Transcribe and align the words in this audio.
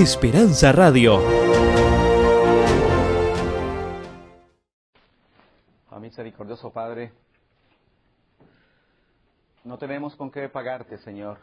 Esperanza 0.00 0.70
Radio. 0.70 1.18
A 5.90 5.98
misericordioso 5.98 6.70
Padre, 6.70 7.10
no 9.64 9.76
tenemos 9.76 10.14
con 10.14 10.30
qué 10.30 10.48
pagarte, 10.48 10.98
Señor, 10.98 11.38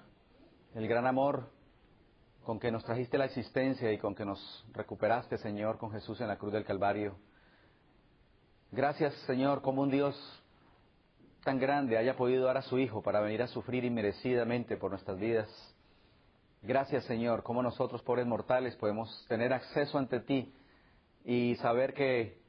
el 0.73 0.87
gran 0.87 1.05
amor 1.05 1.49
con 2.45 2.57
que 2.57 2.71
nos 2.71 2.85
trajiste 2.85 3.17
la 3.17 3.25
existencia 3.25 3.91
y 3.91 3.97
con 3.97 4.15
que 4.15 4.23
nos 4.23 4.65
recuperaste, 4.71 5.37
Señor, 5.37 5.77
con 5.77 5.91
Jesús 5.91 6.21
en 6.21 6.29
la 6.29 6.37
cruz 6.37 6.53
del 6.53 6.63
Calvario. 6.63 7.17
Gracias, 8.71 9.13
Señor, 9.27 9.61
como 9.63 9.81
un 9.81 9.91
Dios 9.91 10.15
tan 11.43 11.59
grande 11.59 11.97
haya 11.97 12.15
podido 12.15 12.45
dar 12.45 12.55
a 12.55 12.61
su 12.61 12.79
Hijo 12.79 13.01
para 13.01 13.19
venir 13.19 13.41
a 13.41 13.47
sufrir 13.47 13.83
inmerecidamente 13.83 14.77
por 14.77 14.91
nuestras 14.91 15.19
vidas. 15.19 15.74
Gracias, 16.67 17.03
Señor, 17.03 17.43
como 17.43 17.61
nosotros, 17.61 18.01
pobres 18.01 18.25
mortales, 18.25 18.75
podemos 18.75 19.23
tener 19.29 19.53
acceso 19.53 19.99
ante 19.99 20.19
ti 20.19 20.51
y 21.23 21.55
saber 21.57 21.93
que 21.93 22.39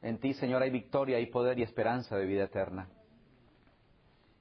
en 0.00 0.16
ti, 0.18 0.32
Señor, 0.32 0.62
hay 0.62 0.70
victoria, 0.70 1.18
hay 1.18 1.26
poder 1.26 1.58
y 1.58 1.62
esperanza 1.62 2.16
de 2.16 2.24
vida 2.24 2.44
eterna. 2.44 2.88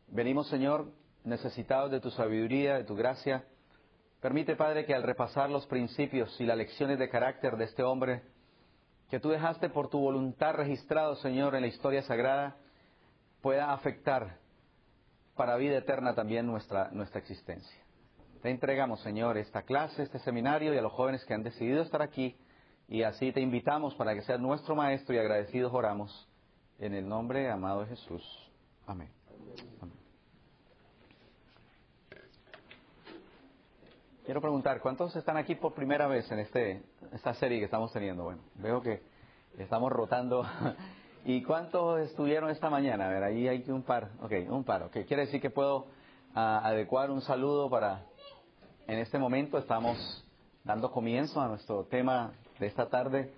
Venimos, 0.07 0.47
Señor, 0.47 0.89
necesitados 1.25 1.91
de 1.91 1.99
tu 1.99 2.11
sabiduría, 2.11 2.75
de 2.75 2.85
tu 2.85 2.95
gracia. 2.95 3.43
Permite, 4.21 4.55
Padre, 4.55 4.85
que 4.85 4.95
al 4.95 5.03
repasar 5.03 5.49
los 5.49 5.67
principios 5.67 6.39
y 6.39 6.45
las 6.45 6.57
lecciones 6.57 6.97
de 6.97 7.09
carácter 7.09 7.57
de 7.57 7.65
este 7.65 7.83
hombre, 7.83 8.23
que 9.09 9.19
tú 9.19 9.27
dejaste 9.27 9.69
por 9.69 9.89
tu 9.89 9.99
voluntad 9.99 10.53
registrado, 10.53 11.17
Señor, 11.17 11.55
en 11.55 11.61
la 11.61 11.67
historia 11.67 12.03
sagrada, 12.03 12.55
pueda 13.41 13.73
afectar 13.73 14.37
para 15.35 15.57
vida 15.57 15.77
eterna 15.77 16.15
también 16.15 16.47
nuestra, 16.47 16.89
nuestra 16.91 17.19
existencia. 17.19 17.82
Te 18.43 18.49
entregamos, 18.49 18.99
Señor, 18.99 19.37
esta 19.37 19.61
clase, 19.61 20.03
este 20.03 20.19
seminario 20.19 20.73
y 20.73 20.77
a 20.77 20.81
los 20.81 20.91
jóvenes 20.91 21.23
que 21.23 21.33
han 21.33 21.43
decidido 21.43 21.81
estar 21.81 22.01
aquí 22.01 22.35
y 22.89 23.03
así 23.03 23.31
te 23.31 23.39
invitamos 23.39 23.95
para 23.95 24.13
que 24.13 24.21
seas 24.21 24.41
nuestro 24.41 24.75
maestro 24.75 25.15
y 25.15 25.17
agradecidos 25.17 25.73
oramos 25.73 26.27
en 26.77 26.93
el 26.93 27.07
nombre 27.07 27.49
amado 27.49 27.79
de 27.79 27.87
Jesús. 27.87 28.51
Amén. 28.85 29.07
Quiero 34.25 34.41
preguntar, 34.41 34.81
¿cuántos 34.81 35.15
están 35.15 35.37
aquí 35.37 35.55
por 35.55 35.73
primera 35.73 36.07
vez 36.07 36.29
en 36.29 36.39
este, 36.39 36.83
esta 37.13 37.33
serie 37.35 37.59
que 37.59 37.65
estamos 37.65 37.93
teniendo? 37.93 38.25
Bueno, 38.25 38.41
veo 38.55 38.81
que 38.81 39.01
estamos 39.57 39.89
rotando. 39.89 40.45
¿Y 41.23 41.43
cuántos 41.43 42.01
estuvieron 42.01 42.49
esta 42.49 42.69
mañana? 42.69 43.05
A 43.05 43.09
ver, 43.09 43.23
ahí 43.23 43.47
hay 43.47 43.63
un 43.69 43.83
par. 43.83 44.09
Ok, 44.21 44.33
un 44.49 44.65
par. 44.65 44.83
Ok, 44.83 44.97
quiere 45.07 45.27
decir 45.27 45.39
que 45.39 45.49
puedo 45.49 45.77
uh, 46.35 46.39
adecuar 46.39 47.09
un 47.09 47.21
saludo 47.21 47.69
para 47.69 48.03
en 48.87 48.99
este 48.99 49.17
momento 49.17 49.57
estamos 49.57 50.25
dando 50.63 50.91
comienzo 50.91 51.39
a 51.39 51.47
nuestro 51.47 51.85
tema 51.85 52.33
de 52.59 52.67
esta 52.67 52.89
tarde, 52.89 53.33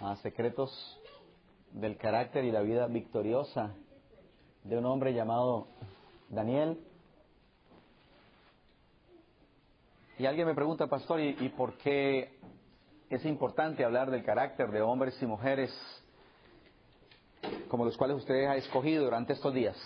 a 0.00 0.16
secretos 0.16 1.00
del 1.72 1.96
carácter 1.96 2.44
y 2.44 2.52
la 2.52 2.60
vida 2.60 2.86
victoriosa 2.86 3.74
de 4.64 4.78
un 4.78 4.86
hombre 4.86 5.12
llamado 5.12 5.66
Daniel. 6.28 6.80
Y 10.18 10.26
alguien 10.26 10.46
me 10.46 10.54
pregunta, 10.54 10.86
pastor, 10.86 11.20
¿y, 11.20 11.48
por 11.56 11.76
qué 11.78 12.38
es 13.10 13.24
importante 13.24 13.84
hablar 13.84 14.10
del 14.10 14.24
carácter 14.24 14.70
de 14.70 14.82
hombres 14.82 15.20
y 15.20 15.26
mujeres 15.26 15.72
como 17.68 17.84
los 17.84 17.96
cuales 17.96 18.16
ustedes 18.16 18.48
han 18.48 18.56
escogido 18.56 19.04
durante 19.04 19.32
estos 19.32 19.52
días? 19.52 19.76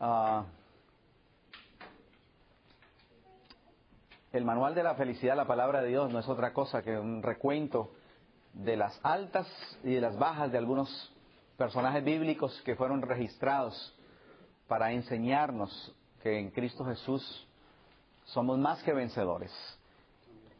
Uh, 0.00 0.44
el 4.34 4.44
manual 4.44 4.74
de 4.74 4.82
la 4.82 4.96
felicidad, 4.96 5.36
la 5.36 5.46
palabra 5.46 5.80
de 5.80 5.90
Dios, 5.90 6.12
no 6.12 6.18
es 6.18 6.28
otra 6.28 6.52
cosa 6.52 6.82
que 6.82 6.98
un 6.98 7.22
recuento 7.22 7.92
de 8.52 8.76
las 8.76 8.98
altas 9.04 9.46
y 9.84 9.94
de 9.94 10.00
las 10.00 10.18
bajas 10.18 10.50
de 10.50 10.58
algunos 10.58 11.14
personajes 11.56 12.02
bíblicos 12.02 12.60
que 12.62 12.74
fueron 12.74 13.00
registrados 13.00 13.96
para 14.66 14.90
enseñarnos 14.90 15.94
que 16.20 16.36
en 16.40 16.50
Cristo 16.50 16.84
Jesús 16.84 17.46
somos 18.24 18.58
más 18.58 18.82
que 18.82 18.92
vencedores. 18.92 19.52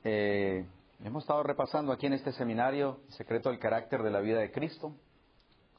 Eh, 0.05 0.65
hemos 1.03 1.25
estado 1.25 1.43
repasando 1.43 1.91
aquí 1.91 2.07
en 2.07 2.13
este 2.13 2.31
seminario 2.31 3.01
el 3.09 3.15
secreto 3.15 3.49
del 3.49 3.59
carácter 3.59 4.05
de 4.05 4.11
la 4.13 4.21
vida 4.21 4.39
de 4.39 4.53
Cristo, 4.53 4.93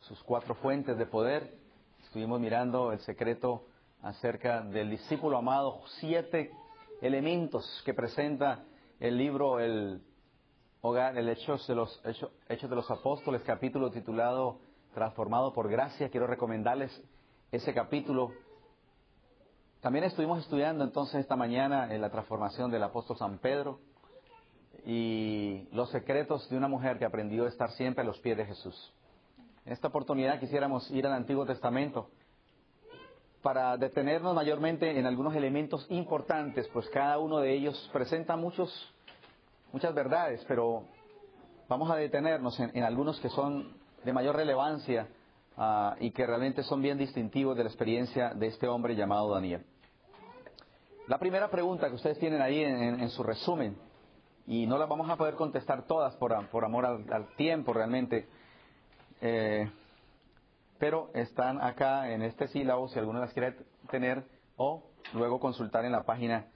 sus 0.01 0.21
cuatro 0.23 0.55
fuentes 0.55 0.97
de 0.97 1.05
poder. 1.05 1.49
Estuvimos 2.03 2.41
mirando 2.41 2.91
el 2.91 2.99
secreto 2.99 3.63
acerca 4.01 4.59
del 4.63 4.89
discípulo 4.89 5.37
amado, 5.37 5.81
siete 6.01 6.51
elementos 7.01 7.81
que 7.85 7.93
presenta 7.93 8.63
el 8.99 9.17
libro 9.17 9.59
El 9.59 10.01
Hogar, 10.81 11.17
el 11.17 11.29
Hechos 11.29 11.65
de 11.67 11.75
los, 11.75 12.01
Hechos, 12.05 12.31
Hechos 12.47 12.69
de 12.69 12.75
los 12.75 12.89
Apóstoles, 12.89 13.41
capítulo 13.43 13.91
titulado 13.91 14.59
Transformado 14.93 15.53
por 15.53 15.69
Gracia. 15.69 16.09
Quiero 16.09 16.27
recomendarles 16.27 16.91
ese 17.51 17.73
capítulo. 17.73 18.31
También 19.81 20.05
estuvimos 20.05 20.39
estudiando 20.39 20.83
entonces 20.83 21.21
esta 21.21 21.35
mañana 21.35 21.93
en 21.93 22.01
la 22.01 22.09
transformación 22.09 22.71
del 22.71 22.83
apóstol 22.83 23.17
San 23.17 23.39
Pedro 23.39 23.79
y 24.85 25.67
los 25.71 25.89
secretos 25.89 26.49
de 26.49 26.57
una 26.57 26.67
mujer 26.67 26.97
que 26.97 27.05
aprendió 27.05 27.45
a 27.45 27.49
estar 27.49 27.71
siempre 27.71 28.03
a 28.03 28.05
los 28.05 28.19
pies 28.19 28.37
de 28.37 28.45
Jesús. 28.45 28.93
En 29.65 29.73
esta 29.73 29.87
oportunidad 29.87 30.39
quisiéramos 30.39 30.89
ir 30.91 31.05
al 31.07 31.13
Antiguo 31.13 31.45
Testamento 31.45 32.09
para 33.45 33.77
detenernos 33.77 34.33
mayormente 34.33 34.97
en 34.97 35.05
algunos 35.05 35.35
elementos 35.35 35.85
importantes, 35.91 36.67
pues 36.69 36.89
cada 36.89 37.19
uno 37.19 37.37
de 37.37 37.53
ellos 37.53 37.91
presenta 37.93 38.35
muchos, 38.35 38.71
muchas 39.71 39.93
verdades, 39.93 40.43
pero 40.47 40.85
vamos 41.69 41.91
a 41.91 41.95
detenernos 41.95 42.59
en, 42.59 42.71
en 42.73 42.83
algunos 42.83 43.19
que 43.19 43.29
son 43.29 43.77
de 44.03 44.11
mayor 44.11 44.35
relevancia 44.35 45.09
uh, 45.57 45.91
y 45.99 46.09
que 46.09 46.25
realmente 46.25 46.63
son 46.63 46.81
bien 46.81 46.97
distintivos 46.97 47.55
de 47.55 47.65
la 47.65 47.69
experiencia 47.69 48.33
de 48.33 48.47
este 48.47 48.67
hombre 48.67 48.95
llamado 48.95 49.35
Daniel. 49.35 49.63
La 51.07 51.19
primera 51.19 51.47
pregunta 51.51 51.87
que 51.87 51.93
ustedes 51.93 52.17
tienen 52.17 52.41
ahí 52.41 52.63
en, 52.63 52.81
en, 52.81 52.99
en 52.99 53.09
su 53.09 53.21
resumen, 53.21 53.77
y 54.47 54.65
no 54.65 54.79
las 54.79 54.89
vamos 54.89 55.07
a 55.07 55.17
poder 55.17 55.35
contestar 55.35 55.85
todas 55.85 56.15
por, 56.15 56.47
por 56.47 56.65
amor 56.65 56.87
al, 56.87 57.05
al, 57.13 57.27
tiempo 57.35 57.73
realmente, 57.73 58.27
eh, 59.21 59.69
pero 60.77 61.09
están 61.13 61.61
acá 61.61 62.11
en 62.11 62.21
este 62.21 62.47
sílabo 62.47 62.87
si 62.89 62.99
alguno 62.99 63.19
las 63.19 63.33
quiere 63.33 63.55
tener 63.89 64.23
o 64.57 64.83
luego 65.13 65.39
consultar 65.39 65.85
en 65.85 65.91
la 65.91 66.03
página 66.03 66.47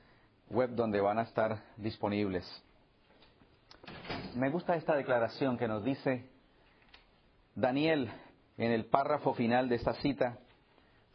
web 0.50 0.72
donde 0.72 1.00
van 1.00 1.20
a 1.20 1.24
estar 1.24 1.64
disponibles. 1.78 2.46
Me 4.36 4.50
gusta 4.50 4.76
esta 4.76 4.96
declaración 4.96 5.58
que 5.58 5.68
nos 5.68 5.84
dice 5.84 6.30
Daniel 7.56 8.12
en 8.58 8.72
el 8.72 8.86
párrafo 8.86 9.34
final 9.34 9.70
de 9.70 9.76
esta 9.76 9.94
cita, 9.96 10.38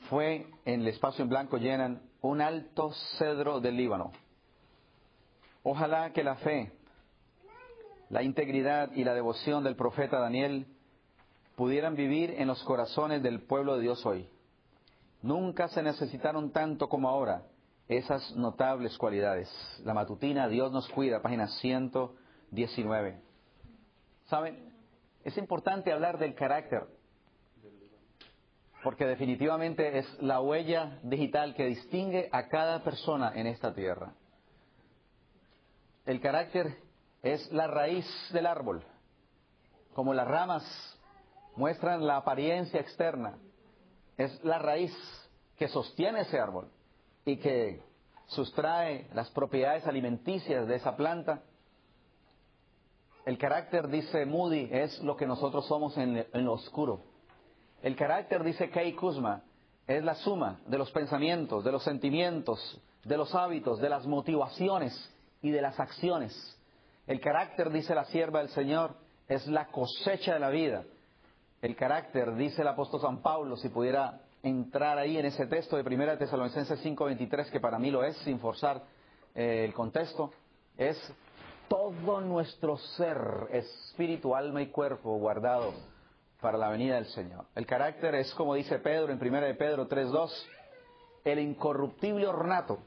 fue 0.09 0.47
en 0.65 0.81
el 0.81 0.89
espacio 0.89 1.23
en 1.23 1.29
blanco 1.29 1.59
llenan 1.59 2.03
un 2.21 2.41
alto 2.41 2.93
cedro 3.19 3.61
del 3.61 3.77
Líbano. 3.77 4.13
Ojalá 5.63 6.13
que 6.13 6.25
la 6.25 6.37
fe, 6.37 6.73
la 8.11 8.23
integridad 8.23 8.93
y 8.93 9.05
la 9.05 9.15
devoción 9.15 9.65
del 9.65 9.77
profeta 9.77 10.19
Daniel 10.19 10.67
pudieran 11.57 11.95
vivir 11.95 12.31
en 12.39 12.49
los 12.49 12.63
corazones 12.65 13.23
del 13.23 13.43
pueblo 13.43 13.77
de 13.77 13.83
Dios 13.83 14.05
hoy. 14.05 14.29
Nunca 15.23 15.69
se 15.69 15.83
necesitaron 15.83 16.51
tanto 16.51 16.89
como 16.89 17.09
ahora 17.09 17.43
esas 17.89 18.35
notables 18.37 18.97
cualidades. 18.99 19.49
La 19.85 19.95
matutina, 19.95 20.49
Dios 20.49 20.73
nos 20.73 20.89
cuida, 20.89 21.23
página 21.23 21.49
119. 21.49 23.21
¿Saben? 24.27 24.73
Es 25.23 25.37
importante 25.39 25.93
hablar 25.93 26.19
del 26.19 26.35
carácter, 26.35 26.87
porque 28.83 29.07
definitivamente 29.07 29.99
es 29.99 30.23
la 30.23 30.41
huella 30.41 30.99
digital 31.03 31.55
que 31.55 31.67
distingue 31.67 32.29
a 32.31 32.49
cada 32.49 32.85
persona 32.85 33.33
en 33.35 33.47
esta 33.47 33.75
tierra. 33.75 34.13
El 36.05 36.21
carácter 36.21 36.77
es 37.23 37.51
la 37.51 37.67
raíz 37.67 38.07
del 38.33 38.47
árbol, 38.47 38.85
como 39.95 40.13
las 40.13 40.29
ramas 40.29 40.94
muestran 41.57 42.07
la 42.07 42.17
apariencia 42.17 42.81
externa, 42.81 43.39
es 44.17 44.43
la 44.45 44.59
raíz 44.59 44.93
que 45.57 45.69
sostiene 45.69 46.21
ese 46.21 46.39
árbol 46.39 46.69
y 47.25 47.37
que 47.37 47.83
sustrae 48.27 49.09
las 49.15 49.31
propiedades 49.31 49.87
alimenticias 49.87 50.67
de 50.67 50.77
esa 50.77 50.97
planta. 50.97 51.43
El 53.25 53.39
carácter, 53.39 53.89
dice 53.89 54.27
Moody, 54.27 54.69
es 54.71 55.03
lo 55.03 55.17
que 55.17 55.27
nosotros 55.27 55.67
somos 55.67 55.97
en, 55.97 56.27
lo 56.33 56.53
oscuro. 56.53 57.01
El 57.83 57.97
carácter, 57.97 58.43
dice 58.43 58.71
Kei 58.71 58.93
Kuzma, 58.95 59.43
es 59.87 60.03
la 60.03 60.15
suma 60.17 60.61
de 60.67 60.79
los 60.79 60.91
pensamientos, 60.91 61.65
de 61.65 61.73
los 61.73 61.83
sentimientos, 61.83 62.81
de 63.05 63.17
los 63.17 63.35
hábitos, 63.35 63.81
de 63.81 63.89
las 63.89 64.07
motivaciones 64.07 64.95
y 65.43 65.51
de 65.51 65.61
las 65.61 65.79
acciones. 65.79 66.33
El 67.07 67.21
carácter, 67.21 67.71
dice 67.71 67.95
la 67.95 68.05
sierva 68.07 68.41
del 68.41 68.49
Señor, 68.51 68.97
es 69.29 69.47
la 69.47 69.67
cosecha 69.67 70.35
de 70.35 70.41
la 70.41 70.51
vida. 70.51 70.85
El 71.65 71.77
carácter, 71.77 72.35
dice 72.35 72.61
el 72.61 72.69
apóstol 72.69 73.01
San 73.01 73.23
Pablo, 73.23 73.57
si 73.57 73.71
pudiera 73.71 74.21
entrar 74.43 74.99
ahí 74.99 75.17
en 75.17 75.25
ese 75.25 75.47
texto 75.47 75.79
de 75.79 75.83
1 75.83 76.19
Tesalonicenses 76.19 76.79
5:23, 76.85 77.51
que 77.51 77.59
para 77.59 77.79
mí 77.79 77.91
lo 77.91 78.05
es, 78.05 78.15
sin 78.19 78.39
forzar 78.39 78.83
eh, 79.35 79.65
el 79.65 79.73
contexto. 79.73 80.31
es 80.77 80.99
todo 81.67 82.21
nuestro 82.21 82.77
ser, 82.77 83.49
espíritu, 83.51 84.37
alma 84.37 84.61
y 84.61 84.67
cuerpo 84.67 85.17
guardado 85.17 85.73
para 86.43 86.59
la 86.59 86.69
venida 86.69 86.97
del 86.97 87.07
Señor. 87.07 87.47
El 87.55 87.65
carácter 87.65 88.15
es 88.17 88.35
como 88.35 88.55
dice 88.55 88.79
Pedro 88.81 89.11
en 89.11 89.19
1 89.19 89.41
de 89.41 89.55
Pedro 89.55 89.89
3.2, 89.89 90.31
el 91.25 91.39
incorruptible 91.39 92.27
ornato, 92.27 92.81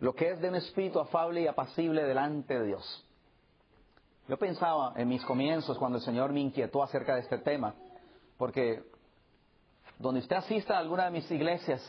lo 0.00 0.14
que 0.14 0.30
es 0.30 0.40
de 0.40 0.48
un 0.48 0.54
espíritu 0.54 0.98
afable 0.98 1.42
y 1.42 1.46
apacible 1.46 2.02
delante 2.04 2.58
de 2.58 2.68
Dios. 2.68 3.06
Yo 4.28 4.38
pensaba 4.38 4.94
en 4.96 5.08
mis 5.08 5.22
comienzos 5.26 5.76
cuando 5.76 5.98
el 5.98 6.04
Señor 6.04 6.32
me 6.32 6.40
inquietó 6.40 6.82
acerca 6.82 7.16
de 7.16 7.20
este 7.20 7.36
tema, 7.36 7.74
porque 8.36 8.82
donde 9.98 10.20
usted 10.20 10.36
asista 10.36 10.76
a 10.76 10.80
alguna 10.80 11.04
de 11.04 11.10
mis 11.12 11.30
iglesias, 11.30 11.82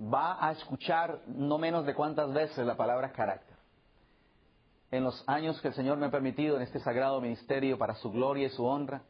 va 0.00 0.44
a 0.44 0.52
escuchar 0.52 1.20
no 1.26 1.58
menos 1.58 1.84
de 1.84 1.94
cuántas 1.94 2.32
veces 2.32 2.66
la 2.66 2.76
palabra 2.76 3.12
carácter. 3.12 3.56
En 4.90 5.04
los 5.04 5.22
años 5.28 5.60
que 5.60 5.68
el 5.68 5.74
Señor 5.74 5.98
me 5.98 6.06
ha 6.06 6.10
permitido 6.10 6.56
en 6.56 6.62
este 6.62 6.80
sagrado 6.80 7.20
ministerio 7.20 7.78
para 7.78 7.94
su 7.94 8.10
gloria 8.10 8.46
y 8.46 8.50
su 8.50 8.64
honra, 8.64 9.02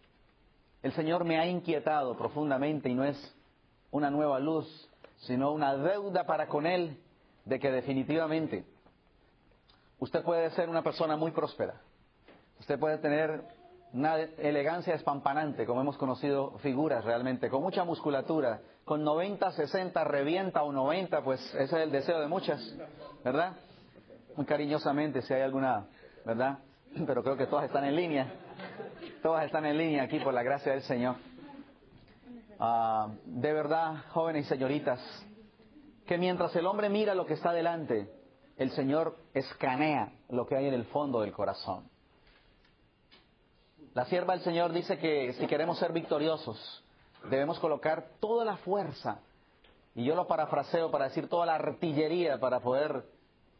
el 0.83 0.93
Señor 0.93 1.25
me 1.25 1.39
ha 1.39 1.47
inquietado 1.47 2.17
profundamente 2.17 2.89
y 2.89 2.95
no 2.95 3.05
es 3.05 3.37
una 3.91 4.11
nueva 4.11 4.39
luz, 4.41 4.67
sino 5.19 5.53
una 5.53 5.77
deuda 5.77 6.25
para 6.25 6.49
con 6.49 6.67
Él 6.67 6.99
de 7.45 7.59
que 7.59 7.71
definitivamente 7.71 8.65
usted 9.99 10.23
puede 10.23 10.51
ser 10.51 10.69
una 10.69 10.83
persona 10.83 11.17
muy 11.17 11.31
próspera. 11.31 11.81
Usted 12.59 12.79
puede 12.79 12.99
tener 12.99 13.43
una 13.93 14.17
elegancia 14.17 14.95
espampanante, 14.95 15.67
como 15.67 15.81
hemos 15.81 15.97
conocido 15.97 16.59
figuras 16.59 17.05
realmente, 17.05 17.49
con 17.49 17.63
mucha 17.63 17.85
musculatura, 17.85 18.61
con 18.85 19.03
90, 19.03 19.51
60, 19.53 20.05
revienta 20.05 20.63
o 20.63 20.73
90, 20.73 21.23
pues 21.23 21.41
ese 21.55 21.65
es 21.65 21.73
el 21.73 21.91
deseo 21.91 22.21
de 22.21 22.29
muchas, 22.29 22.61
¿verdad? 23.25 23.57
Muy 24.37 24.47
cariñosamente, 24.47 25.23
si 25.23 25.35
hay 25.35 25.43
alguna, 25.43 25.87
¿verdad? 26.25 26.59
Pero 27.07 27.23
creo 27.23 27.37
que 27.37 27.47
todas 27.47 27.65
están 27.65 27.85
en 27.85 27.97
línea, 27.97 28.33
todas 29.23 29.45
están 29.45 29.67
en 29.67 29.77
línea 29.77 30.05
aquí 30.05 30.21
por 30.21 30.35
la 30.35 30.43
gracia 30.43 30.73
del 30.73 30.83
Señor. 30.83 31.17
Ah, 32.61 33.09
de 33.25 33.53
verdad, 33.53 34.05
jóvenes 34.11 34.47
y 34.47 34.49
señoritas, 34.49 35.01
que 36.07 36.19
mientras 36.19 36.55
el 36.55 36.67
hombre 36.67 36.89
mira 36.89 37.15
lo 37.15 37.27
que 37.27 37.35
está 37.35 37.53
delante, 37.53 38.09
el 38.57 38.71
Señor 38.71 39.17
escanea 39.33 40.13
lo 40.29 40.47
que 40.47 40.57
hay 40.57 40.67
en 40.67 40.75
el 40.75 40.85
fondo 40.87 41.23
del 41.23 41.33
corazón. 41.33 41.89
La 43.95 44.05
sierva 44.05 44.35
del 44.35 44.45
Señor 44.45 44.73
dice 44.73 44.99
que 44.99 45.33
si 45.33 45.49
queremos 45.49 45.79
ser 45.79 45.93
victoriosos, 45.93 46.85
debemos 47.29 47.59
colocar 47.59 48.11
toda 48.21 48.45
la 48.45 48.57
fuerza, 48.59 49.19
y 49.97 50.05
yo 50.05 50.15
lo 50.15 50.29
parafraseo 50.29 50.93
para 50.93 51.07
decir 51.07 51.29
toda 51.29 51.47
la 51.47 51.57
artillería 51.57 52.39
para 52.39 52.61
poder 52.61 53.05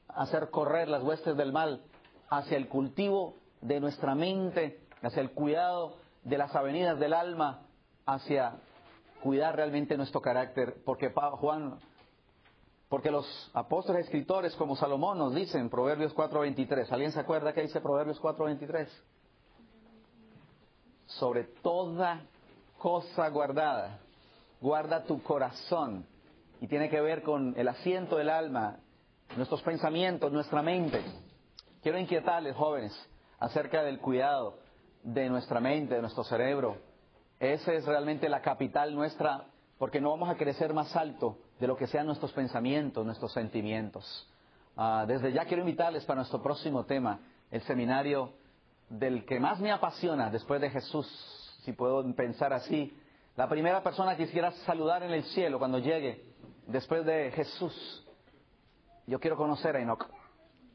hacer 0.07 0.51
correr 0.51 0.89
las 0.89 1.03
huestes 1.03 1.37
del 1.37 1.53
mal 1.53 1.83
hacia 2.29 2.57
el 2.57 2.69
cultivo 2.69 3.35
de 3.61 3.81
nuestra 3.81 4.15
mente, 4.15 4.81
hacia 5.03 5.21
el 5.21 5.33
cuidado 5.33 5.97
de 6.23 6.39
las 6.39 6.55
avenidas 6.55 7.01
del 7.01 7.13
alma, 7.13 7.63
hacia 8.07 8.55
cuidar 9.25 9.57
realmente 9.57 9.97
nuestro 9.97 10.21
carácter, 10.21 10.77
porque 10.85 11.11
Juan, 11.11 11.81
porque 12.89 13.11
los 13.11 13.51
apóstoles 13.53 14.05
escritores 14.05 14.55
como 14.55 14.77
Salomón 14.77 15.19
nos 15.19 15.35
dicen 15.35 15.69
Proverbios 15.69 16.15
4:23, 16.15 16.93
¿alguien 16.93 17.11
se 17.11 17.19
acuerda 17.19 17.53
que 17.53 17.63
dice 17.63 17.81
Proverbios 17.81 18.21
4:23? 18.21 18.89
Sobre 21.19 21.45
toda 21.45 22.21
cosa 22.79 23.29
guardada. 23.29 23.99
Guarda 24.61 25.05
tu 25.05 25.23
corazón. 25.23 26.07
Y 26.61 26.67
tiene 26.67 26.91
que 26.91 27.01
ver 27.01 27.23
con 27.23 27.55
el 27.57 27.69
asiento 27.69 28.17
del 28.17 28.29
alma, 28.29 28.77
nuestros 29.37 29.63
pensamientos, 29.63 30.31
nuestra 30.31 30.63
mente. 30.63 31.03
Quiero 31.83 31.99
inquietarles, 31.99 32.55
jóvenes, 32.55 32.93
acerca 33.39 33.83
del 33.83 33.99
cuidado 33.99 34.59
de 35.03 35.31
nuestra 35.31 35.61
mente, 35.61 35.95
de 35.95 36.03
nuestro 36.03 36.25
cerebro. 36.25 36.77
Esa 37.39 37.73
es 37.73 37.87
realmente 37.87 38.29
la 38.29 38.43
capital 38.43 38.95
nuestra, 38.95 39.47
porque 39.79 40.01
no 40.01 40.11
vamos 40.11 40.29
a 40.29 40.37
crecer 40.37 40.75
más 40.75 40.95
alto 40.95 41.39
de 41.59 41.67
lo 41.67 41.77
que 41.77 41.87
sean 41.87 42.07
nuestros 42.07 42.33
pensamientos, 42.33 43.07
nuestros 43.07 43.33
sentimientos. 43.33 44.29
Ah, 44.77 45.07
desde 45.09 45.33
ya 45.33 45.47
quiero 45.47 45.63
invitarles 45.63 46.05
para 46.05 46.17
nuestro 46.17 46.43
próximo 46.43 46.85
tema, 46.85 47.21
el 47.51 47.63
seminario 47.63 48.35
del 48.91 49.25
que 49.25 49.41
más 49.41 49.61
me 49.61 49.73
apasiona 49.73 50.31
después 50.31 50.61
de 50.61 50.69
Jesús, 50.69 51.07
si 51.65 51.73
puedo 51.73 52.05
pensar 52.15 52.53
así, 52.53 52.95
la 53.37 53.49
primera 53.49 53.83
persona 53.83 54.17
que 54.17 54.27
quisiera 54.27 54.51
saludar 54.67 55.03
en 55.03 55.13
el 55.13 55.23
cielo 55.25 55.59
cuando 55.59 55.79
llegue 55.79 56.25
después 56.67 57.07
de 57.07 57.31
Jesús. 57.31 58.07
Yo 59.07 59.21
quiero 59.21 59.37
conocer 59.37 59.77
a 59.77 59.81
Enoch, 59.81 60.07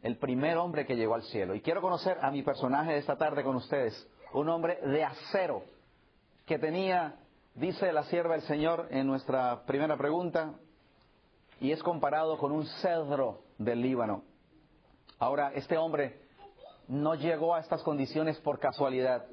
el 0.01 0.17
primer 0.17 0.57
hombre 0.57 0.85
que 0.85 0.95
llegó 0.95 1.15
al 1.15 1.23
cielo. 1.23 1.56
Y 1.56 1.62
quiero 1.62 1.81
conocer 1.81 2.17
a 2.21 2.31
mi 2.31 2.41
personaje 2.41 2.94
de 2.94 3.00
esta 3.00 3.17
tarde 3.17 3.44
con 3.44 3.56
ustedes, 3.57 4.07
un 4.33 4.50
hombre 4.50 4.79
de 4.81 5.03
acero 5.03 5.63
que 6.45 6.57
tenía, 6.57 7.15
dice 7.53 7.91
la 7.91 8.03
sierva 8.03 8.33
del 8.33 8.44
Señor 8.44 8.88
en 8.91 9.07
nuestra 9.07 9.65
primera 9.65 9.97
pregunta, 9.97 10.53
y 11.59 11.71
es 11.71 11.83
comparado 11.83 12.38
con 12.38 12.51
un 12.51 12.65
cedro 12.81 13.44
del 13.57 13.81
Líbano. 13.81 14.23
Ahora, 15.19 15.51
este 15.53 15.77
hombre 15.77 16.25
no 16.88 17.16
llegó 17.16 17.56
a 17.56 17.60
estas 17.60 17.82
condiciones 17.84 18.40
por 18.40 18.60
casualidad. 18.60 19.26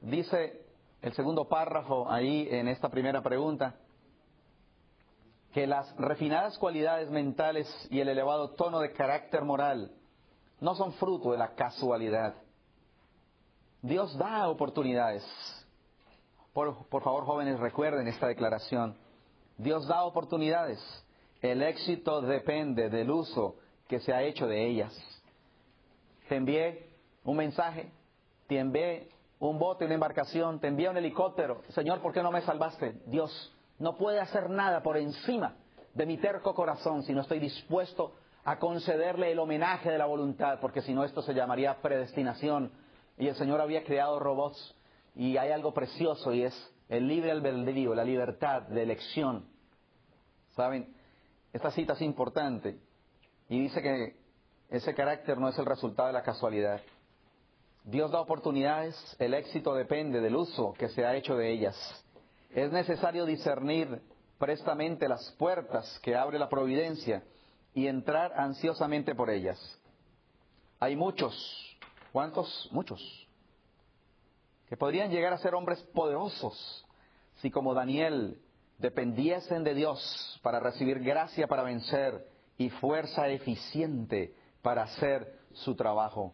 Dice 0.00 0.64
el 1.02 1.12
segundo 1.12 1.48
párrafo 1.48 2.10
ahí 2.10 2.48
en 2.50 2.68
esta 2.68 2.88
primera 2.88 3.22
pregunta, 3.22 3.74
que 5.52 5.66
las 5.66 5.94
refinadas 5.96 6.58
cualidades 6.58 7.10
mentales 7.10 7.68
y 7.90 8.00
el 8.00 8.08
elevado 8.08 8.50
tono 8.50 8.80
de 8.80 8.92
carácter 8.92 9.44
moral 9.44 9.92
no 10.60 10.74
son 10.74 10.92
fruto 10.94 11.32
de 11.32 11.38
la 11.38 11.54
casualidad. 11.54 12.34
Dios 13.82 14.16
da 14.18 14.48
oportunidades. 14.48 15.22
Por, 16.52 16.88
por, 16.88 17.02
favor, 17.02 17.24
jóvenes, 17.24 17.60
recuerden 17.60 18.08
esta 18.08 18.26
declaración. 18.26 18.96
Dios 19.58 19.86
da 19.86 20.04
oportunidades. 20.04 20.80
El 21.42 21.62
éxito 21.62 22.22
depende 22.22 22.88
del 22.88 23.10
uso 23.10 23.56
que 23.86 24.00
se 24.00 24.12
ha 24.12 24.22
hecho 24.22 24.46
de 24.46 24.66
ellas 24.66 25.13
te 26.28 26.36
envié 26.36 26.90
un 27.24 27.36
mensaje, 27.36 27.90
te 28.46 28.58
envié 28.58 29.08
un 29.38 29.58
bote, 29.58 29.84
una 29.84 29.94
embarcación, 29.94 30.60
te 30.60 30.68
envié 30.68 30.88
un 30.88 30.96
helicóptero. 30.96 31.62
Señor, 31.70 32.00
¿por 32.00 32.12
qué 32.12 32.22
no 32.22 32.30
me 32.30 32.42
salvaste? 32.42 33.00
Dios 33.06 33.54
no 33.78 33.96
puede 33.96 34.20
hacer 34.20 34.48
nada 34.50 34.82
por 34.82 34.96
encima 34.96 35.56
de 35.94 36.06
mi 36.06 36.16
terco 36.18 36.54
corazón 36.54 37.02
si 37.02 37.12
no 37.12 37.20
estoy 37.20 37.40
dispuesto 37.40 38.14
a 38.44 38.58
concederle 38.58 39.32
el 39.32 39.38
homenaje 39.38 39.90
de 39.90 39.98
la 39.98 40.06
voluntad, 40.06 40.58
porque 40.60 40.82
si 40.82 40.92
no 40.92 41.04
esto 41.04 41.22
se 41.22 41.34
llamaría 41.34 41.80
predestinación. 41.80 42.72
Y 43.16 43.28
el 43.28 43.34
Señor 43.36 43.60
había 43.60 43.84
creado 43.84 44.18
robots 44.18 44.74
y 45.14 45.36
hay 45.36 45.50
algo 45.50 45.72
precioso 45.72 46.32
y 46.32 46.42
es 46.42 46.74
el 46.88 47.08
libre 47.08 47.30
albedrío, 47.30 47.94
la 47.94 48.04
libertad 48.04 48.62
de 48.62 48.82
elección. 48.82 49.46
¿Saben? 50.56 50.94
Esta 51.52 51.70
cita 51.70 51.94
es 51.94 52.02
importante 52.02 52.78
y 53.48 53.60
dice 53.60 53.80
que 53.80 54.23
ese 54.70 54.94
carácter 54.94 55.38
no 55.38 55.48
es 55.48 55.58
el 55.58 55.66
resultado 55.66 56.08
de 56.08 56.14
la 56.14 56.22
casualidad. 56.22 56.80
Dios 57.84 58.10
da 58.10 58.20
oportunidades, 58.20 58.96
el 59.18 59.34
éxito 59.34 59.74
depende 59.74 60.20
del 60.20 60.36
uso 60.36 60.72
que 60.72 60.88
se 60.88 61.04
ha 61.04 61.14
hecho 61.14 61.36
de 61.36 61.52
ellas. 61.52 61.76
Es 62.50 62.72
necesario 62.72 63.26
discernir 63.26 64.00
prestamente 64.38 65.08
las 65.08 65.30
puertas 65.38 65.98
que 66.02 66.16
abre 66.16 66.38
la 66.38 66.48
providencia 66.48 67.22
y 67.74 67.86
entrar 67.86 68.32
ansiosamente 68.36 69.14
por 69.14 69.30
ellas. 69.30 69.58
Hay 70.80 70.96
muchos, 70.96 71.78
¿cuántos? 72.12 72.68
Muchos, 72.72 73.28
que 74.68 74.76
podrían 74.76 75.10
llegar 75.10 75.32
a 75.32 75.38
ser 75.38 75.54
hombres 75.54 75.80
poderosos 75.94 76.86
si 77.36 77.50
como 77.50 77.74
Daniel 77.74 78.40
dependiesen 78.78 79.64
de 79.64 79.74
Dios 79.74 80.40
para 80.42 80.60
recibir 80.60 81.00
gracia 81.00 81.46
para 81.46 81.62
vencer 81.62 82.26
y 82.56 82.70
fuerza 82.70 83.28
eficiente 83.28 84.34
para 84.64 84.84
hacer 84.84 85.40
su 85.52 85.76
trabajo. 85.76 86.32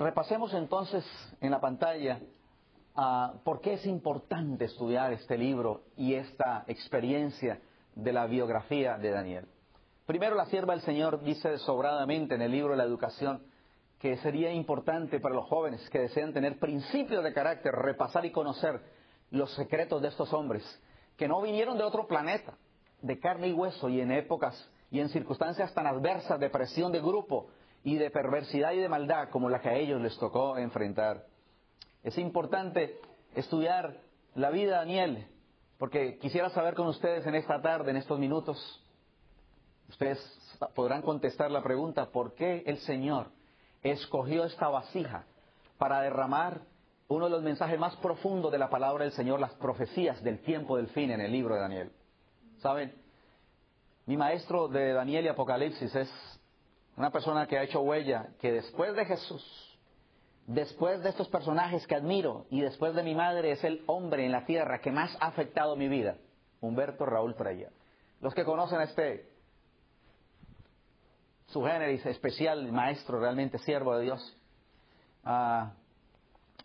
Repasemos 0.00 0.52
entonces 0.52 1.04
en 1.40 1.52
la 1.52 1.60
pantalla 1.60 2.18
uh, 2.96 3.38
por 3.44 3.60
qué 3.60 3.74
es 3.74 3.86
importante 3.86 4.64
estudiar 4.64 5.12
este 5.12 5.38
libro 5.38 5.82
y 5.96 6.14
esta 6.14 6.64
experiencia 6.66 7.60
de 7.94 8.12
la 8.12 8.26
biografía 8.26 8.98
de 8.98 9.10
Daniel. 9.12 9.46
Primero, 10.06 10.34
la 10.34 10.46
sierva 10.46 10.74
del 10.74 10.82
Señor 10.82 11.22
dice 11.22 11.56
sobradamente 11.58 12.34
en 12.34 12.42
el 12.42 12.50
libro 12.50 12.72
de 12.72 12.78
la 12.78 12.84
educación 12.84 13.40
que 14.00 14.16
sería 14.16 14.52
importante 14.52 15.20
para 15.20 15.36
los 15.36 15.46
jóvenes 15.46 15.88
que 15.88 16.00
desean 16.00 16.32
tener 16.32 16.58
principios 16.58 17.22
de 17.22 17.32
carácter, 17.32 17.72
repasar 17.76 18.26
y 18.26 18.32
conocer 18.32 18.82
los 19.30 19.54
secretos 19.54 20.02
de 20.02 20.08
estos 20.08 20.32
hombres, 20.32 20.64
que 21.16 21.28
no 21.28 21.40
vinieron 21.40 21.78
de 21.78 21.84
otro 21.84 22.08
planeta, 22.08 22.54
de 23.02 23.20
carne 23.20 23.48
y 23.48 23.52
hueso 23.52 23.88
y 23.88 24.00
en 24.00 24.10
épocas 24.10 24.68
y 24.94 25.00
en 25.00 25.08
circunstancias 25.08 25.74
tan 25.74 25.88
adversas 25.88 26.38
de 26.38 26.48
presión 26.50 26.92
de 26.92 27.00
grupo 27.00 27.48
y 27.82 27.96
de 27.96 28.12
perversidad 28.12 28.70
y 28.74 28.78
de 28.78 28.88
maldad 28.88 29.28
como 29.28 29.50
la 29.50 29.60
que 29.60 29.68
a 29.68 29.74
ellos 29.74 30.00
les 30.00 30.16
tocó 30.18 30.56
enfrentar. 30.56 31.26
Es 32.04 32.16
importante 32.16 33.00
estudiar 33.34 33.96
la 34.36 34.50
vida 34.50 34.70
de 34.70 34.76
Daniel, 34.76 35.26
porque 35.78 36.16
quisiera 36.18 36.48
saber 36.50 36.74
con 36.74 36.86
ustedes 36.86 37.26
en 37.26 37.34
esta 37.34 37.60
tarde, 37.60 37.90
en 37.90 37.96
estos 37.96 38.20
minutos, 38.20 38.56
ustedes 39.88 40.20
podrán 40.76 41.02
contestar 41.02 41.50
la 41.50 41.64
pregunta, 41.64 42.12
¿por 42.12 42.36
qué 42.36 42.62
el 42.64 42.78
Señor 42.78 43.32
escogió 43.82 44.44
esta 44.44 44.68
vasija 44.68 45.24
para 45.76 46.02
derramar 46.02 46.60
uno 47.08 47.24
de 47.24 47.32
los 47.32 47.42
mensajes 47.42 47.80
más 47.80 47.96
profundos 47.96 48.52
de 48.52 48.58
la 48.58 48.70
palabra 48.70 49.02
del 49.02 49.12
Señor, 49.14 49.40
las 49.40 49.54
profecías 49.54 50.22
del 50.22 50.38
tiempo 50.38 50.76
del 50.76 50.86
fin 50.86 51.10
en 51.10 51.20
el 51.20 51.32
libro 51.32 51.56
de 51.56 51.62
Daniel? 51.62 51.92
¿Saben? 52.58 53.03
Mi 54.06 54.16
maestro 54.18 54.68
de 54.68 54.92
Daniel 54.92 55.24
y 55.24 55.28
Apocalipsis 55.28 55.94
es 55.94 56.40
una 56.96 57.10
persona 57.10 57.46
que 57.46 57.58
ha 57.58 57.62
hecho 57.62 57.80
huella, 57.80 58.28
que 58.38 58.52
después 58.52 58.94
de 58.94 59.06
Jesús, 59.06 59.78
después 60.46 61.02
de 61.02 61.08
estos 61.08 61.28
personajes 61.28 61.86
que 61.86 61.94
admiro 61.94 62.46
y 62.50 62.60
después 62.60 62.94
de 62.94 63.02
mi 63.02 63.14
madre 63.14 63.52
es 63.52 63.64
el 63.64 63.82
hombre 63.86 64.26
en 64.26 64.32
la 64.32 64.44
tierra 64.44 64.80
que 64.80 64.92
más 64.92 65.16
ha 65.20 65.28
afectado 65.28 65.74
mi 65.74 65.88
vida, 65.88 66.18
Humberto 66.60 67.06
Raúl 67.06 67.34
Freya. 67.34 67.70
Los 68.20 68.34
que 68.34 68.44
conocen 68.44 68.78
a 68.78 68.84
este 68.84 69.26
su 71.46 71.62
generis 71.62 72.04
especial, 72.04 72.70
maestro, 72.72 73.20
realmente 73.20 73.58
siervo 73.58 73.96
de 73.96 74.04
Dios, 74.04 74.36
ah, 75.24 75.72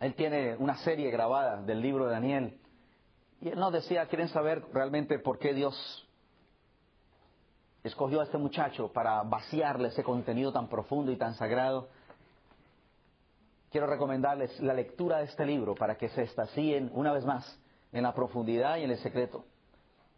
él 0.00 0.14
tiene 0.14 0.56
una 0.56 0.76
serie 0.78 1.10
grabada 1.10 1.62
del 1.62 1.80
libro 1.80 2.06
de 2.06 2.12
Daniel 2.12 2.60
y 3.40 3.48
él 3.48 3.58
nos 3.58 3.72
decía, 3.72 4.06
quieren 4.06 4.28
saber 4.28 4.62
realmente 4.74 5.18
por 5.18 5.38
qué 5.38 5.54
Dios 5.54 6.06
escogió 7.82 8.20
a 8.20 8.24
este 8.24 8.38
muchacho 8.38 8.92
para 8.92 9.22
vaciarle 9.22 9.88
ese 9.88 10.04
contenido 10.04 10.52
tan 10.52 10.68
profundo 10.68 11.12
y 11.12 11.16
tan 11.16 11.34
sagrado. 11.34 11.88
Quiero 13.70 13.86
recomendarles 13.86 14.58
la 14.60 14.74
lectura 14.74 15.18
de 15.18 15.24
este 15.24 15.46
libro 15.46 15.74
para 15.74 15.96
que 15.96 16.08
se 16.08 16.22
estacíen 16.22 16.90
una 16.92 17.12
vez 17.12 17.24
más 17.24 17.58
en 17.92 18.02
la 18.02 18.14
profundidad 18.14 18.76
y 18.76 18.84
en 18.84 18.90
el 18.90 18.98
secreto. 18.98 19.44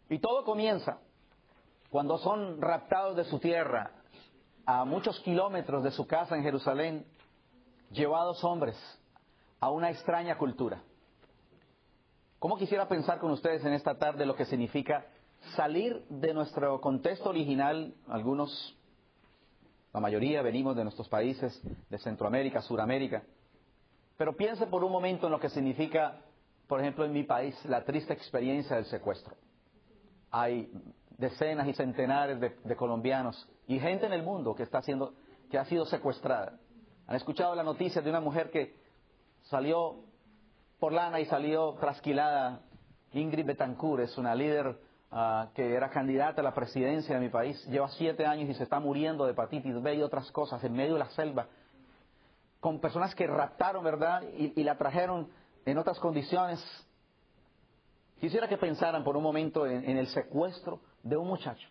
Y 0.09 0.19
todo 0.19 0.43
comienza 0.43 0.99
cuando 1.89 2.17
son 2.17 2.61
raptados 2.61 3.15
de 3.15 3.23
su 3.25 3.39
tierra 3.39 3.91
a 4.65 4.85
muchos 4.85 5.19
kilómetros 5.21 5.83
de 5.83 5.91
su 5.91 6.07
casa 6.07 6.35
en 6.35 6.43
Jerusalén, 6.43 7.05
llevados 7.91 8.43
hombres 8.43 8.77
a 9.59 9.69
una 9.69 9.91
extraña 9.91 10.37
cultura. 10.37 10.81
¿Cómo 12.39 12.57
quisiera 12.57 12.87
pensar 12.87 13.19
con 13.19 13.31
ustedes 13.31 13.63
en 13.63 13.73
esta 13.73 13.97
tarde 13.97 14.25
lo 14.25 14.35
que 14.35 14.45
significa 14.45 15.05
salir 15.55 16.03
de 16.09 16.33
nuestro 16.33 16.79
contexto 16.81 17.29
original? 17.29 17.93
Algunos, 18.07 18.77
la 19.93 19.99
mayoría 19.99 20.41
venimos 20.41 20.75
de 20.75 20.83
nuestros 20.83 21.07
países 21.09 21.61
de 21.89 21.97
Centroamérica, 21.99 22.61
Suramérica, 22.61 23.23
pero 24.17 24.35
piense 24.35 24.67
por 24.67 24.83
un 24.83 24.91
momento 24.91 25.27
en 25.27 25.31
lo 25.31 25.39
que 25.39 25.49
significa, 25.49 26.21
por 26.67 26.79
ejemplo, 26.79 27.05
en 27.05 27.11
mi 27.11 27.23
país, 27.23 27.55
la 27.65 27.83
triste 27.83 28.13
experiencia 28.13 28.75
del 28.75 28.85
secuestro. 28.85 29.35
Hay 30.31 30.71
decenas 31.17 31.67
y 31.67 31.73
centenares 31.73 32.39
de, 32.39 32.75
colombianos 32.75 33.47
y 33.67 33.79
gente 33.79 34.05
en 34.05 34.13
el 34.13 34.23
mundo 34.23 34.55
que 34.55 34.63
está 34.63 34.81
siendo, 34.81 35.13
que 35.49 35.57
ha 35.57 35.65
sido 35.65 35.85
secuestrada. 35.85 36.59
Han 37.07 37.15
escuchado 37.15 37.55
la 37.55 37.63
noticia 37.63 38.01
de 38.01 38.09
una 38.09 38.19
mujer 38.19 38.49
que 38.49 38.75
salió 39.43 40.03
por 40.79 40.93
lana 40.93 41.19
y 41.19 41.25
salió 41.25 41.73
trasquilada. 41.73 42.61
Ingrid 43.13 43.45
Betancourt 43.45 44.03
es 44.03 44.17
una 44.17 44.33
líder 44.33 44.75
ah, 45.13 45.49
que 45.53 45.73
era 45.73 45.89
candidata 45.89 46.41
a 46.41 46.43
la 46.43 46.53
presidencia 46.53 47.15
de 47.15 47.21
mi 47.21 47.29
país. 47.29 47.63
Lleva 47.67 47.87
siete 47.89 48.25
años 48.25 48.49
y 48.49 48.53
se 48.53 48.63
está 48.63 48.79
muriendo 48.79 49.25
de 49.25 49.31
hepatitis 49.31 49.81
B 49.81 49.95
y 49.95 50.01
otras 50.01 50.31
cosas 50.31 50.63
en 50.63 50.73
medio 50.73 50.93
de 50.93 50.99
la 50.99 51.09
selva. 51.11 51.47
Con 52.59 52.79
personas 52.79 53.13
que 53.15 53.27
raptaron, 53.27 53.83
¿verdad? 53.83 54.23
Y, 54.37 54.63
la 54.63 54.77
trajeron 54.77 55.29
en 55.65 55.77
otras 55.77 55.99
condiciones. 55.99 56.59
Quisiera 58.19 58.47
que 58.47 58.57
pensaran 58.57 59.03
por 59.03 59.17
un 59.17 59.23
momento 59.23 59.67
en 59.67 59.97
el 59.97 60.07
secuestro 60.07 60.79
de 61.03 61.17
un 61.17 61.27
muchacho, 61.27 61.67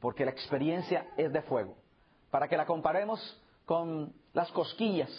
porque 0.00 0.24
la 0.24 0.30
experiencia 0.30 1.08
es 1.16 1.32
de 1.32 1.40
fuego. 1.42 1.76
Para 2.30 2.46
que 2.48 2.56
la 2.56 2.66
comparemos 2.66 3.42
con 3.64 4.12
las 4.32 4.50
cosquillas 4.52 5.10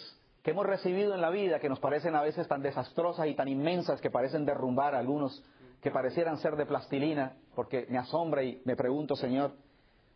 que 0.46 0.52
hemos 0.52 0.64
recibido 0.64 1.12
en 1.12 1.20
la 1.20 1.30
vida, 1.30 1.58
que 1.58 1.68
nos 1.68 1.80
parecen 1.80 2.14
a 2.14 2.22
veces 2.22 2.46
tan 2.46 2.62
desastrosas 2.62 3.26
y 3.26 3.34
tan 3.34 3.48
inmensas 3.48 4.00
que 4.00 4.12
parecen 4.12 4.46
derrumbar 4.46 4.94
a 4.94 5.00
algunos, 5.00 5.42
que 5.86 5.92
parecieran 5.92 6.36
ser 6.38 6.56
de 6.56 6.66
plastilina, 6.66 7.36
porque 7.54 7.86
me 7.88 7.96
asombra 7.96 8.42
y 8.42 8.60
me 8.64 8.74
pregunto, 8.74 9.14
Señor, 9.14 9.52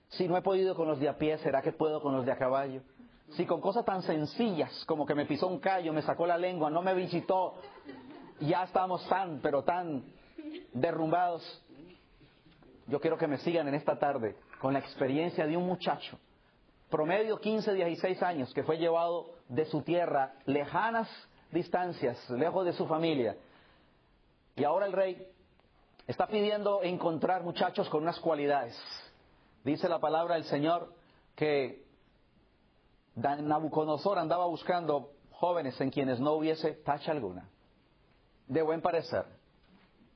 si 0.08 0.26
no 0.26 0.36
he 0.36 0.42
podido 0.42 0.74
con 0.74 0.88
los 0.88 0.98
de 0.98 1.08
a 1.08 1.16
pie, 1.16 1.38
¿será 1.38 1.62
que 1.62 1.70
puedo 1.70 2.02
con 2.02 2.12
los 2.12 2.26
de 2.26 2.32
a 2.32 2.36
caballo? 2.36 2.82
Si 3.36 3.46
con 3.46 3.60
cosas 3.60 3.84
tan 3.84 4.02
sencillas 4.02 4.84
como 4.86 5.06
que 5.06 5.14
me 5.14 5.26
pisó 5.26 5.46
un 5.46 5.60
callo, 5.60 5.92
me 5.92 6.02
sacó 6.02 6.26
la 6.26 6.36
lengua, 6.36 6.70
no 6.70 6.82
me 6.82 6.92
visitó, 6.92 7.54
ya 8.40 8.64
estamos 8.64 9.08
tan, 9.08 9.38
pero 9.42 9.62
tan 9.62 10.02
derrumbados. 10.72 11.64
Yo 12.88 13.00
quiero 13.00 13.16
que 13.16 13.28
me 13.28 13.38
sigan 13.38 13.68
en 13.68 13.74
esta 13.74 13.96
tarde 13.96 14.34
con 14.60 14.72
la 14.72 14.80
experiencia 14.80 15.46
de 15.46 15.56
un 15.56 15.68
muchacho, 15.68 16.18
promedio 16.90 17.38
15, 17.38 17.74
16 17.74 18.20
años, 18.24 18.52
que 18.54 18.64
fue 18.64 18.76
llevado 18.76 19.36
de 19.48 19.66
su 19.66 19.82
tierra, 19.82 20.32
lejanas 20.46 21.08
distancias, 21.52 22.28
lejos 22.28 22.66
de 22.66 22.72
su 22.72 22.88
familia. 22.88 23.36
Y 24.56 24.64
ahora 24.64 24.86
el 24.86 24.92
rey 24.92 25.28
está 26.10 26.26
pidiendo 26.26 26.82
encontrar 26.82 27.44
muchachos 27.44 27.88
con 27.88 28.02
unas 28.02 28.18
cualidades. 28.18 28.76
Dice 29.62 29.88
la 29.88 30.00
palabra 30.00 30.34
del 30.34 30.44
Señor 30.44 30.92
que 31.36 31.84
Nabucodonosor 33.14 34.18
andaba 34.18 34.46
buscando 34.46 35.12
jóvenes 35.30 35.80
en 35.80 35.90
quienes 35.90 36.18
no 36.18 36.32
hubiese 36.32 36.72
tacha 36.72 37.12
alguna, 37.12 37.48
de 38.48 38.60
buen 38.62 38.82
parecer, 38.82 39.24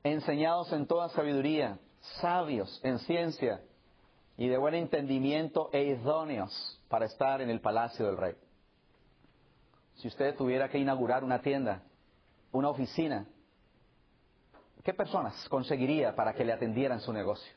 enseñados 0.03 0.73
en 0.73 0.85
toda 0.85 1.07
sabiduría, 1.09 1.79
sabios 2.19 2.81
en 2.83 2.99
ciencia 2.99 3.61
y 4.37 4.49
de 4.49 4.57
buen 4.57 4.75
entendimiento 4.75 5.69
e 5.71 5.83
idóneos 5.83 6.81
para 6.89 7.05
estar 7.05 7.41
en 7.41 7.49
el 7.49 7.61
palacio 7.61 8.05
del 8.05 8.17
rey. 8.17 8.35
Si 9.95 10.09
usted 10.09 10.35
tuviera 10.35 10.67
que 10.67 10.77
inaugurar 10.77 11.23
una 11.23 11.41
tienda, 11.41 11.83
una 12.51 12.69
oficina, 12.69 13.25
¿qué 14.85 14.93
personas 14.93 15.49
conseguiría 15.49 16.15
para 16.15 16.33
que 16.33 16.45
le 16.45 16.53
atendieran 16.53 17.01
su 17.01 17.11
negocio? 17.11 17.51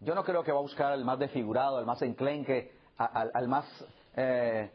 Yo 0.00 0.14
no 0.14 0.24
creo 0.24 0.42
que 0.42 0.50
va 0.50 0.58
a 0.58 0.62
buscar 0.62 0.90
al 0.90 1.04
más 1.04 1.18
desfigurado, 1.18 1.76
al 1.76 1.84
más 1.84 2.00
enclenque, 2.00 2.72
al, 2.96 3.46
más 3.46 3.66
eh, 4.16 4.70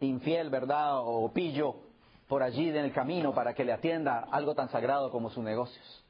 infiel, 0.00 0.48
¿verdad? 0.48 1.00
O 1.00 1.30
pillo 1.32 1.76
por 2.26 2.42
allí 2.42 2.70
en 2.70 2.76
el 2.76 2.92
camino 2.94 3.34
para 3.34 3.52
que 3.52 3.64
le 3.64 3.72
atienda 3.72 4.26
algo 4.30 4.54
tan 4.54 4.70
sagrado 4.70 5.10
como 5.10 5.28
sus 5.28 5.44
negocios. 5.44 6.04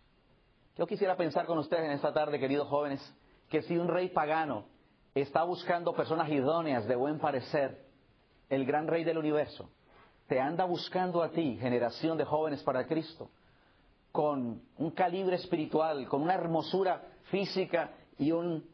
Yo 0.77 0.87
quisiera 0.87 1.17
pensar 1.17 1.47
con 1.47 1.59
ustedes 1.59 1.85
en 1.85 1.91
esta 1.91 2.13
tarde, 2.13 2.39
queridos 2.39 2.69
jóvenes, 2.69 3.01
que 3.49 3.63
si 3.63 3.77
un 3.77 3.89
rey 3.89 4.11
pagano 4.11 4.67
está 5.17 5.43
buscando 5.43 5.95
personas 5.95 6.29
idóneas 6.29 6.87
de 6.87 6.95
buen 6.95 7.19
parecer, 7.19 7.85
el 8.49 8.65
gran 8.65 8.87
rey 8.87 9.03
del 9.03 9.19
universo, 9.19 9.69
te 10.29 10.41
anda 10.41 10.65
buscando 10.65 11.25
a 11.25 11.31
ti, 11.31 11.59
generación 11.61 12.17
de 12.17 12.25
jóvenes 12.25 12.63
para 12.63 12.87
Cristo, 12.87 13.31
con 14.15 14.63
un 14.79 14.93
calibre 14.93 15.35
espiritual, 15.35 16.07
con 16.07 16.23
una 16.23 16.35
hermosura 16.35 17.03
física 17.33 17.91
y 18.17 18.31
un 18.31 18.65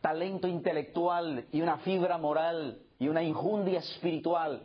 talento 0.00 0.48
intelectual 0.48 1.44
y 1.52 1.60
una 1.60 1.76
fibra 1.80 2.16
moral 2.16 2.80
y 2.98 3.08
una 3.08 3.22
injundia 3.22 3.80
espiritual 3.80 4.62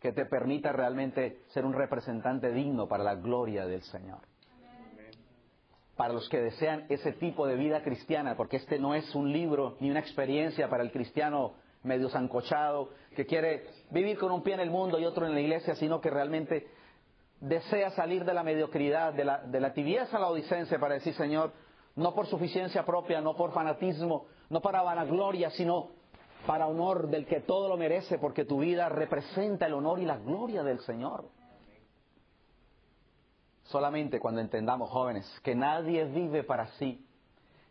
que 0.00 0.12
te 0.12 0.24
permita 0.24 0.72
realmente 0.72 1.42
ser 1.48 1.66
un 1.66 1.74
representante 1.74 2.52
digno 2.52 2.88
para 2.88 3.04
la 3.04 3.16
gloria 3.16 3.66
del 3.66 3.82
Señor. 3.82 4.20
Para 5.94 6.14
los 6.14 6.26
que 6.30 6.40
desean 6.40 6.86
ese 6.88 7.12
tipo 7.12 7.46
de 7.46 7.56
vida 7.56 7.82
cristiana, 7.82 8.34
porque 8.34 8.56
este 8.56 8.78
no 8.78 8.94
es 8.94 9.14
un 9.14 9.30
libro 9.30 9.76
ni 9.80 9.90
una 9.90 10.00
experiencia 10.00 10.70
para 10.70 10.84
el 10.84 10.90
cristiano 10.90 11.52
medio 11.82 12.08
zancochado, 12.08 12.94
que 13.14 13.26
quiere 13.26 13.66
vivir 13.90 14.16
con 14.16 14.32
un 14.32 14.42
pie 14.42 14.54
en 14.54 14.60
el 14.60 14.70
mundo 14.70 14.98
y 14.98 15.04
otro 15.04 15.26
en 15.26 15.34
la 15.34 15.40
iglesia, 15.42 15.74
sino 15.74 16.00
que 16.00 16.08
realmente 16.08 16.66
desea 17.40 17.90
salir 17.90 18.24
de 18.24 18.34
la 18.34 18.42
mediocridad, 18.42 19.12
de 19.12 19.24
la, 19.24 19.38
de 19.38 19.60
la 19.60 19.72
tibieza 19.72 20.18
la 20.18 20.28
odicencia 20.28 20.78
para 20.78 20.94
decir, 20.94 21.14
Señor, 21.14 21.52
no 21.94 22.14
por 22.14 22.26
suficiencia 22.26 22.84
propia, 22.84 23.20
no 23.20 23.36
por 23.36 23.52
fanatismo, 23.52 24.26
no 24.50 24.60
para 24.60 24.82
vanagloria, 24.82 25.50
sino 25.50 25.90
para 26.46 26.66
honor 26.66 27.08
del 27.08 27.26
que 27.26 27.40
todo 27.40 27.68
lo 27.68 27.76
merece, 27.76 28.18
porque 28.18 28.44
tu 28.44 28.60
vida 28.60 28.88
representa 28.88 29.66
el 29.66 29.74
honor 29.74 29.98
y 29.98 30.04
la 30.04 30.18
gloria 30.18 30.62
del 30.62 30.78
Señor. 30.80 31.28
Solamente 33.64 34.20
cuando 34.20 34.40
entendamos, 34.40 34.90
jóvenes, 34.90 35.28
que 35.42 35.56
nadie 35.56 36.04
vive 36.04 36.44
para 36.44 36.68
sí, 36.78 37.04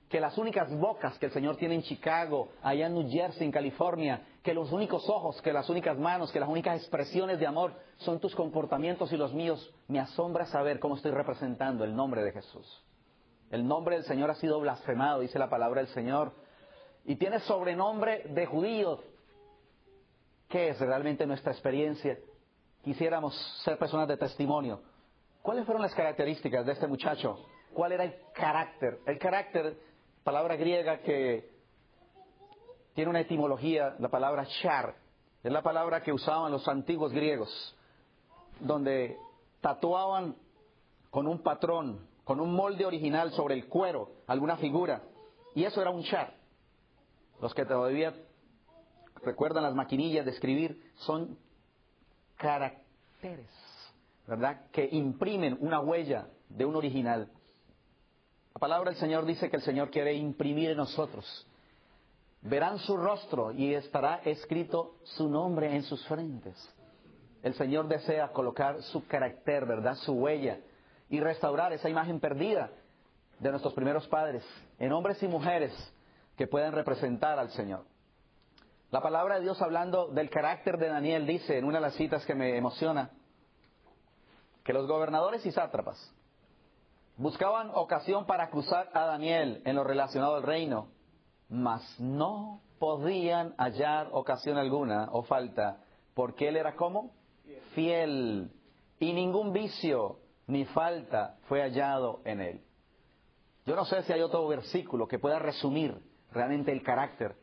que 0.10 0.20
las 0.20 0.38
únicas 0.38 0.72
bocas 0.78 1.18
que 1.18 1.28
el 1.28 1.32
Señor 1.32 1.58
tiene 1.58 1.76
en 1.76 1.82
Chicago, 1.82 2.50
allá 2.62 2.88
en 2.88 2.94
New 2.94 3.10
Jersey, 3.10 3.46
en 3.46 3.52
California, 3.52 4.22
que 4.44 4.54
los 4.54 4.72
únicos 4.72 5.10
ojos, 5.10 5.42
que 5.42 5.52
las 5.52 5.70
únicas 5.70 5.98
manos, 5.98 6.32
que 6.32 6.40
las 6.40 6.50
únicas 6.50 6.80
expresiones 6.80 7.40
de 7.40 7.48
amor 7.48 7.74
son 7.98 8.20
tus 8.20 8.36
comportamientos 8.36 9.12
y 9.12 9.18
los 9.18 9.34
míos, 9.34 9.74
me 9.88 10.00
asombra 10.00 10.46
saber 10.46 10.80
cómo 10.80 10.96
estoy 10.96 11.12
representando 11.12 11.84
el 11.84 11.96
nombre 11.96 12.24
de 12.24 12.32
Jesús. 12.32 12.84
El 13.50 13.68
nombre 13.68 13.96
del 13.96 14.06
Señor 14.06 14.30
ha 14.30 14.36
sido 14.36 14.60
blasfemado, 14.60 15.22
dice 15.22 15.40
la 15.40 15.50
palabra 15.50 15.82
del 15.82 15.90
Señor, 15.94 16.34
y 17.04 17.16
tiene 17.16 17.40
sobrenombre 17.40 18.24
de 18.30 18.46
judío. 18.46 19.00
¿Qué 20.50 20.70
es 20.70 20.80
realmente 20.80 21.26
nuestra 21.26 21.52
experiencia? 21.52 22.18
Quisiéramos 22.84 23.36
ser 23.64 23.78
personas 23.78 24.08
de 24.08 24.18
testimonio 24.18 24.82
¿Cuáles 25.46 25.64
fueron 25.66 25.84
las 25.84 25.94
características 25.94 26.66
de 26.66 26.72
este 26.72 26.88
muchacho? 26.88 27.38
¿Cuál 27.72 27.92
era 27.92 28.04
el 28.04 28.16
carácter? 28.34 28.98
El 29.06 29.20
carácter, 29.20 29.78
palabra 30.26 30.56
griega 30.56 30.98
que 31.02 31.48
tiene 32.96 33.12
una 33.12 33.20
etimología, 33.20 33.96
la 34.00 34.10
palabra 34.10 34.48
char. 34.62 34.96
Es 35.44 35.52
la 35.52 35.62
palabra 35.62 36.02
que 36.02 36.12
usaban 36.12 36.52
los 36.52 36.68
antiguos 36.68 37.14
griegos, 37.14 37.78
donde 38.60 39.18
tatuaban 39.62 40.36
con 41.12 41.28
un 41.28 41.44
patrón, 41.44 42.08
con 42.24 42.40
un 42.40 42.56
molde 42.56 42.88
original 42.88 43.32
sobre 43.34 43.54
el 43.54 43.68
cuero, 43.68 44.14
alguna 44.26 44.58
figura. 44.58 45.04
Y 45.54 45.64
eso 45.64 45.80
era 45.80 45.92
un 45.92 46.04
char. 46.04 46.34
Los 47.40 47.54
que 47.54 47.64
todavía 47.64 48.16
recuerdan 49.24 49.62
las 49.62 49.76
maquinillas 49.76 50.26
de 50.26 50.32
escribir 50.32 50.92
son 50.96 51.38
caracteres, 52.38 53.52
¿verdad? 54.26 54.72
Que 54.72 54.90
imprimen 54.92 55.56
una 55.62 55.82
huella 55.82 56.30
de 56.50 56.66
un 56.66 56.76
original. 56.76 57.30
La 58.56 58.60
palabra 58.60 58.92
del 58.92 59.00
Señor 59.02 59.26
dice 59.26 59.50
que 59.50 59.58
el 59.58 59.64
Señor 59.64 59.92
quiere 59.92 60.14
imprimir 60.14 60.70
en 60.70 60.78
nosotros. 60.78 61.46
Verán 62.42 62.80
su 62.80 62.96
rostro 62.96 63.52
y 63.52 63.74
estará 63.74 64.22
escrito 64.24 64.96
su 65.04 65.28
nombre 65.28 65.76
en 65.76 65.84
sus 65.84 66.08
frentes. 66.08 66.56
El 67.44 67.54
Señor 67.56 67.90
desea 67.90 68.30
colocar 68.30 68.82
su 68.84 69.06
carácter, 69.08 69.66
¿verdad? 69.66 69.96
Su 69.96 70.14
huella 70.14 70.60
y 71.10 71.20
restaurar 71.20 71.74
esa 71.74 71.90
imagen 71.90 72.22
perdida 72.22 72.72
de 73.40 73.50
nuestros 73.50 73.74
primeros 73.74 74.08
padres 74.08 74.42
en 74.80 74.94
hombres 74.94 75.22
y 75.22 75.28
mujeres 75.28 75.74
que 76.38 76.48
puedan 76.48 76.72
representar 76.72 77.38
al 77.38 77.50
Señor. 77.50 77.84
La 78.90 79.02
palabra 79.02 79.36
de 79.36 79.42
Dios 79.42 79.62
hablando 79.62 80.08
del 80.08 80.30
carácter 80.30 80.78
de 80.78 80.88
Daniel 80.88 81.28
dice 81.28 81.58
en 81.58 81.66
una 81.66 81.80
de 81.80 81.88
las 81.88 81.96
citas 81.96 82.26
que 82.26 82.36
me 82.36 82.56
emociona 82.56 83.10
que 84.64 84.72
los 84.72 84.88
gobernadores 84.88 85.46
y 85.46 85.52
sátrapas 85.52 86.15
buscaban 87.18 87.72
ocasión 87.74 88.26
para 88.26 88.46
acusar 88.46 88.90
a 88.94 89.06
Daniel 89.06 89.62
en 89.66 89.76
lo 89.76 89.84
relacionado 89.84 90.36
al 90.36 90.44
reino, 90.44 90.90
mas 91.50 92.00
no 92.00 92.62
podían 92.80 93.54
hallar 93.58 94.10
ocasión 94.12 94.58
alguna 94.58 95.10
o 95.12 95.24
falta, 95.24 95.82
porque 96.14 96.48
él 96.48 96.58
era 96.58 96.76
como 96.76 97.12
fiel 97.74 98.52
y 99.00 99.14
ningún 99.14 99.54
vicio 99.54 100.20
ni 100.48 100.66
falta 100.66 101.38
fue 101.48 101.62
hallado 101.62 102.22
en 102.26 102.42
él. 102.42 102.62
Yo 103.66 103.76
no 103.76 103.86
sé 103.86 104.04
si 104.04 104.14
hay 104.14 104.22
otro 104.22 104.48
versículo 104.48 105.08
que 105.08 105.20
pueda 105.20 105.40
resumir 105.40 105.98
realmente 106.32 106.72
el 106.72 106.84
carácter, 106.84 107.36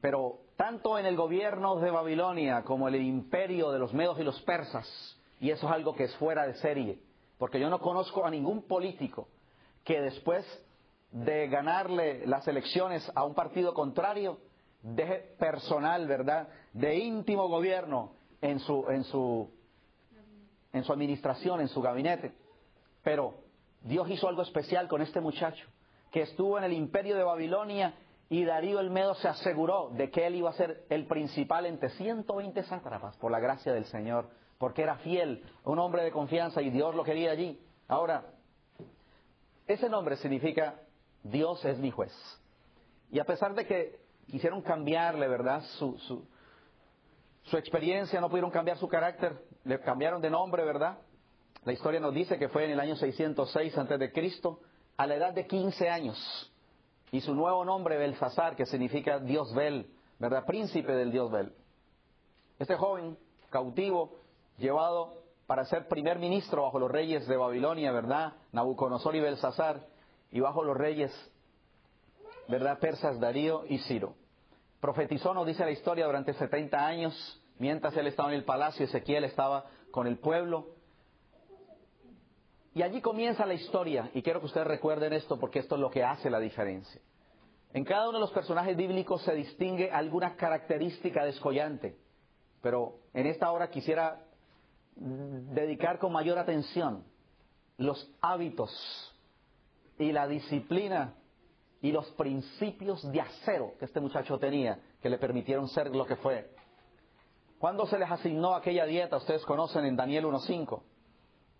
pero 0.00 0.40
tanto 0.56 0.98
en 0.98 1.06
el 1.06 1.16
gobierno 1.16 1.76
de 1.76 1.90
Babilonia 1.90 2.62
como 2.64 2.88
en 2.88 2.94
el 2.94 3.02
imperio 3.02 3.70
de 3.70 3.78
los 3.78 3.92
medos 3.92 4.18
y 4.18 4.24
los 4.24 4.40
persas, 4.42 4.86
y 5.38 5.50
eso 5.50 5.66
es 5.66 5.72
algo 5.72 5.94
que 5.94 6.04
es 6.04 6.16
fuera 6.16 6.46
de 6.46 6.54
serie, 6.54 6.98
porque 7.42 7.58
yo 7.58 7.68
no 7.68 7.80
conozco 7.80 8.24
a 8.24 8.30
ningún 8.30 8.68
político 8.68 9.26
que 9.82 10.00
después 10.00 10.46
de 11.10 11.48
ganarle 11.48 12.24
las 12.24 12.46
elecciones 12.46 13.10
a 13.16 13.24
un 13.24 13.34
partido 13.34 13.74
contrario, 13.74 14.38
deje 14.80 15.34
personal, 15.40 16.06
¿verdad?, 16.06 16.46
de 16.72 16.98
íntimo 16.98 17.48
gobierno 17.48 18.12
en 18.40 18.60
su, 18.60 18.88
en 18.88 19.02
su, 19.02 19.50
en 20.72 20.84
su 20.84 20.92
administración, 20.92 21.60
en 21.60 21.66
su 21.66 21.82
gabinete. 21.82 22.32
Pero 23.02 23.34
Dios 23.80 24.08
hizo 24.08 24.28
algo 24.28 24.42
especial 24.42 24.86
con 24.86 25.02
este 25.02 25.20
muchacho, 25.20 25.66
que 26.12 26.22
estuvo 26.22 26.58
en 26.58 26.62
el 26.62 26.72
imperio 26.72 27.16
de 27.16 27.24
Babilonia 27.24 27.96
y 28.28 28.44
Darío 28.44 28.78
el 28.78 28.90
Medo 28.90 29.16
se 29.16 29.26
aseguró 29.26 29.90
de 29.90 30.12
que 30.12 30.28
él 30.28 30.36
iba 30.36 30.50
a 30.50 30.52
ser 30.52 30.84
el 30.90 31.08
principal 31.08 31.66
entre 31.66 31.90
120 31.90 32.62
sátrapas, 32.62 33.16
por 33.16 33.32
la 33.32 33.40
gracia 33.40 33.72
del 33.72 33.86
Señor, 33.86 34.30
porque 34.62 34.82
era 34.82 34.94
fiel, 34.98 35.42
un 35.64 35.80
hombre 35.80 36.04
de 36.04 36.12
confianza 36.12 36.62
y 36.62 36.70
Dios 36.70 36.94
lo 36.94 37.02
quería 37.02 37.32
allí. 37.32 37.60
Ahora, 37.88 38.26
ese 39.66 39.88
nombre 39.88 40.14
significa 40.18 40.76
Dios 41.24 41.64
es 41.64 41.78
mi 41.78 41.90
juez. 41.90 42.12
Y 43.10 43.18
a 43.18 43.24
pesar 43.24 43.56
de 43.56 43.66
que 43.66 43.98
quisieron 44.28 44.62
cambiarle, 44.62 45.26
¿verdad? 45.26 45.64
Su, 45.80 45.98
su, 46.06 46.24
su 47.42 47.56
experiencia, 47.56 48.20
no 48.20 48.28
pudieron 48.28 48.52
cambiar 48.52 48.78
su 48.78 48.86
carácter, 48.86 49.36
le 49.64 49.80
cambiaron 49.80 50.22
de 50.22 50.30
nombre, 50.30 50.64
¿verdad? 50.64 50.96
La 51.64 51.72
historia 51.72 51.98
nos 51.98 52.14
dice 52.14 52.38
que 52.38 52.48
fue 52.48 52.64
en 52.64 52.70
el 52.70 52.78
año 52.78 52.94
606 52.94 53.76
antes 53.76 53.98
de 53.98 54.12
Cristo, 54.12 54.60
a 54.96 55.08
la 55.08 55.16
edad 55.16 55.32
de 55.32 55.44
15 55.44 55.90
años. 55.90 56.54
Y 57.10 57.20
su 57.20 57.34
nuevo 57.34 57.64
nombre, 57.64 57.96
Belsasar, 57.96 58.54
que 58.54 58.66
significa 58.66 59.18
Dios 59.18 59.52
Bel, 59.56 59.90
¿verdad? 60.20 60.46
Príncipe 60.46 60.92
del 60.92 61.10
Dios 61.10 61.32
Bel. 61.32 61.52
Este 62.60 62.76
joven 62.76 63.18
cautivo, 63.50 64.21
llevado 64.62 65.22
para 65.46 65.66
ser 65.66 65.88
primer 65.88 66.18
ministro 66.18 66.62
bajo 66.62 66.78
los 66.78 66.90
reyes 66.90 67.26
de 67.26 67.36
Babilonia, 67.36 67.92
¿verdad? 67.92 68.34
Nabucodonosor 68.52 69.14
y 69.16 69.20
Belsasar, 69.20 69.86
y 70.30 70.40
bajo 70.40 70.64
los 70.64 70.76
reyes, 70.76 71.12
¿verdad? 72.48 72.78
Persas, 72.78 73.20
Darío 73.20 73.64
y 73.68 73.78
Ciro. 73.80 74.14
Profetizó, 74.80 75.34
nos 75.34 75.46
dice 75.46 75.64
la 75.64 75.70
historia, 75.70 76.06
durante 76.06 76.32
70 76.32 76.86
años, 76.86 77.42
mientras 77.58 77.94
él 77.96 78.06
estaba 78.06 78.30
en 78.30 78.36
el 78.36 78.44
palacio, 78.44 78.86
Ezequiel 78.86 79.24
estaba 79.24 79.66
con 79.90 80.06
el 80.06 80.18
pueblo. 80.18 80.68
Y 82.74 82.82
allí 82.82 83.02
comienza 83.02 83.44
la 83.44 83.54
historia, 83.54 84.10
y 84.14 84.22
quiero 84.22 84.40
que 84.40 84.46
ustedes 84.46 84.66
recuerden 84.66 85.12
esto 85.12 85.38
porque 85.38 85.58
esto 85.58 85.74
es 85.74 85.80
lo 85.82 85.90
que 85.90 86.02
hace 86.02 86.30
la 86.30 86.40
diferencia. 86.40 87.00
En 87.74 87.84
cada 87.84 88.08
uno 88.08 88.18
de 88.18 88.22
los 88.22 88.32
personajes 88.32 88.76
bíblicos 88.76 89.22
se 89.22 89.34
distingue 89.34 89.90
alguna 89.90 90.36
característica 90.36 91.24
descollante, 91.24 91.96
pero 92.62 92.94
en 93.12 93.26
esta 93.26 93.50
hora 93.50 93.70
quisiera 93.70 94.24
dedicar 94.96 95.98
con 95.98 96.12
mayor 96.12 96.38
atención 96.38 97.04
los 97.78 98.10
hábitos 98.20 98.70
y 99.98 100.12
la 100.12 100.26
disciplina 100.26 101.14
y 101.80 101.90
los 101.90 102.08
principios 102.12 103.02
de 103.10 103.20
acero 103.20 103.72
que 103.78 103.86
este 103.86 104.00
muchacho 104.00 104.38
tenía 104.38 104.78
que 105.00 105.10
le 105.10 105.18
permitieron 105.18 105.68
ser 105.68 105.94
lo 105.94 106.06
que 106.06 106.16
fue. 106.16 106.50
¿Cuándo 107.58 107.86
se 107.86 107.98
les 107.98 108.10
asignó 108.10 108.54
aquella 108.54 108.86
dieta? 108.86 109.16
Ustedes 109.16 109.44
conocen 109.44 109.84
en 109.84 109.96
Daniel 109.96 110.24
1.5. 110.26 110.82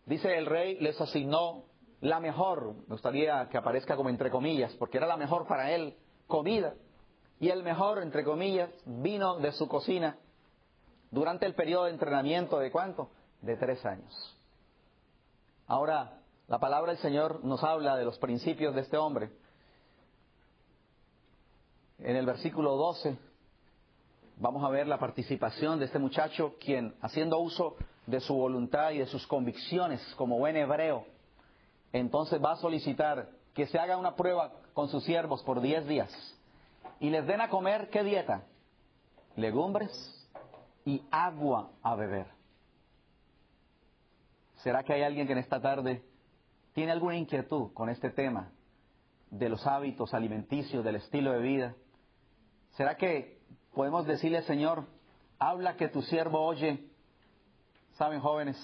Dice 0.07 0.37
el 0.37 0.47
rey 0.47 0.79
les 0.81 1.01
asignó 1.01 1.64
la 2.01 2.18
mejor, 2.18 2.75
me 2.75 2.95
gustaría 2.95 3.49
que 3.49 3.57
aparezca 3.57 3.95
como 3.95 4.09
entre 4.09 4.31
comillas, 4.31 4.75
porque 4.75 4.99
era 4.99 5.07
la 5.07 5.16
mejor 5.16 5.47
para 5.47 5.71
él, 5.71 5.97
comida. 6.27 6.75
Y 7.38 7.49
el 7.49 7.62
mejor, 7.62 8.03
entre 8.03 8.25
comillas, 8.25 8.71
vino 8.85 9.38
de 9.38 9.53
su 9.53 9.68
cocina 9.68 10.16
durante 11.12 11.47
el 11.47 11.55
periodo 11.55 11.85
de 11.85 11.92
entrenamiento 11.92 12.59
de 12.59 12.73
cuánto? 12.73 13.11
De 13.42 13.57
tres 13.57 13.85
años. 13.85 14.37
Ahora, 15.66 16.20
la 16.48 16.59
palabra 16.59 16.92
del 16.92 17.00
Señor 17.00 17.44
nos 17.44 17.62
habla 17.62 17.96
de 17.96 18.05
los 18.05 18.18
principios 18.18 18.74
de 18.74 18.81
este 18.83 18.96
hombre. 18.96 19.31
En 21.98 22.16
el 22.16 22.26
versículo 22.26 22.76
12 22.76 23.16
vamos 24.38 24.64
a 24.64 24.70
ver 24.70 24.87
la 24.87 24.98
participación 24.98 25.78
de 25.78 25.85
este 25.85 25.98
muchacho, 25.98 26.57
quien, 26.59 26.94
haciendo 27.00 27.38
uso 27.38 27.76
de 28.07 28.20
su 28.20 28.35
voluntad 28.35 28.90
y 28.90 28.98
de 28.98 29.07
sus 29.07 29.26
convicciones 29.26 30.00
como 30.16 30.38
buen 30.38 30.57
hebreo, 30.57 31.07
entonces 31.92 32.42
va 32.42 32.52
a 32.52 32.57
solicitar 32.57 33.28
que 33.55 33.66
se 33.66 33.78
haga 33.78 33.96
una 33.96 34.16
prueba 34.16 34.52
con 34.74 34.88
sus 34.88 35.05
siervos 35.05 35.42
por 35.42 35.61
diez 35.61 35.87
días 35.87 36.11
y 36.98 37.11
les 37.11 37.26
den 37.26 37.40
a 37.40 37.48
comer, 37.48 37.90
¿qué 37.90 38.02
dieta? 38.02 38.42
Legumbres 39.37 39.90
y 40.85 41.02
agua 41.11 41.70
a 41.83 41.94
beber. 41.94 42.41
¿Será 44.62 44.85
que 44.85 44.92
hay 44.92 45.03
alguien 45.03 45.27
que 45.27 45.33
en 45.33 45.38
esta 45.38 45.61
tarde 45.61 46.03
tiene 46.72 46.92
alguna 46.92 47.16
inquietud 47.16 47.72
con 47.72 47.88
este 47.88 48.11
tema 48.11 48.51
de 49.31 49.48
los 49.48 49.66
hábitos 49.66 50.14
alimenticios, 50.14 50.85
del 50.85 50.96
estilo 50.96 51.33
de 51.33 51.40
vida? 51.40 51.75
¿Será 52.77 52.96
que 52.96 53.40
podemos 53.75 54.07
decirle, 54.07 54.42
Señor, 54.42 54.87
habla 55.38 55.77
que 55.77 55.88
tu 55.88 56.03
siervo 56.03 56.40
oye? 56.40 56.87
Saben, 57.94 58.20
jóvenes, 58.20 58.57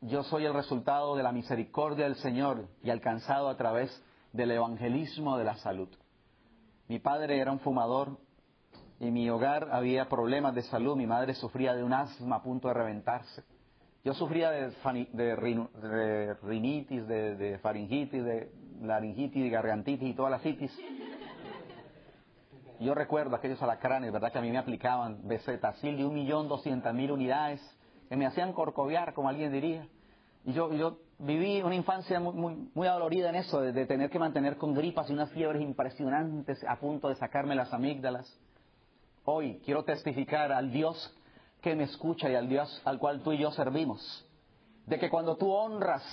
yo 0.00 0.22
soy 0.22 0.44
el 0.44 0.54
resultado 0.54 1.16
de 1.16 1.22
la 1.22 1.32
misericordia 1.32 2.04
del 2.04 2.16
Señor 2.16 2.68
y 2.82 2.90
alcanzado 2.90 3.48
a 3.48 3.56
través 3.56 3.90
del 4.32 4.52
evangelismo 4.52 5.36
de 5.36 5.44
la 5.44 5.56
salud. 5.56 5.88
Mi 6.88 6.98
padre 6.98 7.38
era 7.38 7.50
un 7.50 7.60
fumador 7.60 8.18
en 9.00 9.12
mi 9.12 9.28
hogar 9.28 9.68
había 9.72 10.08
problemas 10.08 10.54
de 10.54 10.62
salud. 10.62 10.96
Mi 10.96 11.06
madre 11.06 11.34
sufría 11.34 11.74
de 11.74 11.82
un 11.82 11.92
asma 11.92 12.36
a 12.36 12.42
punto 12.42 12.68
de 12.68 12.74
reventarse. 12.74 13.44
Yo 14.04 14.12
sufría 14.12 14.50
de, 14.50 14.70
de, 15.14 16.34
rinitis, 16.42 17.08
de, 17.08 17.58
faringitis, 17.62 18.22
de 18.22 18.50
laringitis, 18.82 19.42
de 19.42 19.48
gargantitis 19.48 20.10
y 20.10 20.12
todas 20.12 20.30
las 20.30 20.44
itis. 20.44 20.78
Yo 22.80 22.94
recuerdo 22.94 23.34
aquellos 23.34 23.62
alacranes, 23.62 24.12
¿verdad? 24.12 24.30
Que 24.30 24.38
a 24.38 24.42
mí 24.42 24.50
me 24.50 24.58
aplicaban 24.58 25.26
bezetacil 25.26 25.96
de 25.96 26.04
un 26.04 26.12
millón 26.12 26.48
doscientas 26.48 26.94
mil 26.94 27.12
unidades, 27.12 27.62
que 28.10 28.16
me 28.16 28.26
hacían 28.26 28.52
corcoviar, 28.52 29.14
como 29.14 29.30
alguien 29.30 29.50
diría. 29.50 29.88
Y 30.44 30.52
yo, 30.52 30.70
yo 30.74 30.98
viví 31.18 31.62
una 31.62 31.74
infancia 31.74 32.20
muy, 32.20 32.34
muy, 32.34 32.68
muy 32.74 32.86
adolorida 32.86 33.30
en 33.30 33.36
eso, 33.36 33.62
de, 33.62 33.72
de, 33.72 33.86
tener 33.86 34.10
que 34.10 34.18
mantener 34.18 34.58
con 34.58 34.74
gripas 34.74 35.08
y 35.08 35.14
unas 35.14 35.30
fiebres 35.30 35.62
impresionantes 35.62 36.62
a 36.68 36.78
punto 36.78 37.08
de 37.08 37.14
sacarme 37.14 37.54
las 37.54 37.72
amígdalas. 37.72 38.38
Hoy 39.24 39.62
quiero 39.64 39.84
testificar 39.84 40.52
al 40.52 40.70
Dios 40.72 41.16
que 41.64 41.74
me 41.74 41.84
escucha 41.84 42.28
y 42.28 42.34
al 42.34 42.46
Dios 42.46 42.82
al 42.84 42.98
cual 42.98 43.22
tú 43.22 43.32
y 43.32 43.38
yo 43.38 43.50
servimos. 43.50 44.22
De 44.84 44.98
que 44.98 45.08
cuando 45.08 45.36
tú 45.36 45.50
honras 45.50 46.04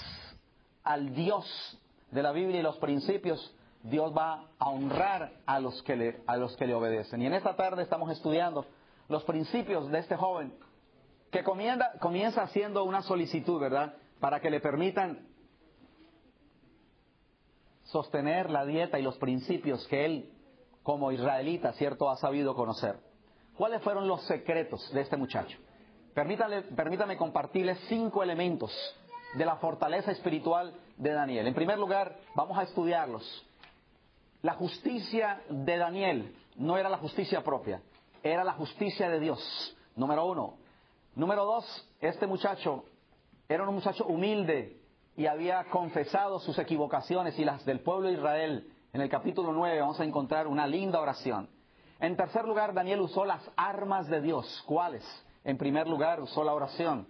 al 0.81 1.13
Dios 1.13 1.45
de 2.09 2.23
la 2.23 2.31
Biblia 2.31 2.61
y 2.61 2.63
los 2.63 2.77
principios, 2.77 3.53
Dios 3.83 4.15
va 4.17 4.47
a 4.57 4.69
honrar 4.69 5.33
a 5.45 5.59
los 5.59 5.83
que 5.83 5.97
le, 5.97 6.23
a 6.25 6.37
los 6.37 6.55
que 6.55 6.67
le 6.67 6.73
obedecen. 6.73 7.21
Y 7.21 7.25
en 7.25 7.33
esta 7.33 7.57
tarde 7.57 7.83
estamos 7.83 8.09
estudiando 8.11 8.65
los 9.09 9.25
principios 9.25 9.91
de 9.91 9.99
este 9.99 10.15
joven 10.15 10.53
que 11.31 11.43
comienza, 11.43 11.99
comienza 11.99 12.43
haciendo 12.43 12.85
una 12.85 13.01
solicitud, 13.01 13.59
¿verdad? 13.59 13.95
Para 14.21 14.39
que 14.39 14.49
le 14.49 14.61
permitan 14.61 15.27
sostener 17.83 18.49
la 18.49 18.65
dieta 18.65 18.99
y 18.99 19.03
los 19.03 19.17
principios 19.17 19.85
que 19.89 20.05
él, 20.05 20.31
como 20.81 21.11
israelita, 21.11 21.73
cierto, 21.73 22.09
ha 22.09 22.15
sabido 22.15 22.55
conocer. 22.55 23.10
¿Cuáles 23.55 23.81
fueron 23.81 24.07
los 24.07 24.21
secretos 24.23 24.91
de 24.93 25.01
este 25.01 25.17
muchacho? 25.17 25.57
Permítame 26.13 27.17
compartirles 27.17 27.79
cinco 27.87 28.23
elementos 28.23 28.71
de 29.35 29.45
la 29.45 29.57
fortaleza 29.57 30.11
espiritual 30.11 30.73
de 30.97 31.11
Daniel. 31.11 31.47
En 31.47 31.53
primer 31.53 31.79
lugar, 31.79 32.17
vamos 32.35 32.57
a 32.57 32.63
estudiarlos. 32.63 33.47
La 34.41 34.53
justicia 34.53 35.41
de 35.49 35.77
Daniel 35.77 36.35
no 36.55 36.77
era 36.77 36.89
la 36.89 36.97
justicia 36.97 37.43
propia, 37.43 37.81
era 38.23 38.43
la 38.43 38.53
justicia 38.53 39.09
de 39.09 39.19
Dios, 39.19 39.77
número 39.95 40.25
uno. 40.25 40.57
Número 41.15 41.45
dos, 41.45 41.89
este 41.99 42.25
muchacho 42.25 42.85
era 43.47 43.67
un 43.67 43.75
muchacho 43.75 44.05
humilde 44.05 44.81
y 45.15 45.27
había 45.27 45.63
confesado 45.65 46.39
sus 46.39 46.57
equivocaciones 46.57 47.37
y 47.37 47.45
las 47.45 47.63
del 47.65 47.81
pueblo 47.81 48.07
de 48.07 48.13
Israel. 48.15 48.73
En 48.93 49.01
el 49.01 49.09
capítulo 49.09 49.53
9 49.53 49.79
vamos 49.79 49.99
a 49.99 50.05
encontrar 50.05 50.47
una 50.47 50.65
linda 50.65 50.99
oración. 50.99 51.49
En 52.01 52.17
tercer 52.17 52.45
lugar, 52.45 52.73
Daniel 52.73 53.01
usó 53.01 53.25
las 53.25 53.47
armas 53.55 54.07
de 54.07 54.21
Dios. 54.21 54.63
¿Cuáles? 54.65 55.03
En 55.43 55.55
primer 55.55 55.87
lugar, 55.87 56.19
usó 56.19 56.43
la 56.43 56.51
oración. 56.51 57.07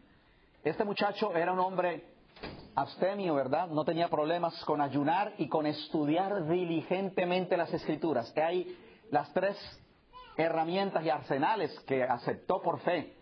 Este 0.66 0.84
muchacho 0.84 1.34
era 1.34 1.54
un 1.54 1.60
hombre 1.60 2.04
abstemio, 2.76 3.34
¿verdad? 3.34 3.70
No 3.70 3.86
tenía 3.86 4.10
problemas 4.10 4.54
con 4.66 4.82
ayunar 4.82 5.34
y 5.38 5.48
con 5.48 5.66
estudiar 5.66 6.46
diligentemente 6.46 7.56
las 7.56 7.74
escrituras. 7.74 8.34
Hay 8.36 8.78
las 9.12 9.32
tres 9.32 9.58
herramientas 10.36 11.06
y 11.06 11.10
arsenales 11.10 11.80
que 11.88 12.04
aceptó 12.04 12.62
por 12.62 12.82
fe 12.82 13.16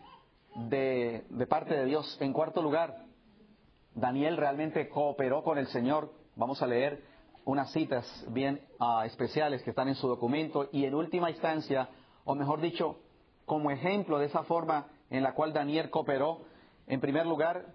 de, 0.56 1.24
de 1.30 1.46
parte 1.46 1.76
de 1.76 1.86
Dios. 1.86 2.18
En 2.20 2.34
cuarto 2.34 2.64
lugar, 2.64 3.06
Daniel 3.94 4.38
realmente 4.38 4.90
cooperó 4.90 5.44
con 5.44 5.60
el 5.60 5.68
Señor. 5.68 6.12
Vamos 6.36 6.64
a 6.64 6.68
leer 6.68 7.04
unas 7.50 7.72
citas 7.72 8.06
bien 8.30 8.62
uh, 8.80 9.02
especiales 9.02 9.64
que 9.64 9.72
están 9.72 9.88
en 9.88 9.96
su 9.96 10.08
documento. 10.08 10.70
Y 10.72 10.86
en 10.86 10.94
última 10.94 11.32
instancia, 11.32 11.90
o 12.24 12.36
mejor 12.36 12.62
dicho, 12.62 13.00
como 13.46 13.72
ejemplo 13.72 14.20
de 14.20 14.28
esa 14.28 14.44
forma 14.44 14.86
en 15.10 15.24
la 15.24 15.34
cual 15.34 15.52
Daniel 15.52 15.90
cooperó, 15.90 16.42
en 16.86 17.02
primer 17.02 17.26
lugar, 17.26 17.74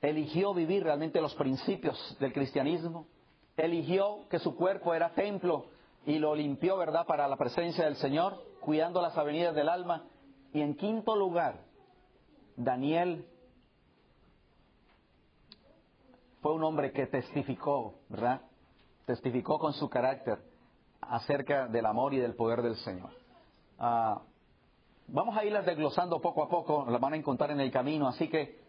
eligió 0.00 0.54
vivir 0.54 0.84
realmente 0.84 1.20
los 1.20 1.34
principios 1.34 2.16
del 2.20 2.32
cristianismo, 2.32 3.06
eligió 3.56 4.28
que 4.30 4.38
su 4.38 4.54
cuerpo 4.54 4.94
era 4.94 5.14
templo 5.14 5.66
y 6.06 6.20
lo 6.20 6.36
limpió, 6.36 6.76
¿verdad?, 6.76 7.06
para 7.06 7.26
la 7.26 7.36
presencia 7.36 7.84
del 7.84 7.96
Señor, 7.96 8.40
cuidando 8.60 9.02
las 9.02 9.18
avenidas 9.18 9.54
del 9.54 9.68
alma. 9.68 10.04
Y 10.52 10.60
en 10.60 10.76
quinto 10.76 11.16
lugar, 11.16 11.64
Daniel 12.56 13.26
fue 16.40 16.54
un 16.54 16.62
hombre 16.62 16.92
que 16.92 17.06
testificó, 17.06 17.94
¿verdad? 18.08 18.42
Testificó 19.10 19.58
con 19.58 19.72
su 19.72 19.90
carácter 19.90 20.38
acerca 21.00 21.66
del 21.66 21.84
amor 21.84 22.14
y 22.14 22.18
del 22.18 22.36
poder 22.36 22.62
del 22.62 22.76
Señor. 22.76 23.10
Uh, 23.76 24.20
vamos 25.08 25.36
a 25.36 25.44
irlas 25.44 25.66
desglosando 25.66 26.20
poco 26.20 26.44
a 26.44 26.48
poco, 26.48 26.86
las 26.88 27.00
van 27.00 27.14
a 27.14 27.16
encontrar 27.16 27.50
en 27.50 27.58
el 27.58 27.72
camino, 27.72 28.06
así 28.06 28.28
que, 28.28 28.60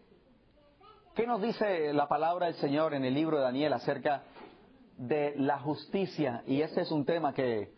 ¿qué 1.14 1.28
nos 1.28 1.40
dice 1.40 1.92
la 1.92 2.08
palabra 2.08 2.46
del 2.46 2.56
Señor 2.56 2.92
en 2.92 3.04
el 3.04 3.14
libro 3.14 3.36
de 3.36 3.44
Daniel 3.44 3.72
acerca 3.72 4.24
de 4.96 5.34
la 5.36 5.60
justicia? 5.60 6.42
Y 6.48 6.60
ese 6.60 6.80
es 6.80 6.90
un 6.90 7.04
tema 7.04 7.32
que 7.34 7.72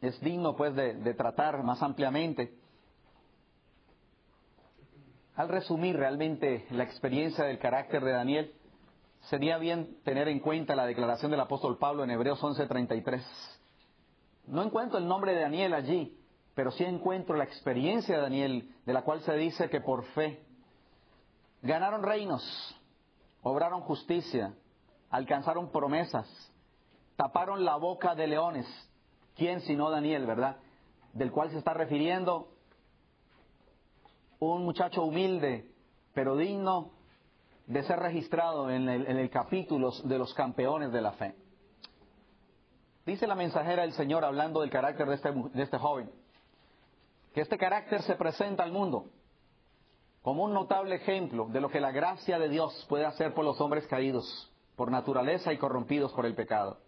es 0.00 0.20
digno 0.22 0.56
pues 0.56 0.74
de 0.74 1.14
tratar 1.14 1.62
más 1.62 1.80
ampliamente. 1.84 2.52
Al 5.36 5.48
resumir 5.48 5.96
realmente 5.96 6.66
la 6.72 6.82
experiencia 6.82 7.44
del 7.44 7.60
carácter 7.60 8.02
de 8.02 8.10
Daniel, 8.10 8.54
sería 9.24 9.58
bien 9.58 9.98
tener 10.04 10.28
en 10.28 10.40
cuenta 10.40 10.76
la 10.76 10.86
declaración 10.86 11.30
del 11.30 11.40
apóstol 11.40 11.78
Pablo 11.78 12.04
en 12.04 12.10
Hebreos 12.10 12.42
11:33. 12.42 13.22
No 14.46 14.62
encuentro 14.62 14.98
el 14.98 15.08
nombre 15.08 15.32
de 15.32 15.40
Daniel 15.40 15.72
allí, 15.74 16.18
pero 16.54 16.70
sí 16.70 16.84
encuentro 16.84 17.36
la 17.36 17.44
experiencia 17.44 18.16
de 18.16 18.22
Daniel, 18.22 18.74
de 18.84 18.92
la 18.92 19.02
cual 19.02 19.20
se 19.22 19.34
dice 19.34 19.70
que 19.70 19.80
por 19.80 20.04
fe 20.06 20.44
ganaron 21.62 22.02
reinos, 22.02 22.42
obraron 23.42 23.80
justicia, 23.82 24.54
alcanzaron 25.10 25.70
promesas, 25.70 26.28
taparon 27.16 27.64
la 27.64 27.76
boca 27.76 28.14
de 28.14 28.26
leones. 28.26 28.66
¿Quién 29.34 29.60
sino 29.62 29.90
Daniel, 29.90 30.26
verdad? 30.26 30.58
Del 31.12 31.32
cual 31.32 31.50
se 31.50 31.58
está 31.58 31.72
refiriendo 31.72 32.48
un 34.38 34.64
muchacho 34.64 35.02
humilde, 35.02 35.70
pero 36.12 36.36
digno 36.36 36.93
de 37.66 37.82
ser 37.84 37.98
registrado 37.98 38.70
en 38.70 38.88
el, 38.88 39.30
capítulo 39.30 39.90
de 40.04 40.18
los 40.18 40.34
campeones 40.34 40.92
de 40.92 41.00
la 41.00 41.12
fe. 41.12 41.34
Dice 43.06 43.26
la 43.26 43.34
mensajera 43.34 43.82
del 43.82 43.92
Señor 43.92 44.24
hablando 44.24 44.60
del 44.60 44.70
carácter 44.70 45.08
este, 45.10 45.32
de 45.32 45.62
este 45.62 45.78
joven, 45.78 46.10
que 47.32 47.40
este 47.40 47.58
carácter 47.58 48.02
se 48.02 48.14
presenta 48.14 48.62
al 48.62 48.72
mundo 48.72 49.06
como 50.22 50.44
un 50.44 50.54
notable 50.54 50.94
ejemplo 50.94 51.48
de 51.50 51.60
lo 51.60 51.68
que 51.68 51.80
la 51.80 51.90
gracia 51.90 52.38
de 52.38 52.48
Dios 52.48 52.86
puede 52.88 53.04
hacer 53.04 53.34
por 53.34 53.44
los 53.44 53.60
hombres 53.60 53.86
caídos, 53.86 54.50
por 54.74 54.90
naturaleza 54.90 55.52
y 55.52 55.58
corrompidos 55.58 56.12
por 56.12 56.24
el 56.24 56.34
pecado. 56.34 56.78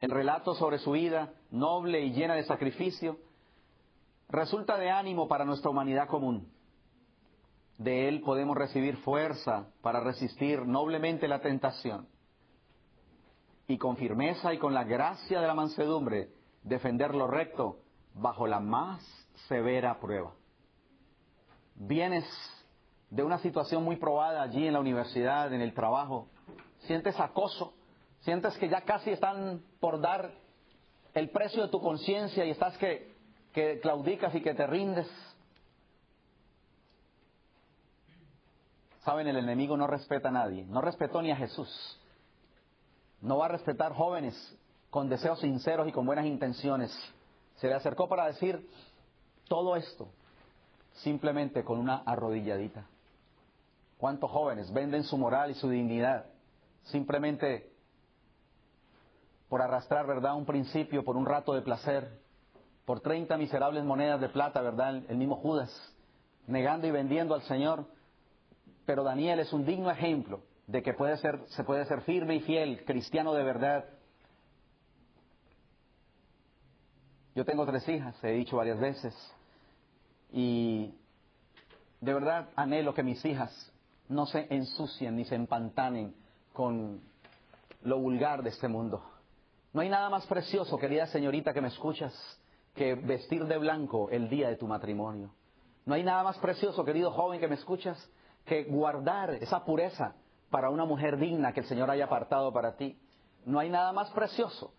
El 0.00 0.10
relato 0.10 0.54
sobre 0.56 0.78
su 0.78 0.90
vida, 0.90 1.32
noble 1.52 2.00
y 2.00 2.12
llena 2.12 2.34
de 2.34 2.42
sacrificio, 2.42 3.18
resulta 4.28 4.76
de 4.76 4.90
ánimo 4.90 5.28
para 5.28 5.44
nuestra 5.44 5.70
humanidad 5.70 6.08
común. 6.08 6.52
De 7.78 8.08
Él 8.08 8.20
podemos 8.20 8.56
recibir 8.56 8.96
fuerza 8.98 9.66
para 9.80 10.00
resistir 10.00 10.66
noblemente 10.66 11.26
la 11.28 11.40
tentación 11.40 12.06
y 13.66 13.78
con 13.78 13.96
firmeza 13.96 14.52
y 14.52 14.58
con 14.58 14.74
la 14.74 14.84
gracia 14.84 15.40
de 15.40 15.46
la 15.46 15.54
mansedumbre 15.54 16.30
defender 16.62 17.14
lo 17.14 17.26
recto 17.26 17.78
bajo 18.14 18.46
la 18.46 18.60
más 18.60 19.02
severa 19.48 19.98
prueba. 19.98 20.32
Vienes 21.74 22.24
de 23.10 23.22
una 23.22 23.38
situación 23.38 23.82
muy 23.82 23.96
probada 23.96 24.42
allí 24.42 24.66
en 24.66 24.74
la 24.74 24.80
universidad, 24.80 25.52
en 25.52 25.60
el 25.60 25.74
trabajo, 25.74 26.28
sientes 26.80 27.18
acoso, 27.18 27.74
sientes 28.20 28.56
que 28.58 28.68
ya 28.68 28.82
casi 28.82 29.10
están 29.10 29.62
por 29.80 30.00
dar 30.00 30.32
el 31.14 31.30
precio 31.30 31.62
de 31.62 31.68
tu 31.68 31.80
conciencia 31.80 32.44
y 32.44 32.50
estás 32.50 32.76
que, 32.78 33.12
que 33.52 33.80
claudicas 33.80 34.34
y 34.34 34.40
que 34.40 34.54
te 34.54 34.66
rindes 34.66 35.08
Saben, 39.04 39.26
el 39.26 39.36
enemigo 39.36 39.76
no 39.76 39.86
respeta 39.86 40.28
a 40.28 40.32
nadie, 40.32 40.64
no 40.66 40.80
respetó 40.80 41.22
ni 41.22 41.30
a 41.32 41.36
Jesús. 41.36 41.68
No 43.20 43.38
va 43.38 43.46
a 43.46 43.48
respetar 43.48 43.92
jóvenes 43.92 44.34
con 44.90 45.08
deseos 45.08 45.40
sinceros 45.40 45.88
y 45.88 45.92
con 45.92 46.06
buenas 46.06 46.26
intenciones. 46.26 46.92
Se 47.56 47.68
le 47.68 47.74
acercó 47.74 48.08
para 48.08 48.26
decir 48.26 48.68
todo 49.48 49.76
esto 49.76 50.08
simplemente 50.94 51.64
con 51.64 51.78
una 51.78 52.02
arrodilladita. 52.04 52.86
¿Cuántos 53.98 54.30
jóvenes 54.30 54.72
venden 54.72 55.04
su 55.04 55.16
moral 55.16 55.50
y 55.50 55.54
su 55.54 55.68
dignidad 55.68 56.26
simplemente 56.84 57.70
por 59.48 59.62
arrastrar, 59.62 60.06
verdad, 60.06 60.34
un 60.34 60.46
principio, 60.46 61.04
por 61.04 61.16
un 61.16 61.26
rato 61.26 61.52
de 61.52 61.60
placer, 61.60 62.20
por 62.86 63.00
30 63.00 63.36
miserables 63.36 63.84
monedas 63.84 64.20
de 64.20 64.30
plata, 64.30 64.62
verdad, 64.62 65.02
el 65.08 65.16
mismo 65.16 65.36
Judas, 65.36 65.70
negando 66.46 66.86
y 66.86 66.90
vendiendo 66.90 67.34
al 67.34 67.42
Señor 67.42 67.84
pero 68.86 69.04
Daniel 69.04 69.40
es 69.40 69.52
un 69.52 69.64
digno 69.64 69.90
ejemplo 69.90 70.40
de 70.66 70.82
que 70.82 70.94
puede 70.94 71.16
ser, 71.18 71.40
se 71.48 71.64
puede 71.64 71.84
ser 71.86 72.02
firme 72.02 72.36
y 72.36 72.40
fiel, 72.40 72.84
cristiano 72.84 73.34
de 73.34 73.42
verdad. 73.42 73.84
Yo 77.34 77.44
tengo 77.44 77.66
tres 77.66 77.88
hijas, 77.88 78.14
he 78.22 78.32
dicho 78.32 78.56
varias 78.56 78.78
veces, 78.78 79.14
y 80.32 80.94
de 82.00 82.14
verdad 82.14 82.48
anhelo 82.56 82.94
que 82.94 83.02
mis 83.02 83.24
hijas 83.24 83.72
no 84.08 84.26
se 84.26 84.46
ensucien 84.54 85.16
ni 85.16 85.24
se 85.24 85.34
empantanen 85.34 86.14
con 86.52 87.00
lo 87.82 87.98
vulgar 87.98 88.42
de 88.42 88.50
este 88.50 88.68
mundo. 88.68 89.02
No 89.72 89.80
hay 89.80 89.88
nada 89.88 90.10
más 90.10 90.26
precioso, 90.26 90.78
querida 90.78 91.06
señorita 91.06 91.54
que 91.54 91.62
me 91.62 91.68
escuchas, 91.68 92.12
que 92.74 92.94
vestir 92.94 93.46
de 93.46 93.58
blanco 93.58 94.10
el 94.10 94.28
día 94.28 94.48
de 94.48 94.56
tu 94.56 94.66
matrimonio. 94.66 95.30
No 95.86 95.94
hay 95.94 96.04
nada 96.04 96.22
más 96.22 96.38
precioso, 96.38 96.84
querido 96.84 97.10
joven 97.10 97.40
que 97.40 97.48
me 97.48 97.54
escuchas, 97.54 97.98
que 98.44 98.64
guardar 98.64 99.34
esa 99.34 99.64
pureza 99.64 100.14
para 100.50 100.70
una 100.70 100.84
mujer 100.84 101.16
digna 101.16 101.52
que 101.52 101.60
el 101.60 101.66
Señor 101.66 101.90
haya 101.90 102.04
apartado 102.04 102.52
para 102.52 102.76
ti. 102.76 102.98
No 103.44 103.58
hay 103.58 103.70
nada 103.70 103.92
más 103.92 104.10
precioso 104.10 104.72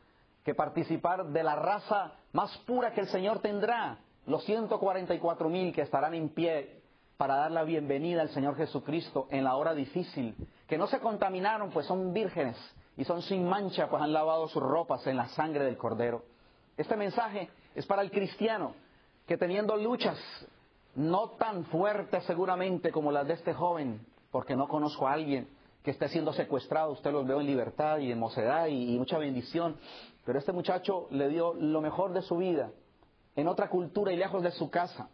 que 0.44 0.54
participar 0.54 1.26
de 1.28 1.44
la 1.44 1.56
raza 1.56 2.14
más 2.34 2.56
pura 2.60 2.94
que 2.94 3.02
el 3.02 3.08
Señor 3.08 3.40
tendrá, 3.40 3.98
los 4.26 4.44
144 4.46 5.50
mil 5.50 5.74
que 5.74 5.82
estarán 5.82 6.14
en 6.14 6.30
pie 6.30 6.82
para 7.18 7.36
dar 7.36 7.52
la 7.52 7.64
bienvenida 7.64 8.22
al 8.22 8.30
Señor 8.30 8.56
Jesucristo 8.56 9.28
en 9.30 9.44
la 9.44 9.56
hora 9.56 9.74
difícil, 9.74 10.36
que 10.68 10.78
no 10.78 10.88
se 10.88 11.00
contaminaron, 11.00 11.72
pues 11.72 11.86
son 11.86 12.14
vírgenes 12.14 12.58
y 12.98 13.04
son 13.06 13.22
sin 13.22 13.48
mancha, 13.48 13.90
pues 13.90 14.02
han 14.02 14.14
lavado 14.14 14.48
sus 14.48 14.62
ropas 14.62 15.06
en 15.08 15.18
la 15.18 15.28
sangre 15.30 15.64
del 15.64 15.78
Cordero. 15.78 16.24
Este 16.76 16.96
mensaje 16.96 17.50
es 17.76 17.86
para 17.86 18.02
el 18.02 18.12
cristiano 18.12 18.76
que 19.26 19.38
teniendo 19.38 19.78
luchas 19.78 20.18
no 20.96 21.32
tan 21.32 21.66
fuertes 21.66 22.24
seguramente 22.26 22.92
como 22.92 23.12
las 23.12 23.28
de 23.28 23.34
este 23.34 23.54
joven, 23.54 24.06
porque 24.32 24.56
no 24.56 24.68
conozco 24.68 25.08
a 25.08 25.14
alguien 25.14 25.48
que 25.84 25.92
esté 25.92 26.08
siendo 26.08 26.32
secuestrado, 26.34 26.92
usted 26.92 27.12
los 27.12 27.28
veo 27.28 27.42
en 27.42 27.48
libertad 27.48 27.98
y 27.98 28.12
en 28.12 28.20
mocedad 28.20 28.68
y, 28.68 28.98
mucha 28.98 29.18
bendición, 29.18 29.78
pero 30.26 30.40
este 30.40 30.54
muchacho 30.54 31.08
le 31.12 31.28
dio 31.28 31.54
lo 31.54 31.82
mejor 31.82 32.14
de 32.14 32.22
su 32.22 32.38
vida 32.38 32.72
en 33.36 33.48
otra 33.48 33.70
cultura 33.70 34.14
y 34.14 34.18
lejos 34.18 34.44
de 34.44 34.52
su 34.52 34.70
casa, 34.70 35.10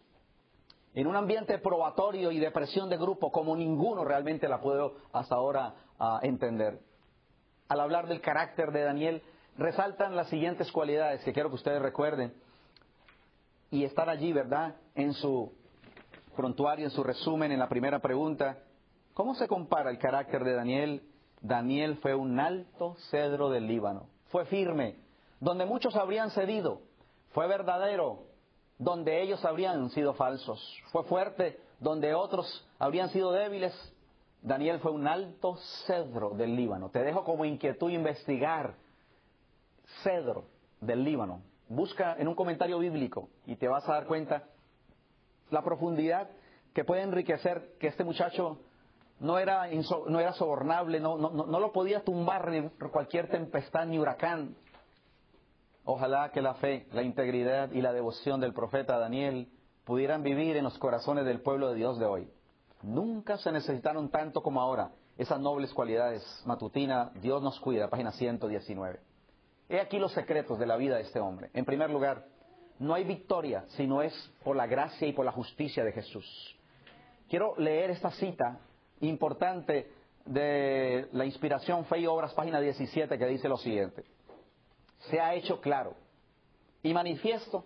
en 0.94 1.08
un 1.08 1.16
ambiente 1.16 1.58
probatorio 1.58 2.32
y 2.32 2.40
de 2.40 2.52
presión 2.52 2.90
de 2.90 2.98
grupo 2.98 3.32
como 3.32 3.56
ninguno 3.56 4.04
realmente 4.04 4.48
la 4.48 4.60
puedo 4.62 4.96
hasta 5.14 5.36
ahora 5.36 5.74
uh, 6.00 6.20
entender. 6.22 6.80
Al 7.68 7.80
hablar 7.80 8.08
del 8.08 8.22
carácter 8.22 8.72
de 8.72 8.84
Daniel, 8.84 9.24
resaltan 9.58 10.16
las 10.16 10.28
siguientes 10.30 10.72
cualidades 10.72 11.24
que 11.24 11.34
quiero 11.34 11.50
que 11.50 11.56
ustedes 11.56 11.82
recuerden 11.82 12.34
y 13.72 13.84
están 13.84 14.10
allí, 14.10 14.34
¿verdad? 14.34 14.76
En 14.96 15.14
su 15.14 15.54
prontuario, 16.40 16.86
en 16.86 16.92
su 16.92 17.04
resumen, 17.04 17.52
en 17.52 17.60
la 17.60 17.68
primera 17.68 18.00
pregunta. 18.00 18.60
¿Cómo 19.14 19.36
se 19.36 19.46
compara 19.46 19.92
el 19.92 19.98
carácter 19.98 20.46
de 20.46 20.54
Daniel? 20.54 21.04
Daniel 21.42 21.98
fue 21.98 22.16
un 22.16 22.40
alto 22.40 22.96
cedro 23.12 23.50
del 23.50 23.68
Líbano, 23.68 24.08
fue 24.30 24.46
firme, 24.46 24.96
donde 25.42 25.66
muchos 25.66 25.98
habrían 25.98 26.32
cedido, 26.32 26.80
fue 27.32 27.46
verdadero, 27.46 28.24
donde 28.78 29.22
ellos 29.22 29.44
habrían 29.44 29.90
sido 29.90 30.14
falsos. 30.14 30.82
Fue 30.94 31.04
fuerte, 31.04 31.60
donde 31.82 32.14
otros 32.14 32.66
habrían 32.80 33.10
sido 33.10 33.34
débiles. 33.34 33.74
Daniel 34.42 34.80
fue 34.80 34.92
un 34.92 35.10
alto 35.10 35.58
cedro 35.88 36.30
del 36.30 36.56
Líbano. 36.56 36.90
Te 36.90 37.04
dejo 37.04 37.26
como 37.26 37.44
inquietud 37.44 37.92
investigar 37.92 38.76
cedro 40.04 40.46
del 40.80 41.04
Líbano. 41.04 41.42
Busca 41.68 42.16
en 42.18 42.30
un 42.30 42.36
comentario 42.36 42.80
bíblico 42.80 43.28
y 43.46 43.58
te 43.58 43.68
vas 43.68 43.88
a 43.90 43.96
dar 43.96 44.06
cuenta 44.06 44.46
la 45.52 45.64
profundidad 45.64 46.30
que 46.74 46.84
puede 46.84 47.02
enriquecer 47.02 47.76
que 47.80 47.88
este 47.88 48.04
muchacho 48.04 48.60
no 49.20 49.38
era, 49.38 49.68
no 50.08 50.20
era 50.20 50.34
sobornable, 50.34 51.00
no, 51.00 51.18
no, 51.18 51.30
no 51.30 51.60
lo 51.60 51.72
podía 51.72 52.04
tumbar 52.04 52.50
ni 52.50 52.70
cualquier 52.92 53.30
tempestad 53.30 53.86
ni 53.86 54.00
huracán. 54.00 54.56
Ojalá 55.84 56.32
que 56.32 56.42
la 56.42 56.54
fe, 56.56 56.88
la 56.92 57.02
integridad 57.04 57.72
y 57.72 57.82
la 57.82 57.92
devoción 57.92 58.40
del 58.40 58.54
profeta 58.54 58.98
Daniel 58.98 59.50
pudieran 59.86 60.22
vivir 60.24 60.56
en 60.56 60.64
los 60.64 60.78
corazones 60.78 61.26
del 61.26 61.42
pueblo 61.42 61.70
de 61.70 61.76
Dios 61.76 61.98
de 62.00 62.06
hoy. 62.06 62.30
Nunca 62.84 63.38
se 63.38 63.52
necesitaron 63.52 64.10
tanto 64.10 64.42
como 64.42 64.62
ahora 64.62 64.92
esas 65.18 65.40
nobles 65.40 65.74
cualidades. 65.74 66.24
Matutina, 66.46 67.12
Dios 67.22 67.42
nos 67.42 67.60
cuida, 67.60 67.90
página 67.90 68.12
119. 68.12 69.00
He 69.68 69.80
aquí 69.80 70.00
los 70.00 70.14
secretos 70.14 70.60
de 70.60 70.66
la 70.66 70.78
vida 70.78 70.96
de 70.96 71.02
este 71.02 71.20
hombre. 71.20 71.50
En 71.54 71.66
primer 71.66 71.90
lugar, 71.90 72.26
no 72.80 72.94
hay 72.94 73.04
victoria 73.04 73.66
si 73.70 73.86
no 73.86 74.02
es 74.02 74.14
por 74.44 74.56
la 74.56 74.68
gracia 74.68 75.08
y 75.08 75.14
por 75.14 75.26
la 75.26 75.32
justicia 75.32 75.84
de 75.84 75.92
Jesús. 75.92 76.56
Quiero 77.30 77.56
leer 77.58 77.92
esta 77.92 78.12
cita 78.12 78.60
importante 79.02 79.92
de 80.26 81.08
la 81.12 81.26
inspiración, 81.26 81.86
fe 81.86 82.00
y 82.00 82.08
obras, 82.08 82.34
página 82.34 82.60
17, 82.60 83.18
que 83.18 83.26
dice 83.26 83.48
lo 83.48 83.58
siguiente 83.58 84.04
se 85.00 85.20
ha 85.20 85.34
hecho 85.34 85.62
claro 85.62 85.94
y 86.84 86.94
manifiesto 86.94 87.66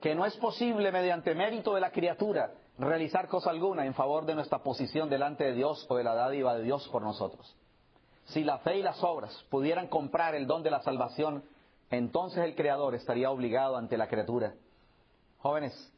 que 0.00 0.14
no 0.14 0.26
es 0.26 0.36
posible 0.36 0.90
mediante 0.90 1.34
mérito 1.34 1.74
de 1.74 1.80
la 1.80 1.90
criatura 1.90 2.52
realizar 2.78 3.28
cosa 3.28 3.50
alguna 3.50 3.86
en 3.86 3.94
favor 3.94 4.24
de 4.26 4.34
nuestra 4.34 4.62
posición 4.62 5.08
delante 5.08 5.44
de 5.44 5.52
Dios 5.52 5.86
o 5.88 5.96
de 5.96 6.04
la 6.04 6.14
dádiva 6.14 6.54
de 6.56 6.64
Dios 6.64 6.88
por 6.88 7.02
nosotros. 7.02 7.54
Si 8.24 8.42
la 8.42 8.58
fe 8.58 8.78
y 8.78 8.82
las 8.82 9.02
obras 9.02 9.32
pudieran 9.50 9.88
comprar 9.88 10.34
el 10.34 10.46
don 10.46 10.62
de 10.62 10.70
la 10.70 10.80
salvación, 10.80 11.44
entonces 11.92 12.42
el 12.44 12.56
Creador 12.56 12.94
estaría 12.94 13.30
obligado 13.30 13.76
ante 13.76 13.96
la 13.96 14.08
criatura. 14.08 14.54
Jóvenes, 15.38 15.92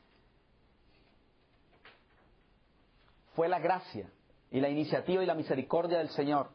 fue 3.34 3.48
la 3.48 3.58
gracia 3.58 4.10
y 4.50 4.60
la 4.60 4.68
iniciativa 4.68 5.22
y 5.22 5.26
la 5.26 5.34
misericordia 5.34 5.98
del 5.98 6.10
Señor 6.10 6.50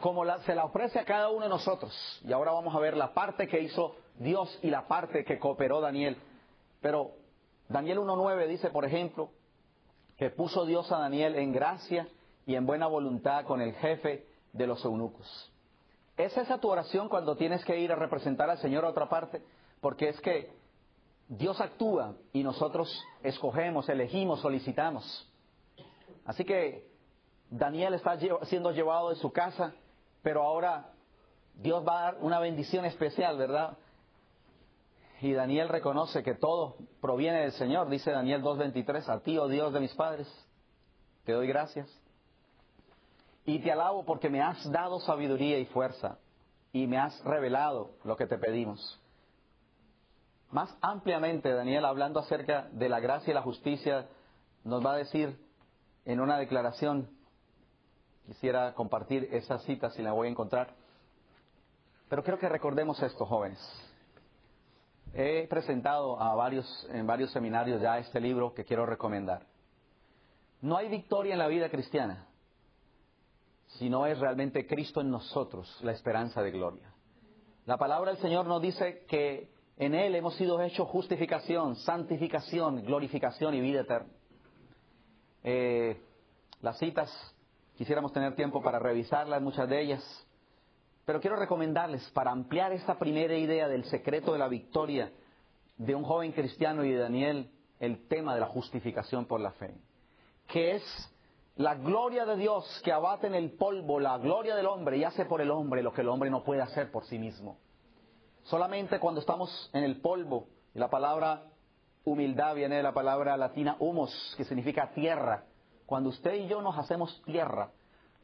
como 0.00 0.24
se 0.40 0.54
la 0.54 0.64
ofrece 0.64 0.98
a 0.98 1.04
cada 1.04 1.28
uno 1.30 1.44
de 1.44 1.48
nosotros. 1.48 1.92
Y 2.24 2.32
ahora 2.32 2.52
vamos 2.52 2.74
a 2.74 2.78
ver 2.78 2.96
la 2.96 3.12
parte 3.12 3.46
que 3.46 3.60
hizo 3.60 3.94
Dios 4.18 4.58
y 4.62 4.70
la 4.70 4.88
parte 4.88 5.24
que 5.24 5.38
cooperó 5.38 5.80
Daniel. 5.80 6.16
Pero 6.80 7.12
Daniel 7.68 7.98
1.9 7.98 8.46
dice, 8.48 8.70
por 8.70 8.84
ejemplo, 8.84 9.30
que 10.16 10.30
puso 10.30 10.64
Dios 10.64 10.90
a 10.92 10.98
Daniel 10.98 11.36
en 11.36 11.52
gracia 11.52 12.08
y 12.46 12.54
en 12.54 12.66
buena 12.66 12.86
voluntad 12.86 13.44
con 13.44 13.60
el 13.60 13.74
jefe 13.74 14.26
de 14.52 14.66
los 14.66 14.84
eunucos. 14.84 15.51
¿Es 16.16 16.36
esa 16.36 16.58
tu 16.58 16.68
oración 16.68 17.08
cuando 17.08 17.36
tienes 17.36 17.64
que 17.64 17.78
ir 17.78 17.92
a 17.92 17.96
representar 17.96 18.50
al 18.50 18.58
Señor 18.58 18.84
a 18.84 18.90
otra 18.90 19.08
parte? 19.08 19.42
Porque 19.80 20.08
es 20.08 20.20
que 20.20 20.52
Dios 21.28 21.60
actúa 21.60 22.14
y 22.32 22.42
nosotros 22.42 22.88
escogemos, 23.22 23.88
elegimos, 23.88 24.40
solicitamos. 24.40 25.28
Así 26.24 26.44
que 26.44 26.90
Daniel 27.50 27.94
está 27.94 28.18
siendo 28.44 28.72
llevado 28.72 29.10
de 29.10 29.16
su 29.16 29.32
casa 29.32 29.74
pero 30.22 30.42
ahora 30.42 30.90
Dios 31.54 31.86
va 31.86 31.98
a 31.98 32.02
dar 32.04 32.18
una 32.20 32.38
bendición 32.38 32.84
especial, 32.84 33.36
¿verdad? 33.36 33.76
Y 35.20 35.32
Daniel 35.32 35.68
reconoce 35.68 36.22
que 36.22 36.34
todo 36.34 36.76
proviene 37.00 37.42
del 37.42 37.52
Señor, 37.52 37.88
dice 37.88 38.10
Daniel 38.10 38.42
2.23, 38.42 39.08
a 39.08 39.20
ti, 39.20 39.38
oh 39.38 39.48
Dios 39.48 39.72
de 39.72 39.80
mis 39.80 39.94
padres, 39.94 40.28
te 41.24 41.32
doy 41.32 41.46
gracias. 41.46 41.88
Y 43.44 43.58
te 43.60 43.72
alabo 43.72 44.04
porque 44.04 44.30
me 44.30 44.40
has 44.40 44.70
dado 44.70 45.00
sabiduría 45.00 45.58
y 45.58 45.66
fuerza 45.66 46.18
y 46.72 46.86
me 46.86 46.98
has 46.98 47.22
revelado 47.24 47.90
lo 48.04 48.16
que 48.16 48.26
te 48.26 48.38
pedimos. 48.38 49.00
Más 50.50 50.76
ampliamente, 50.80 51.52
Daniel, 51.52 51.84
hablando 51.84 52.20
acerca 52.20 52.68
de 52.72 52.88
la 52.88 53.00
gracia 53.00 53.30
y 53.30 53.34
la 53.34 53.42
justicia, 53.42 54.06
nos 54.64 54.84
va 54.84 54.92
a 54.92 54.96
decir 54.96 55.38
en 56.04 56.20
una 56.20 56.38
declaración 56.38 57.08
Quisiera 58.26 58.72
compartir 58.74 59.28
esa 59.32 59.58
cita 59.58 59.90
si 59.90 60.02
la 60.02 60.12
voy 60.12 60.28
a 60.28 60.30
encontrar. 60.30 60.74
Pero 62.08 62.22
quiero 62.22 62.38
que 62.38 62.48
recordemos 62.48 63.02
esto, 63.02 63.26
jóvenes. 63.26 63.58
He 65.14 65.46
presentado 65.48 66.20
a 66.20 66.34
varios, 66.34 66.88
en 66.90 67.06
varios 67.06 67.30
seminarios 67.32 67.82
ya 67.82 67.98
este 67.98 68.20
libro 68.20 68.54
que 68.54 68.64
quiero 68.64 68.86
recomendar. 68.86 69.46
No 70.60 70.76
hay 70.76 70.88
victoria 70.88 71.32
en 71.32 71.40
la 71.40 71.48
vida 71.48 71.68
cristiana 71.68 72.26
si 73.78 73.88
no 73.88 74.06
es 74.06 74.18
realmente 74.18 74.66
Cristo 74.66 75.00
en 75.00 75.10
nosotros 75.10 75.78
la 75.82 75.92
esperanza 75.92 76.42
de 76.42 76.50
gloria. 76.50 76.92
La 77.66 77.78
palabra 77.78 78.12
del 78.12 78.20
Señor 78.20 78.46
nos 78.46 78.60
dice 78.60 79.04
que 79.08 79.50
en 79.76 79.94
Él 79.94 80.14
hemos 80.14 80.34
sido 80.36 80.60
hechos 80.60 80.88
justificación, 80.88 81.76
santificación, 81.76 82.84
glorificación 82.84 83.54
y 83.54 83.60
vida 83.60 83.80
eterna. 83.82 84.12
Eh, 85.44 86.00
las 86.60 86.78
citas 86.78 87.10
Quisiéramos 87.76 88.12
tener 88.12 88.36
tiempo 88.36 88.62
para 88.62 88.78
revisarlas, 88.78 89.40
muchas 89.42 89.68
de 89.68 89.80
ellas. 89.80 90.28
Pero 91.04 91.20
quiero 91.20 91.36
recomendarles, 91.36 92.08
para 92.10 92.30
ampliar 92.30 92.72
esta 92.72 92.98
primera 92.98 93.36
idea 93.36 93.66
del 93.66 93.84
secreto 93.86 94.32
de 94.32 94.38
la 94.38 94.48
victoria 94.48 95.10
de 95.78 95.94
un 95.94 96.04
joven 96.04 96.32
cristiano 96.32 96.84
y 96.84 96.92
de 96.92 96.98
Daniel, 96.98 97.50
el 97.80 98.06
tema 98.06 98.34
de 98.34 98.40
la 98.40 98.46
justificación 98.46 99.26
por 99.26 99.40
la 99.40 99.50
fe, 99.52 99.74
que 100.46 100.76
es 100.76 101.12
la 101.56 101.74
gloria 101.74 102.24
de 102.24 102.36
Dios 102.36 102.80
que 102.84 102.92
abate 102.92 103.26
en 103.26 103.34
el 103.34 103.52
polvo, 103.52 104.00
la 104.00 104.18
gloria 104.18 104.56
del 104.56 104.66
hombre 104.66 104.96
y 104.96 105.04
hace 105.04 105.24
por 105.24 105.40
el 105.40 105.50
hombre 105.50 105.82
lo 105.82 105.92
que 105.92 106.00
el 106.00 106.08
hombre 106.08 106.30
no 106.30 106.42
puede 106.44 106.62
hacer 106.62 106.90
por 106.90 107.04
sí 107.04 107.18
mismo. 107.18 107.58
Solamente 108.44 108.98
cuando 108.98 109.20
estamos 109.20 109.70
en 109.72 109.84
el 109.84 110.00
polvo, 110.00 110.48
y 110.74 110.78
la 110.78 110.88
palabra 110.88 111.44
humildad 112.04 112.54
viene 112.54 112.76
de 112.76 112.82
la 112.82 112.94
palabra 112.94 113.36
latina 113.36 113.76
humus, 113.78 114.34
que 114.36 114.44
significa 114.44 114.92
tierra, 114.94 115.44
cuando 115.86 116.08
usted 116.08 116.34
y 116.34 116.48
yo 116.48 116.62
nos 116.62 116.76
hacemos 116.78 117.22
tierra, 117.24 117.70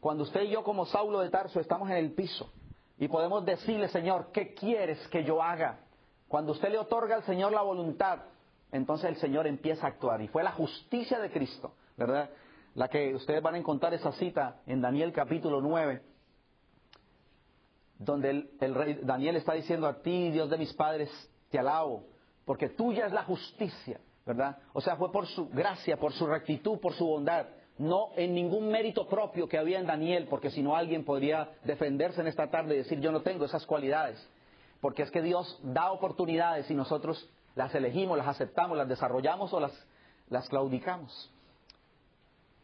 cuando 0.01 0.23
usted 0.23 0.43
y 0.43 0.51
yo 0.51 0.65
como 0.65 0.87
Saulo 0.87 1.21
de 1.21 1.29
Tarso 1.29 1.61
estamos 1.61 1.91
en 1.91 1.97
el 1.97 2.13
piso 2.13 2.51
y 2.99 3.09
podemos 3.09 3.45
decirle, 3.45 3.89
Señor, 3.89 4.31
¿qué 4.33 4.55
quieres 4.55 5.07
que 5.09 5.23
yo 5.23 5.43
haga? 5.43 5.81
Cuando 6.29 6.53
usted 6.53 6.71
le 6.71 6.79
otorga 6.79 7.17
al 7.17 7.25
Señor 7.25 7.53
la 7.53 7.63
voluntad, 7.63 8.21
entonces 8.73 9.09
el 9.09 9.17
Señor 9.17 9.47
empieza 9.47 9.87
a 9.87 9.91
actuar. 9.91 10.21
Y 10.21 10.29
fue 10.29 10.43
la 10.43 10.53
justicia 10.53 11.19
de 11.19 11.31
Cristo, 11.31 11.73
¿verdad? 11.97 12.31
La 12.75 12.89
que 12.89 13.15
ustedes 13.15 13.43
van 13.43 13.55
a 13.55 13.59
encontrar 13.59 13.93
esa 13.95 14.13
cita 14.13 14.61
en 14.67 14.81
Daniel 14.81 15.13
capítulo 15.13 15.61
9, 15.61 16.03
donde 17.99 18.49
el, 18.61 18.75
rey 18.75 19.01
Daniel 19.03 19.37
está 19.37 19.55
diciendo 19.55 19.87
a 19.87 20.01
ti, 20.03 20.31
Dios 20.31 20.49
de 20.51 20.59
mis 20.59 20.73
padres, 20.75 21.11
te 21.51 21.59
alabo, 21.59 22.05
porque 22.45 22.69
tuya 22.69 23.07
es 23.07 23.13
la 23.13 23.25
justicia, 23.25 24.01
¿verdad? 24.25 24.59
O 24.73 24.81
sea, 24.81 24.97
fue 24.97 25.11
por 25.11 25.27
su 25.27 25.49
gracia, 25.49 25.97
por 25.97 26.13
su 26.13 26.27
rectitud, 26.27 26.79
por 26.79 26.93
su 26.93 27.07
bondad 27.07 27.47
no 27.79 28.11
en 28.17 28.35
ningún 28.35 28.69
mérito 28.69 29.07
propio 29.07 29.49
que 29.49 29.57
había 29.57 29.79
en 29.79 29.87
Daniel, 29.87 30.27
porque 30.29 30.51
si 30.51 30.63
no 30.63 30.77
alguien 30.77 31.05
podría 31.05 31.49
defenderse 31.65 32.21
en 32.21 32.27
esta 32.27 32.51
tarde 32.51 32.75
y 32.75 32.79
decir 32.79 33.01
yo 33.01 33.13
no 33.13 33.23
tengo 33.23 33.45
esas 33.45 33.65
cualidades, 33.67 34.19
porque 34.81 35.03
es 35.03 35.11
que 35.11 35.23
Dios 35.23 35.59
da 35.63 35.93
oportunidades 35.93 36.71
y 36.71 36.75
nosotros 36.75 37.29
las 37.55 37.75
elegimos, 37.75 38.19
las 38.19 38.29
aceptamos, 38.29 38.77
las 38.77 38.89
desarrollamos 38.89 39.53
o 39.53 39.61
las, 39.61 39.73
las 40.29 40.49
claudicamos. 40.49 41.33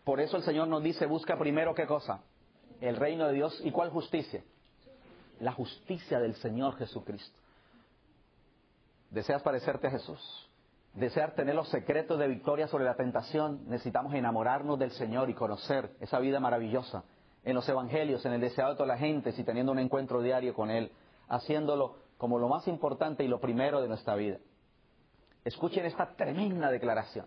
Por 0.04 0.20
eso 0.20 0.36
el 0.36 0.42
Señor 0.42 0.68
nos 0.68 0.82
dice, 0.82 1.06
busca 1.06 1.38
primero 1.38 1.74
qué 1.74 1.86
cosa? 1.86 2.20
El 2.80 2.96
reino 2.96 3.26
de 3.26 3.34
Dios 3.34 3.60
y 3.64 3.70
cuál 3.70 3.90
justicia. 3.90 4.42
la 5.40 5.52
justicia 5.52 6.20
del 6.20 6.34
Señor 6.36 6.76
Jesucristo. 6.76 7.38
¿Deseas 9.10 9.42
parecerte 9.42 9.88
a 9.88 9.90
Jesús? 9.90 10.48
¿Deseas 10.94 11.34
tener 11.34 11.54
los 11.54 11.68
secretos 11.68 12.18
de 12.18 12.28
victoria 12.28 12.68
sobre 12.68 12.84
la 12.84 12.94
tentación? 12.94 13.62
Necesitamos 13.68 14.14
enamorarnos 14.14 14.78
del 14.78 14.92
Señor 14.92 15.28
y 15.28 15.34
conocer 15.34 15.90
esa 16.00 16.18
vida 16.20 16.38
maravillosa 16.38 17.04
en 17.44 17.54
los 17.54 17.68
evangelios, 17.68 18.24
en 18.24 18.32
el 18.32 18.40
deseado 18.40 18.70
de 18.70 18.76
toda 18.76 18.86
la 18.86 18.96
gente, 18.96 19.34
y 19.36 19.44
teniendo 19.44 19.72
un 19.72 19.78
encuentro 19.78 20.22
diario 20.22 20.54
con 20.54 20.70
Él, 20.70 20.92
haciéndolo 21.28 21.96
como 22.16 22.38
lo 22.38 22.48
más 22.48 22.66
importante 22.68 23.24
y 23.24 23.28
lo 23.28 23.40
primero 23.40 23.82
de 23.82 23.88
nuestra 23.88 24.14
vida. 24.14 24.38
Escuchen 25.44 25.84
esta 25.84 26.14
tremenda 26.16 26.70
declaración. 26.70 27.26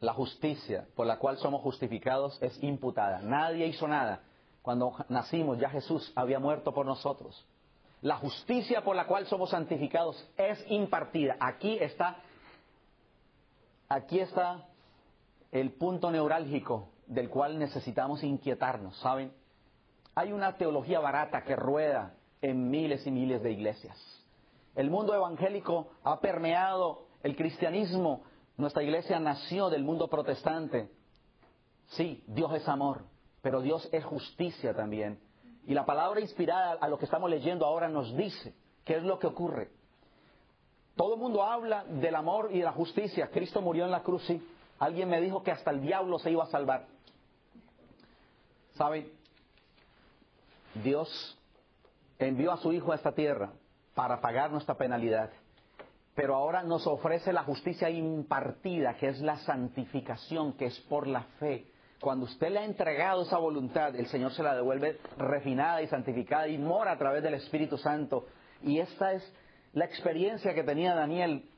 La 0.00 0.14
justicia 0.14 0.86
por 0.96 1.06
la 1.06 1.18
cual 1.18 1.36
somos 1.38 1.62
justificados 1.62 2.40
es 2.42 2.62
imputada. 2.62 3.20
Nadie 3.20 3.66
hizo 3.66 3.86
nada. 3.86 4.22
Cuando 4.62 4.94
nacimos 5.08 5.58
ya 5.58 5.70
Jesús 5.70 6.12
había 6.16 6.38
muerto 6.38 6.72
por 6.72 6.86
nosotros. 6.86 7.46
La 8.02 8.16
justicia 8.16 8.82
por 8.82 8.96
la 8.96 9.06
cual 9.06 9.26
somos 9.26 9.50
santificados 9.50 10.26
es 10.36 10.64
impartida. 10.70 11.36
Aquí 11.38 11.76
está, 11.78 12.16
aquí 13.88 14.20
está 14.20 14.66
el 15.52 15.72
punto 15.72 16.10
neurálgico 16.10 16.88
del 17.06 17.28
cual 17.28 17.58
necesitamos 17.58 18.22
inquietarnos, 18.22 18.96
¿saben? 19.00 19.32
Hay 20.14 20.32
una 20.32 20.56
teología 20.56 21.00
barata 21.00 21.44
que 21.44 21.56
rueda 21.56 22.14
en 22.40 22.70
miles 22.70 23.06
y 23.06 23.10
miles 23.10 23.42
de 23.42 23.52
iglesias. 23.52 23.98
El 24.74 24.90
mundo 24.90 25.14
evangélico 25.14 25.88
ha 26.04 26.20
permeado 26.20 27.06
el 27.22 27.36
cristianismo. 27.36 28.22
Nuestra 28.60 28.82
iglesia 28.82 29.18
nació 29.18 29.70
del 29.70 29.82
mundo 29.82 30.08
protestante. 30.08 30.90
Sí, 31.92 32.22
Dios 32.26 32.52
es 32.52 32.68
amor, 32.68 33.04
pero 33.40 33.62
Dios 33.62 33.88
es 33.90 34.04
justicia 34.04 34.74
también. 34.74 35.18
Y 35.66 35.72
la 35.72 35.86
palabra 35.86 36.20
inspirada 36.20 36.72
a 36.72 36.86
lo 36.86 36.98
que 36.98 37.06
estamos 37.06 37.30
leyendo 37.30 37.64
ahora 37.64 37.88
nos 37.88 38.14
dice 38.14 38.54
qué 38.84 38.96
es 38.96 39.02
lo 39.02 39.18
que 39.18 39.28
ocurre. 39.28 39.70
Todo 40.94 41.14
el 41.14 41.20
mundo 41.20 41.42
habla 41.42 41.84
del 41.84 42.14
amor 42.14 42.50
y 42.52 42.58
de 42.58 42.64
la 42.64 42.72
justicia. 42.72 43.30
Cristo 43.30 43.62
murió 43.62 43.86
en 43.86 43.90
la 43.90 44.02
cruz, 44.02 44.22
sí. 44.26 44.46
Alguien 44.78 45.08
me 45.08 45.22
dijo 45.22 45.42
que 45.42 45.52
hasta 45.52 45.70
el 45.70 45.80
diablo 45.80 46.18
se 46.18 46.30
iba 46.30 46.44
a 46.44 46.48
salvar. 46.48 46.84
¿Sabe? 48.74 49.10
Dios 50.84 51.38
envió 52.18 52.52
a 52.52 52.58
su 52.58 52.74
Hijo 52.74 52.92
a 52.92 52.96
esta 52.96 53.12
tierra 53.12 53.52
para 53.94 54.20
pagar 54.20 54.50
nuestra 54.50 54.74
penalidad. 54.74 55.30
Pero 56.20 56.34
ahora 56.34 56.62
nos 56.62 56.86
ofrece 56.86 57.32
la 57.32 57.44
justicia 57.44 57.88
impartida, 57.88 58.92
que 58.98 59.08
es 59.08 59.22
la 59.22 59.38
santificación, 59.38 60.52
que 60.52 60.66
es 60.66 60.78
por 60.80 61.06
la 61.06 61.22
fe. 61.38 61.64
Cuando 61.98 62.26
usted 62.26 62.50
le 62.50 62.58
ha 62.58 62.64
entregado 62.66 63.22
esa 63.22 63.38
voluntad, 63.38 63.96
el 63.96 64.06
Señor 64.08 64.32
se 64.32 64.42
la 64.42 64.54
devuelve 64.54 64.98
refinada 65.16 65.80
y 65.80 65.86
santificada 65.86 66.46
y 66.46 66.58
mora 66.58 66.92
a 66.92 66.98
través 66.98 67.22
del 67.22 67.32
Espíritu 67.32 67.78
Santo. 67.78 68.26
Y 68.62 68.80
esta 68.80 69.14
es 69.14 69.34
la 69.72 69.86
experiencia 69.86 70.52
que 70.52 70.62
tenía 70.62 70.94
Daniel. 70.94 71.48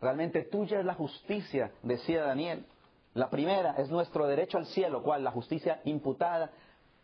Realmente 0.00 0.44
tuya 0.44 0.78
es 0.78 0.84
la 0.84 0.94
justicia, 0.94 1.72
decía 1.82 2.22
Daniel. 2.22 2.66
La 3.14 3.30
primera 3.30 3.74
es 3.78 3.90
nuestro 3.90 4.28
derecho 4.28 4.58
al 4.58 4.66
cielo, 4.66 5.02
cual 5.02 5.24
la 5.24 5.32
justicia 5.32 5.80
imputada, 5.84 6.52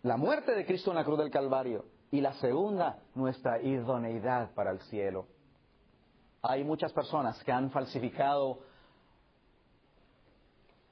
la 0.04 0.16
muerte 0.16 0.54
de 0.54 0.64
Cristo 0.64 0.92
en 0.92 0.98
la 0.98 1.04
cruz 1.04 1.18
del 1.18 1.32
Calvario. 1.32 1.86
Y 2.12 2.20
la 2.20 2.34
segunda, 2.34 3.00
nuestra 3.16 3.60
idoneidad 3.60 4.52
para 4.54 4.70
el 4.70 4.78
cielo. 4.82 5.26
Hay 6.46 6.62
muchas 6.62 6.92
personas 6.92 7.42
que 7.42 7.52
han 7.52 7.70
falsificado 7.70 8.58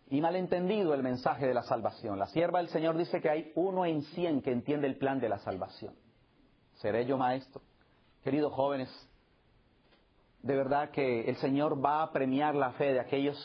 y 0.09 0.19
malentendido 0.19 0.95
el 0.95 1.03
mensaje 1.03 1.47
de 1.47 1.53
la 1.53 1.63
salvación. 1.63 2.19
La 2.19 2.27
sierva 2.27 2.61
del 2.61 2.69
Señor 2.69 2.97
dice 2.97 3.21
que 3.21 3.29
hay 3.29 3.53
uno 3.55 3.85
en 3.85 4.01
cien 4.03 4.41
que 4.41 4.51
entiende 4.51 4.87
el 4.87 4.97
plan 4.97 5.21
de 5.21 5.29
la 5.29 5.39
salvación. 5.41 5.95
¿Seré 6.77 7.05
yo 7.05 7.19
maestro? 7.19 7.61
Queridos 8.25 8.55
jóvenes, 8.55 8.89
de 10.43 10.57
verdad 10.57 10.91
que 10.91 11.29
el 11.29 11.37
Señor 11.37 11.85
va 11.85 12.03
a 12.03 12.13
premiar 12.13 12.55
la 12.55 12.73
fe 12.73 12.95
de 12.95 13.01
aquellos 13.01 13.37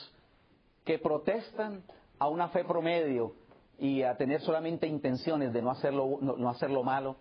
que 0.86 1.00
protestan 1.00 1.84
a 2.20 2.30
una 2.30 2.48
fe 2.50 2.64
promedio 2.64 3.34
y 3.80 4.04
a 4.04 4.16
tener 4.16 4.40
solamente 4.42 4.88
intenciones 4.88 5.52
de 5.52 5.62
no 5.62 5.72
hacerlo, 5.72 6.20
no, 6.22 6.50
hacerlo 6.50 6.84
malo. 6.84 7.18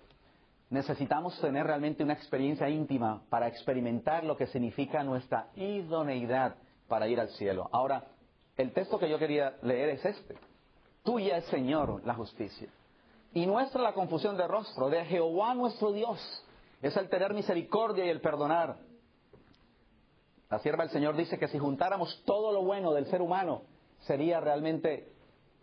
Necesitamos 0.68 1.40
tener 1.40 1.66
realmente 1.66 2.02
una 2.02 2.14
experiencia 2.14 2.68
íntima 2.68 3.22
para 3.30 3.46
experimentar 3.46 4.24
lo 4.24 4.36
que 4.36 4.48
significa 4.48 5.04
nuestra 5.04 5.48
idoneidad 5.54 6.56
para 6.88 7.06
ir 7.06 7.20
al 7.20 7.28
cielo. 7.30 7.68
Ahora, 7.72 8.04
el 8.56 8.72
texto 8.72 8.98
que 8.98 9.08
yo 9.08 9.18
quería 9.18 9.56
leer 9.62 9.90
es 9.90 10.04
este. 10.04 10.36
Tuya 11.04 11.36
es, 11.36 11.44
Señor, 11.46 12.04
la 12.04 12.14
justicia. 12.14 12.68
Y 13.32 13.46
nuestra 13.46 13.80
la 13.80 13.92
confusión 13.92 14.36
de 14.36 14.48
rostro. 14.48 14.88
De 14.88 15.04
Jehová 15.04 15.54
nuestro 15.54 15.92
Dios 15.92 16.18
es 16.82 16.96
el 16.96 17.08
tener 17.08 17.32
misericordia 17.32 18.04
y 18.04 18.08
el 18.08 18.20
perdonar. 18.20 18.76
La 20.50 20.58
sierva 20.58 20.84
del 20.84 20.92
Señor 20.92 21.16
dice 21.16 21.38
que 21.38 21.48
si 21.48 21.58
juntáramos 21.58 22.22
todo 22.24 22.52
lo 22.52 22.62
bueno 22.62 22.92
del 22.92 23.06
ser 23.06 23.20
humano, 23.20 23.62
sería 24.00 24.40
realmente 24.40 25.12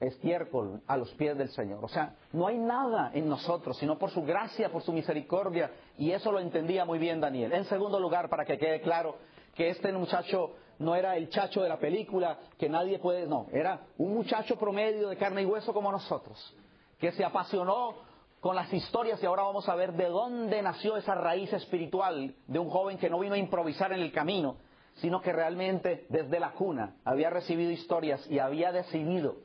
estiércol 0.03 0.81
a 0.87 0.97
los 0.97 1.11
pies 1.11 1.37
del 1.37 1.49
Señor. 1.49 1.83
O 1.83 1.87
sea, 1.87 2.15
no 2.31 2.47
hay 2.47 2.57
nada 2.57 3.11
en 3.13 3.27
nosotros, 3.27 3.77
sino 3.77 3.97
por 3.97 4.09
su 4.11 4.23
gracia, 4.23 4.69
por 4.69 4.81
su 4.81 4.93
misericordia. 4.93 5.71
Y 5.97 6.11
eso 6.11 6.31
lo 6.31 6.39
entendía 6.39 6.85
muy 6.85 6.99
bien 6.99 7.21
Daniel. 7.21 7.53
En 7.53 7.65
segundo 7.65 7.99
lugar, 7.99 8.29
para 8.29 8.45
que 8.45 8.57
quede 8.57 8.81
claro 8.81 9.15
que 9.55 9.69
este 9.69 9.91
muchacho 9.91 10.51
no 10.79 10.95
era 10.95 11.15
el 11.15 11.29
chacho 11.29 11.61
de 11.61 11.69
la 11.69 11.77
película, 11.77 12.37
que 12.57 12.69
nadie 12.69 12.99
puede, 12.99 13.27
no, 13.27 13.47
era 13.51 13.81
un 13.97 14.13
muchacho 14.13 14.57
promedio 14.57 15.09
de 15.09 15.17
carne 15.17 15.43
y 15.43 15.45
hueso 15.45 15.73
como 15.73 15.91
nosotros, 15.91 16.55
que 16.99 17.11
se 17.11 17.23
apasionó 17.23 17.95
con 18.39 18.55
las 18.55 18.73
historias 18.73 19.21
y 19.23 19.25
ahora 19.25 19.43
vamos 19.43 19.69
a 19.69 19.75
ver 19.75 19.93
de 19.93 20.09
dónde 20.09 20.61
nació 20.61 20.97
esa 20.97 21.15
raíz 21.15 21.53
espiritual 21.53 22.35
de 22.45 22.59
un 22.59 22.69
joven 22.69 22.97
que 22.97 23.09
no 23.09 23.19
vino 23.19 23.35
a 23.35 23.37
improvisar 23.37 23.93
en 23.93 24.01
el 24.01 24.11
camino, 24.11 24.57
sino 24.95 25.21
que 25.21 25.31
realmente 25.31 26.05
desde 26.09 26.39
la 26.39 26.51
cuna 26.51 26.97
había 27.05 27.29
recibido 27.29 27.71
historias 27.71 28.29
y 28.29 28.39
había 28.39 28.71
decidido 28.71 29.37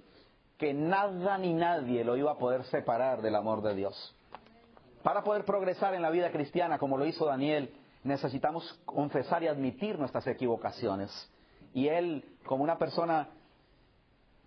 que 0.59 0.75
nada 0.75 1.39
ni 1.39 1.55
nadie 1.55 2.05
lo 2.05 2.17
iba 2.17 2.33
a 2.33 2.39
poder 2.39 2.65
separar 2.65 3.23
del 3.23 3.37
amor 3.37 3.63
de 3.63 3.75
Dios. 3.77 4.15
Para 5.05 5.23
poder 5.23 5.45
progresar 5.45 5.95
en 5.95 6.03
la 6.03 6.11
vida 6.11 6.33
cristiana, 6.33 6.79
como 6.79 6.99
lo 6.99 7.07
hizo 7.07 7.25
Daniel, 7.25 7.73
necesitamos 8.03 8.79
confesar 8.85 9.45
y 9.45 9.47
admitir 9.47 9.99
nuestras 9.99 10.27
equivocaciones. 10.27 11.11
Y 11.73 11.87
él, 11.87 12.25
como 12.45 12.65
una 12.65 12.77
persona 12.77 13.29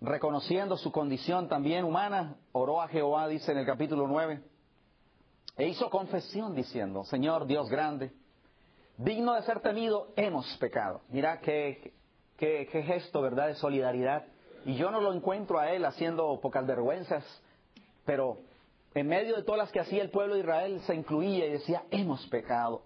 reconociendo 0.02 0.76
su 0.76 0.92
condición 0.92 1.48
también 1.48 1.84
humana, 1.84 2.36
oró 2.52 2.82
a 2.82 2.88
Jehová, 2.88 3.26
dice 3.28 3.52
en 3.52 3.58
el 3.58 3.66
capítulo 3.66 4.06
9, 4.06 4.42
e 5.56 5.68
hizo 5.68 5.88
confesión 5.88 6.54
diciendo, 6.54 7.04
Señor 7.04 7.46
Dios 7.46 7.70
grande, 7.70 8.12
digno 8.98 9.32
de 9.32 9.42
ser 9.42 9.60
temido, 9.60 10.08
hemos 10.16 10.46
pecado. 10.58 11.00
Mira 11.08 11.40
qué, 11.40 11.94
qué, 12.36 12.68
qué 12.70 12.82
gesto, 12.82 13.22
¿verdad?, 13.22 13.46
de 13.46 13.54
solidaridad 13.54 14.26
y 14.64 14.74
yo 14.76 14.90
no 14.90 15.00
lo 15.00 15.12
encuentro 15.12 15.58
a 15.58 15.70
él 15.70 15.84
haciendo 15.84 16.38
pocas 16.40 16.66
vergüenzas, 16.66 17.24
pero 18.04 18.38
en 18.94 19.08
medio 19.08 19.36
de 19.36 19.42
todas 19.42 19.58
las 19.58 19.72
que 19.72 19.80
hacía 19.80 20.02
el 20.02 20.10
pueblo 20.10 20.34
de 20.34 20.40
Israel 20.40 20.80
se 20.86 20.94
incluía 20.94 21.46
y 21.46 21.52
decía, 21.52 21.84
hemos 21.90 22.26
pecado, 22.26 22.82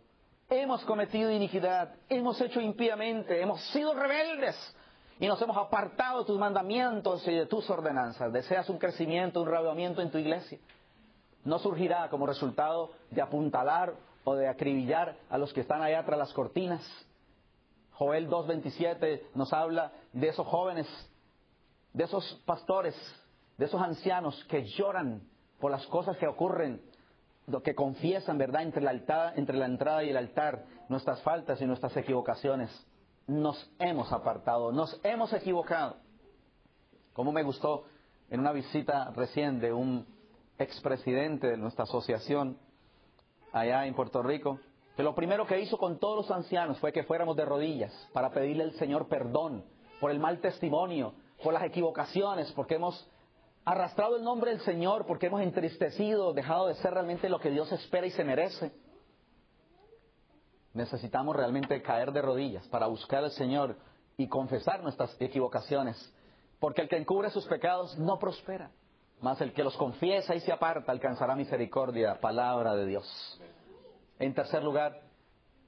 hemos 0.49 0.85
cometido 0.85 1.31
iniquidad, 1.31 1.95
hemos 2.09 2.41
hecho 2.41 2.61
impíamente, 2.61 3.41
hemos 3.41 3.61
sido 3.73 3.95
rebeldes 3.95 4.57
y 5.19 5.27
nos 5.27 5.41
hemos 5.41 5.57
apartado 5.57 6.21
de 6.21 6.27
tus 6.27 6.39
mandamientos 6.39 7.27
y 7.27 7.35
de 7.35 7.47
tus 7.47 7.69
ordenanzas. 7.71 8.33
Deseas 8.33 8.69
un 8.69 8.79
crecimiento, 8.79 9.43
un 9.43 9.49
reavivamiento 9.49 10.03
en 10.03 10.11
tu 10.11 10.19
iglesia. 10.19 10.59
No 11.45 11.59
surgirá 11.59 12.09
como 12.11 12.27
resultado 12.27 12.91
de 13.11 13.23
apuntalar 13.23 13.95
o 14.25 14.35
de 14.35 14.49
acribillar 14.49 15.17
a 15.31 15.39
los 15.39 15.53
que 15.53 15.61
están 15.61 15.83
allá 15.83 16.05
tras 16.05 16.19
las 16.19 16.33
cortinas. 16.33 16.83
Joel 17.93 18.29
2.27 18.29 19.23
nos 19.35 19.53
habla 19.53 19.93
de 20.13 20.29
esos 20.29 20.47
jóvenes 20.47 20.87
de 21.97 22.05
esos 22.05 22.43
pastores, 22.45 22.95
de 23.57 23.65
esos 23.65 23.81
ancianos 23.81 24.45
que 24.51 24.67
lloran 24.67 25.23
por 25.59 25.71
las 25.71 25.87
cosas 25.87 26.19
que 26.19 26.27
ocurren, 26.27 26.83
que 27.65 27.75
confiesan, 27.75 28.37
¿verdad?, 28.37 28.63
entre 28.65 28.83
la, 28.83 29.33
entre 29.35 29.57
la 29.57 29.65
entrada 29.65 30.05
y 30.05 30.11
el 30.11 30.19
altar, 30.19 30.67
nuestras 30.91 31.23
faltas 31.23 31.59
y 31.63 31.65
nuestras 31.65 31.97
equivocaciones. 31.97 32.71
Nos 33.27 33.71
hemos 33.79 34.13
apartado, 34.13 34.73
nos 34.73 35.01
hemos 35.05 35.33
equivocado. 35.33 35.97
Como 37.15 37.33
me 37.33 37.43
gustó 37.43 37.85
en 38.29 38.41
una 38.41 38.53
visita 38.53 39.11
recién 39.17 39.59
de 39.59 39.73
un 39.73 40.07
expresidente 40.59 41.47
de 41.47 41.57
nuestra 41.57 41.85
asociación 41.85 42.59
allá 43.55 43.87
en 43.87 43.95
Puerto 43.95 44.23
Rico, 44.23 44.61
que 44.97 45.03
lo 45.03 45.15
primero 45.15 45.47
que 45.47 45.61
hizo 45.61 45.79
con 45.79 45.99
todos 45.99 46.27
los 46.27 46.31
ancianos 46.31 46.79
fue 46.79 46.93
que 46.93 47.05
fuéramos 47.05 47.37
de 47.37 47.47
rodillas 47.47 47.93
para 48.13 48.31
pedirle 48.31 48.65
al 48.65 48.73
Señor 48.73 49.09
perdón 49.09 49.65
por 49.99 50.11
el 50.11 50.19
mal 50.19 50.41
testimonio, 50.41 51.15
por 51.43 51.53
las 51.53 51.65
equivocaciones, 51.65 52.51
porque 52.53 52.75
hemos 52.77 53.09
arrastrado 53.65 54.17
el 54.17 54.25
nombre 54.25 54.53
del 54.53 54.61
Señor, 54.61 55.07
porque 55.07 55.27
hemos 55.27 55.41
entristecido, 55.41 56.33
dejado 56.33 56.69
de 56.69 56.75
ser 56.77 56.95
realmente 56.95 57.29
lo 57.29 57.41
que 57.41 57.51
Dios 57.51 57.71
espera 57.73 58.07
y 58.07 58.11
se 58.11 58.25
merece. 58.25 58.73
Necesitamos 60.73 61.35
realmente 61.35 61.83
caer 61.83 62.13
de 62.13 62.23
rodillas 62.23 62.67
para 62.69 62.87
buscar 62.87 63.25
al 63.25 63.31
Señor 63.33 63.77
y 64.17 64.29
confesar 64.29 64.83
nuestras 64.83 65.17
equivocaciones, 65.21 65.97
porque 66.61 66.83
el 66.83 66.89
que 66.89 66.97
encubre 66.97 67.31
sus 67.31 67.47
pecados 67.47 67.97
no 67.99 68.19
prospera. 68.19 68.71
mas 69.21 69.41
el 69.41 69.53
que 69.55 69.65
los 69.65 69.77
confiesa 69.77 70.35
y 70.35 70.41
se 70.41 70.53
aparta 70.53 70.93
alcanzará 70.93 71.35
misericordia, 71.35 72.21
palabra 72.21 72.75
de 72.75 72.87
Dios. 72.87 73.41
En 74.19 74.35
tercer 74.35 74.63
lugar, 74.63 75.01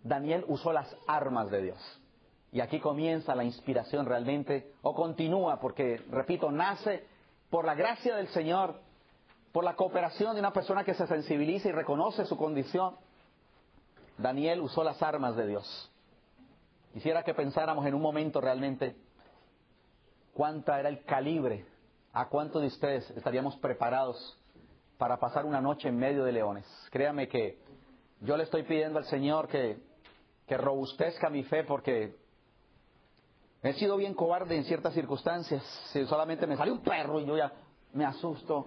Daniel 0.03 0.45
usó 0.49 0.73
las 0.73 0.95
armas 1.07 1.51
de 1.51 1.63
Dios. 1.63 2.01
Y 2.53 2.61
aquí 2.61 2.81
comienza 2.81 3.35
la 3.35 3.45
inspiración 3.45 4.07
realmente, 4.07 4.73
o 4.83 4.95
continúa, 4.95 5.61
porque, 5.61 6.03
repito, 6.11 6.51
nace 6.51 7.05
por 7.51 7.65
la 7.65 7.75
gracia 7.75 8.17
del 8.17 8.29
Señor, 8.29 8.81
por 9.53 9.65
la 9.65 9.77
cooperación 9.77 10.35
de 10.35 10.41
una 10.41 10.53
persona 10.53 10.85
que 10.85 10.95
se 10.95 11.07
sensibiliza 11.07 11.69
y 11.69 11.73
reconoce 11.73 12.25
su 12.25 12.37
condición. 12.37 12.97
Daniel 14.17 14.61
usó 14.61 14.83
las 14.83 15.03
armas 15.03 15.37
de 15.37 15.47
Dios. 15.47 15.93
Quisiera 16.93 17.23
que 17.23 17.35
pensáramos 17.35 17.87
en 17.87 17.95
un 17.95 18.03
momento 18.03 18.41
realmente 18.41 18.97
cuánta 20.33 20.81
era 20.81 20.89
el 20.89 21.05
calibre, 21.05 21.67
a 22.13 22.29
cuántos 22.29 22.63
de 22.63 22.69
ustedes 22.69 23.11
estaríamos 23.11 23.57
preparados 23.57 24.39
para 24.97 25.19
pasar 25.19 25.45
una 25.45 25.61
noche 25.61 25.89
en 25.89 25.97
medio 25.97 26.25
de 26.25 26.33
leones. 26.33 26.67
Créame 26.91 27.29
que 27.29 27.59
yo 28.21 28.37
le 28.37 28.45
estoy 28.45 28.65
pidiendo 28.65 28.99
al 28.99 29.05
Señor 29.05 29.49
que, 29.49 29.79
que 30.47 30.57
robustezca 30.57 31.31
mi 31.31 31.45
fe 31.45 31.63
porque 31.63 32.17
He 33.69 33.75
sido 33.75 33.99
bien 33.99 34.15
cobarde 34.15 34.57
en 34.57 34.65
ciertas 34.65 34.95
circunstancias. 34.95 35.63
Si 35.93 36.07
solamente 36.07 36.47
me 36.47 36.57
sale 36.57 36.73
un 36.73 36.81
perro 36.81 37.21
y 37.21 37.27
yo 37.27 37.37
ya 37.37 37.53
me 37.93 38.07
asusto. 38.07 38.67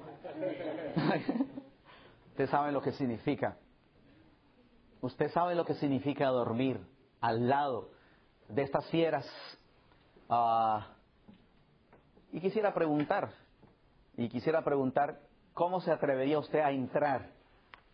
Usted 2.30 2.48
sabe 2.48 2.72
lo 2.72 2.84
que 2.84 2.92
significa. 2.92 3.58
Usted 5.02 5.32
sabe 5.32 5.56
lo 5.56 5.66
que 5.66 5.74
significa 5.74 6.28
dormir 6.28 6.80
al 7.20 7.50
lado 7.50 7.90
de 8.48 8.62
estas 8.62 8.86
fieras. 8.92 9.28
Ah, 10.30 10.90
y 12.32 12.40
quisiera 12.40 12.72
preguntar, 12.72 13.32
y 14.16 14.30
quisiera 14.30 14.64
preguntar, 14.64 15.20
¿cómo 15.56 15.82
se 15.82 15.90
atrevería 15.90 16.38
usted 16.38 16.60
a 16.60 16.70
entrar 16.70 17.32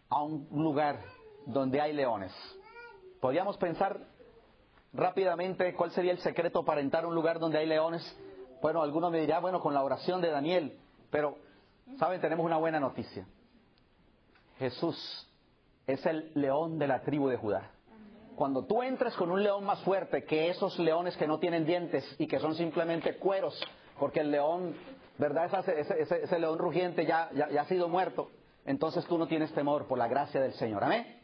a 0.09 0.23
un 0.23 0.45
lugar 0.51 0.99
donde 1.45 1.79
hay 1.79 1.93
leones? 1.93 2.33
Podríamos 3.21 3.55
pensar 3.55 3.97
rápidamente 4.97 5.73
cuál 5.75 5.91
sería 5.91 6.11
el 6.11 6.17
secreto 6.19 6.65
para 6.65 6.81
entrar 6.81 7.05
a 7.05 7.07
un 7.07 7.15
lugar 7.15 7.39
donde 7.39 7.59
hay 7.59 7.67
leones. 7.67 8.03
Bueno, 8.61 8.81
algunos 8.81 9.11
me 9.11 9.21
dirán, 9.21 9.41
bueno, 9.41 9.61
con 9.61 9.73
la 9.73 9.83
oración 9.83 10.19
de 10.21 10.31
Daniel, 10.31 10.77
pero, 11.11 11.37
¿saben? 11.99 12.19
Tenemos 12.19 12.45
una 12.45 12.57
buena 12.57 12.79
noticia. 12.79 13.25
Jesús 14.57 15.29
es 15.85 16.03
el 16.07 16.31
león 16.33 16.79
de 16.79 16.87
la 16.87 17.01
tribu 17.01 17.29
de 17.29 17.37
Judá. 17.37 17.71
Cuando 18.35 18.65
tú 18.65 18.81
entres 18.81 19.15
con 19.15 19.31
un 19.31 19.43
león 19.43 19.63
más 19.63 19.79
fuerte 19.81 20.23
que 20.25 20.49
esos 20.49 20.77
leones 20.79 21.15
que 21.15 21.27
no 21.27 21.39
tienen 21.39 21.65
dientes 21.65 22.03
y 22.17 22.27
que 22.27 22.39
son 22.39 22.55
simplemente 22.55 23.17
cueros, 23.17 23.59
porque 23.99 24.21
el 24.21 24.31
león, 24.31 24.75
¿verdad? 25.17 25.45
Ese, 25.69 26.23
ese, 26.23 26.39
león 26.39 26.57
rugiente 26.57 27.05
ya, 27.05 27.29
ya 27.33 27.61
ha 27.61 27.65
sido 27.65 27.87
muerto, 27.87 28.29
entonces 28.65 29.05
tú 29.05 29.17
no 29.17 29.27
tienes 29.27 29.51
temor 29.53 29.87
por 29.87 29.97
la 29.97 30.07
gracia 30.07 30.41
del 30.41 30.53
Señor. 30.53 30.83
Amén. 30.83 31.16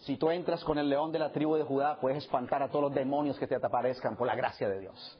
Si 0.00 0.16
tú 0.16 0.30
entras 0.30 0.64
con 0.64 0.78
el 0.78 0.88
león 0.88 1.12
de 1.12 1.18
la 1.18 1.30
tribu 1.30 1.56
de 1.56 1.62
Judá, 1.62 1.98
puedes 2.00 2.18
espantar 2.18 2.62
a 2.62 2.68
todos 2.68 2.84
los 2.84 2.94
demonios 2.94 3.38
que 3.38 3.46
te 3.46 3.54
aparezcan 3.54 4.16
por 4.16 4.26
la 4.26 4.34
gracia 4.34 4.68
de 4.68 4.80
Dios. 4.80 5.18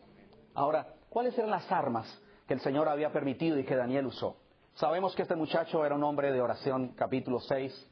Ahora, 0.54 0.94
¿cuáles 1.10 1.36
eran 1.36 1.50
las 1.50 1.70
armas 1.70 2.06
que 2.48 2.54
el 2.54 2.60
Señor 2.60 2.88
había 2.88 3.12
permitido 3.12 3.58
y 3.58 3.64
que 3.64 3.76
Daniel 3.76 4.06
usó? 4.06 4.36
Sabemos 4.74 5.14
que 5.14 5.22
este 5.22 5.36
muchacho 5.36 5.84
era 5.84 5.94
un 5.94 6.02
hombre 6.02 6.32
de 6.32 6.40
oración, 6.40 6.94
capítulo 6.96 7.40
6, 7.40 7.88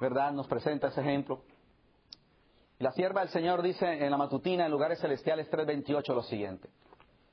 ¿verdad? 0.00 0.30
Nos 0.30 0.46
presenta 0.46 0.88
ese 0.88 1.00
ejemplo. 1.00 1.42
La 2.78 2.92
sierva 2.92 3.22
del 3.22 3.30
Señor 3.30 3.60
dice 3.60 4.04
en 4.04 4.10
la 4.10 4.16
matutina, 4.16 4.66
en 4.66 4.70
lugares 4.70 5.00
celestiales 5.00 5.50
3.28, 5.50 6.14
lo 6.14 6.22
siguiente. 6.22 6.70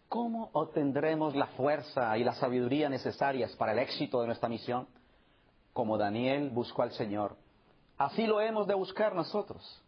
¿Cómo 0.10 0.50
obtendremos 0.54 1.36
la 1.36 1.48
fuerza 1.48 2.18
y 2.18 2.24
la 2.24 2.34
sabiduría 2.34 2.90
necesarias 2.90 3.56
para 3.58 3.74
el 3.74 3.80
éxito 3.80 4.22
de 4.22 4.28
nuestra 4.28 4.50
misión? 4.50 4.88
Como 5.72 5.98
Daniel 6.00 6.50
buscó 6.50 6.82
al 6.82 6.92
Señor 6.94 7.36
Así 7.98 8.28
lo 8.28 8.40
hemos 8.40 8.68
de 8.68 8.76
buscar 8.76 9.16
nosotros. 9.16 9.82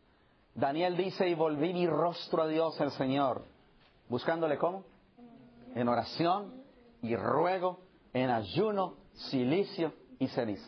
Daniel 0.55 0.97
dice, 0.97 1.28
y 1.30 1.36
volví 1.36 1.74
mi 1.74 1.88
rostro 1.88 2.41
a 2.41 2.47
Dios 2.47 2.80
el 2.82 2.91
Señor, 2.91 3.43
buscándole 4.10 4.57
cómo? 4.57 4.84
En 5.76 5.88
oración 5.88 6.64
y 7.01 7.16
ruego, 7.16 7.80
en 8.14 8.32
ayuno, 8.32 8.95
silicio 9.14 9.93
y 10.18 10.28
ceniza. 10.30 10.68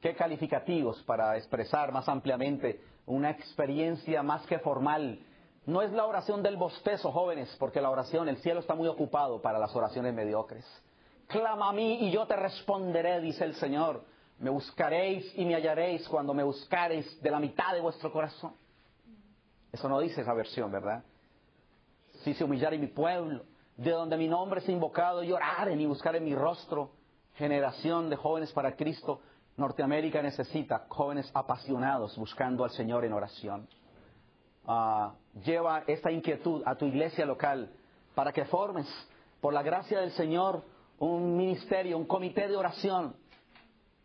Qué 0.00 0.14
calificativos 0.14 1.02
para 1.02 1.36
expresar 1.36 1.92
más 1.92 2.08
ampliamente 2.08 2.80
una 3.06 3.30
experiencia 3.30 4.22
más 4.22 4.46
que 4.46 4.58
formal. 4.60 5.18
No 5.66 5.82
es 5.82 5.92
la 5.92 6.06
oración 6.06 6.42
del 6.42 6.56
bostezo, 6.56 7.12
jóvenes, 7.12 7.54
porque 7.58 7.80
la 7.80 7.90
oración, 7.90 8.28
el 8.28 8.38
cielo 8.38 8.60
está 8.60 8.74
muy 8.74 8.88
ocupado 8.88 9.42
para 9.42 9.58
las 9.58 9.74
oraciones 9.74 10.14
mediocres. 10.14 10.64
Clama 11.26 11.70
a 11.70 11.72
mí 11.72 12.06
y 12.06 12.10
yo 12.10 12.26
te 12.26 12.36
responderé, 12.36 13.20
dice 13.20 13.44
el 13.44 13.54
Señor. 13.54 14.04
Me 14.42 14.50
buscaréis 14.50 15.32
y 15.38 15.44
me 15.44 15.54
hallaréis 15.54 16.08
cuando 16.08 16.34
me 16.34 16.42
buscaréis 16.42 17.22
de 17.22 17.30
la 17.30 17.38
mitad 17.38 17.72
de 17.74 17.80
vuestro 17.80 18.10
corazón. 18.10 18.52
Eso 19.70 19.88
no 19.88 20.00
dice 20.00 20.20
esa 20.20 20.34
versión, 20.34 20.72
¿verdad? 20.72 21.04
Si 22.24 22.34
se 22.34 22.42
humillare 22.42 22.76
mi 22.76 22.88
pueblo, 22.88 23.44
de 23.76 23.92
donde 23.92 24.16
mi 24.16 24.26
nombre 24.26 24.58
es 24.58 24.68
invocado, 24.68 25.22
y 25.22 25.30
oraren 25.30 25.80
y 25.80 25.84
en 25.84 26.24
mi 26.24 26.34
rostro. 26.34 26.90
Generación 27.34 28.10
de 28.10 28.16
jóvenes 28.16 28.50
para 28.50 28.74
Cristo. 28.74 29.20
Norteamérica 29.56 30.20
necesita 30.20 30.86
jóvenes 30.88 31.30
apasionados 31.32 32.18
buscando 32.18 32.64
al 32.64 32.70
Señor 32.70 33.04
en 33.04 33.12
oración. 33.12 33.68
Ah, 34.66 35.14
lleva 35.44 35.84
esta 35.86 36.10
inquietud 36.10 36.64
a 36.66 36.74
tu 36.74 36.86
iglesia 36.86 37.24
local 37.24 37.70
para 38.16 38.32
que 38.32 38.44
formes, 38.46 38.88
por 39.40 39.54
la 39.54 39.62
gracia 39.62 40.00
del 40.00 40.10
Señor, 40.10 40.64
un 40.98 41.36
ministerio, 41.36 41.96
un 41.96 42.06
comité 42.06 42.48
de 42.48 42.56
oración 42.56 43.21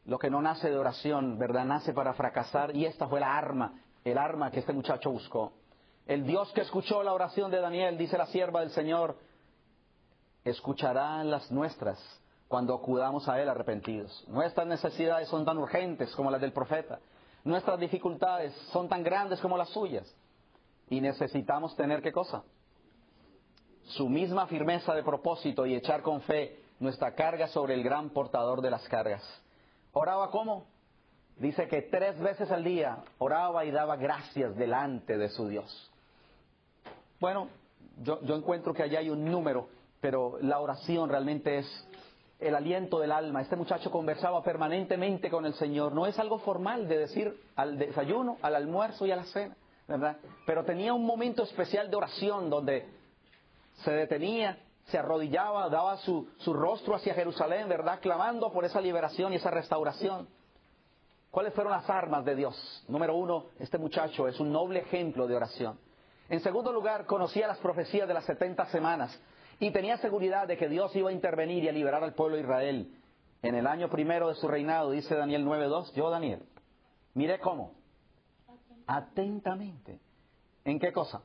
lo 0.08 0.18
que 0.18 0.30
no 0.30 0.42
nace 0.42 0.70
de 0.70 0.78
oración, 0.78 1.38
¿verdad? 1.38 1.66
Nace 1.66 1.94
para 1.94 2.14
fracasar 2.14 2.76
y 2.76 2.86
esta 2.86 3.08
fue 3.08 3.20
la 3.20 3.38
arma, 3.38 3.74
el 4.06 4.18
arma 4.18 4.50
que 4.50 4.60
este 4.60 4.72
muchacho 4.72 5.12
buscó. 5.12 5.52
El 6.08 6.26
Dios 6.26 6.52
que 6.54 6.62
escuchó 6.62 7.04
la 7.04 7.14
oración 7.14 7.52
de 7.52 7.60
Daniel, 7.60 7.98
dice 7.98 8.18
la 8.18 8.26
sierva 8.28 8.62
del 8.62 8.72
Señor, 8.72 9.18
escuchará 10.46 11.22
las 11.26 11.52
nuestras 11.52 12.00
cuando 12.48 12.74
acudamos 12.74 13.28
a 13.28 13.42
Él 13.42 13.50
arrepentidos. 13.50 14.24
Nuestras 14.30 14.66
necesidades 14.66 15.28
son 15.28 15.44
tan 15.44 15.58
urgentes 15.58 16.16
como 16.16 16.32
las 16.32 16.40
del 16.40 16.54
profeta. 16.54 17.00
Nuestras 17.44 17.78
dificultades 17.78 18.54
son 18.72 18.88
tan 18.88 19.04
grandes 19.04 19.42
como 19.42 19.58
las 19.58 19.70
suyas. 19.70 20.10
Y 20.90 21.02
necesitamos 21.02 21.76
tener 21.76 22.02
qué 22.02 22.14
cosa? 22.14 22.44
Su 23.88 24.08
misma 24.08 24.48
firmeza 24.48 24.96
de 24.96 25.04
propósito 25.04 25.66
y 25.66 25.76
echar 25.76 26.02
con 26.02 26.22
fe 26.22 26.62
nuestra 26.80 27.14
carga 27.14 27.48
sobre 27.50 27.74
el 27.74 27.84
gran 27.84 28.12
portador 28.12 28.62
de 28.62 28.72
las 28.72 28.88
cargas. 28.88 29.22
¿Oraba 29.94 30.30
cómo? 30.32 30.66
Dice 31.38 31.68
que 31.68 31.84
tres 31.84 32.20
veces 32.20 32.50
al 32.52 32.64
día 32.64 33.04
oraba 33.20 33.64
y 33.64 33.72
daba 33.72 33.96
gracias 33.96 34.56
delante 34.56 35.18
de 35.18 35.30
su 35.30 35.48
Dios. 35.48 35.92
Bueno, 37.20 37.50
yo, 38.02 38.20
encuentro 38.36 38.74
que 38.74 38.84
allá 38.84 39.00
hay 39.00 39.10
un 39.10 39.26
número, 39.26 39.70
pero 40.02 40.38
la 40.42 40.60
oración 40.60 41.10
realmente 41.10 41.60
es 41.60 41.88
el 42.40 42.56
aliento 42.56 43.00
del 43.00 43.12
alma. 43.12 43.42
Este 43.42 43.56
muchacho 43.56 43.92
conversaba 43.92 44.44
permanentemente 44.44 45.30
con 45.30 45.46
el 45.46 45.54
Señor. 45.56 45.94
No 45.94 46.06
es 46.06 46.18
algo 46.18 46.40
formal 46.40 46.88
de 46.88 46.98
decir 46.98 47.40
al 47.56 47.78
desayuno, 47.78 48.38
al 48.42 48.56
almuerzo 48.56 49.06
y 49.06 49.12
a 49.12 49.16
la 49.16 49.26
cena, 49.26 49.56
¿verdad? 49.88 50.18
Pero 50.46 50.64
tenía 50.64 50.94
un 50.94 51.06
momento 51.06 51.44
especial 51.44 51.90
de 51.90 51.96
oración 51.96 52.50
donde 52.50 52.88
se 53.84 53.92
detenía 53.92 54.58
se 54.88 54.98
arrodillaba, 54.98 55.70
daba 55.70 55.98
su, 55.98 56.28
rostro 56.46 56.96
hacia 56.96 57.14
Jerusalén, 57.14 57.68
¿verdad? 57.68 58.00
Clamando 58.00 58.52
por 58.52 58.64
esa 58.64 58.80
liberación 58.80 59.34
y 59.34 59.36
esa 59.36 59.52
restauración. 59.52 60.28
¿Cuáles 61.30 61.54
fueron 61.54 61.74
las 61.74 61.90
armas 61.90 62.24
de 62.24 62.36
Dios? 62.36 62.86
Número 62.88 63.16
uno, 63.16 63.48
este 63.60 63.78
muchacho 63.78 64.28
es 64.28 64.40
un 64.40 64.52
noble 64.52 64.80
ejemplo 64.80 65.28
de 65.28 65.36
oración. 65.36 65.78
En 66.30 66.40
segundo 66.40 66.72
lugar, 66.72 67.06
conocía 67.06 67.48
las 67.48 67.58
profecías 67.60 68.08
de 68.08 68.14
las 68.14 68.26
70 68.26 68.66
semanas 68.68 69.18
y 69.60 69.72
tenía 69.72 69.98
seguridad 69.98 70.48
de 70.48 70.58
que 70.58 70.70
Dios 70.70 70.96
iba 70.96 71.10
a 71.10 71.14
intervenir 71.14 71.66
y 71.66 71.70
a 71.70 71.74
liberar 71.74 72.04
al 72.04 72.14
pueblo 72.14 72.38
de 72.38 72.44
Israel. 72.44 72.94
En 73.42 73.56
el 73.56 73.68
año 73.68 73.90
primero 73.90 74.30
de 74.30 74.36
su 74.36 74.48
reinado, 74.48 74.92
dice 74.92 75.16
Daniel 75.16 75.46
9.2, 75.46 75.94
yo 75.94 76.10
Daniel, 76.10 76.44
mire 77.14 77.40
cómo, 77.40 77.74
atentamente. 78.88 80.00
¿En 80.64 80.80
qué 80.80 80.92
cosa? 80.94 81.22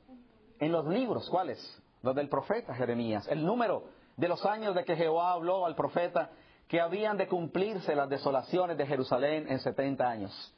En 0.59 0.73
los 0.73 0.87
libros, 0.87 1.29
¿cuáles? 1.31 1.59
Del 2.03 2.29
profeta 2.29 2.75
Jeremías, 2.75 3.29
el 3.29 3.47
número 3.47 3.85
de 4.17 4.29
los 4.29 4.45
años 4.45 4.75
de 4.75 4.85
que 4.85 4.97
Jehová 4.97 5.33
habló 5.33 5.65
al 5.65 5.77
profeta 5.77 6.31
que 6.67 6.81
habían 6.81 7.17
de 7.17 7.29
cumplirse 7.29 7.95
las 7.95 8.09
desolaciones 8.09 8.77
de 8.77 8.87
Jerusalén 8.87 9.47
en 9.49 9.61
70 9.61 10.09
años. 10.09 10.55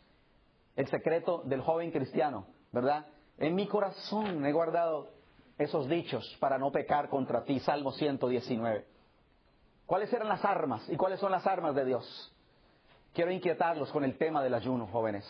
El 0.74 0.88
secreto 0.88 1.42
del 1.44 1.60
joven 1.60 1.90
cristiano, 1.90 2.46
¿verdad? 2.72 3.06
En 3.38 3.54
mi 3.54 3.66
corazón 3.66 4.44
he 4.46 4.52
guardado 4.52 5.08
esos 5.58 5.88
dichos 5.88 6.36
para 6.40 6.58
no 6.58 6.72
pecar 6.72 7.08
contra 7.08 7.44
ti, 7.44 7.60
Salmo 7.60 7.92
119. 7.92 8.86
¿Cuáles 9.86 10.12
eran 10.12 10.28
las 10.28 10.44
armas 10.44 10.88
y 10.88 10.96
cuáles 10.96 11.20
son 11.20 11.30
las 11.30 11.46
armas 11.46 11.74
de 11.74 11.84
Dios? 11.84 12.32
Quiero 13.12 13.30
inquietarlos 13.30 13.92
con 13.92 14.02
el 14.02 14.16
tema 14.16 14.42
del 14.42 14.54
ayuno, 14.54 14.86
jóvenes. 14.86 15.24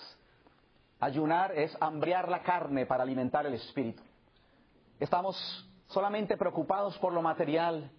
Ayunar 1.01 1.53
es 1.59 1.77
hambriar 1.81 2.29
la 2.29 2.43
carne 2.43 2.87
para 2.87 3.03
alimentar 3.03 3.45
el 3.47 3.55
espíritu. 3.55 4.03
Estamos 5.01 5.69
solamente 5.95 6.37
preocupados 6.37 6.99
por 6.99 7.13
lo 7.13 7.23
material. 7.23 7.91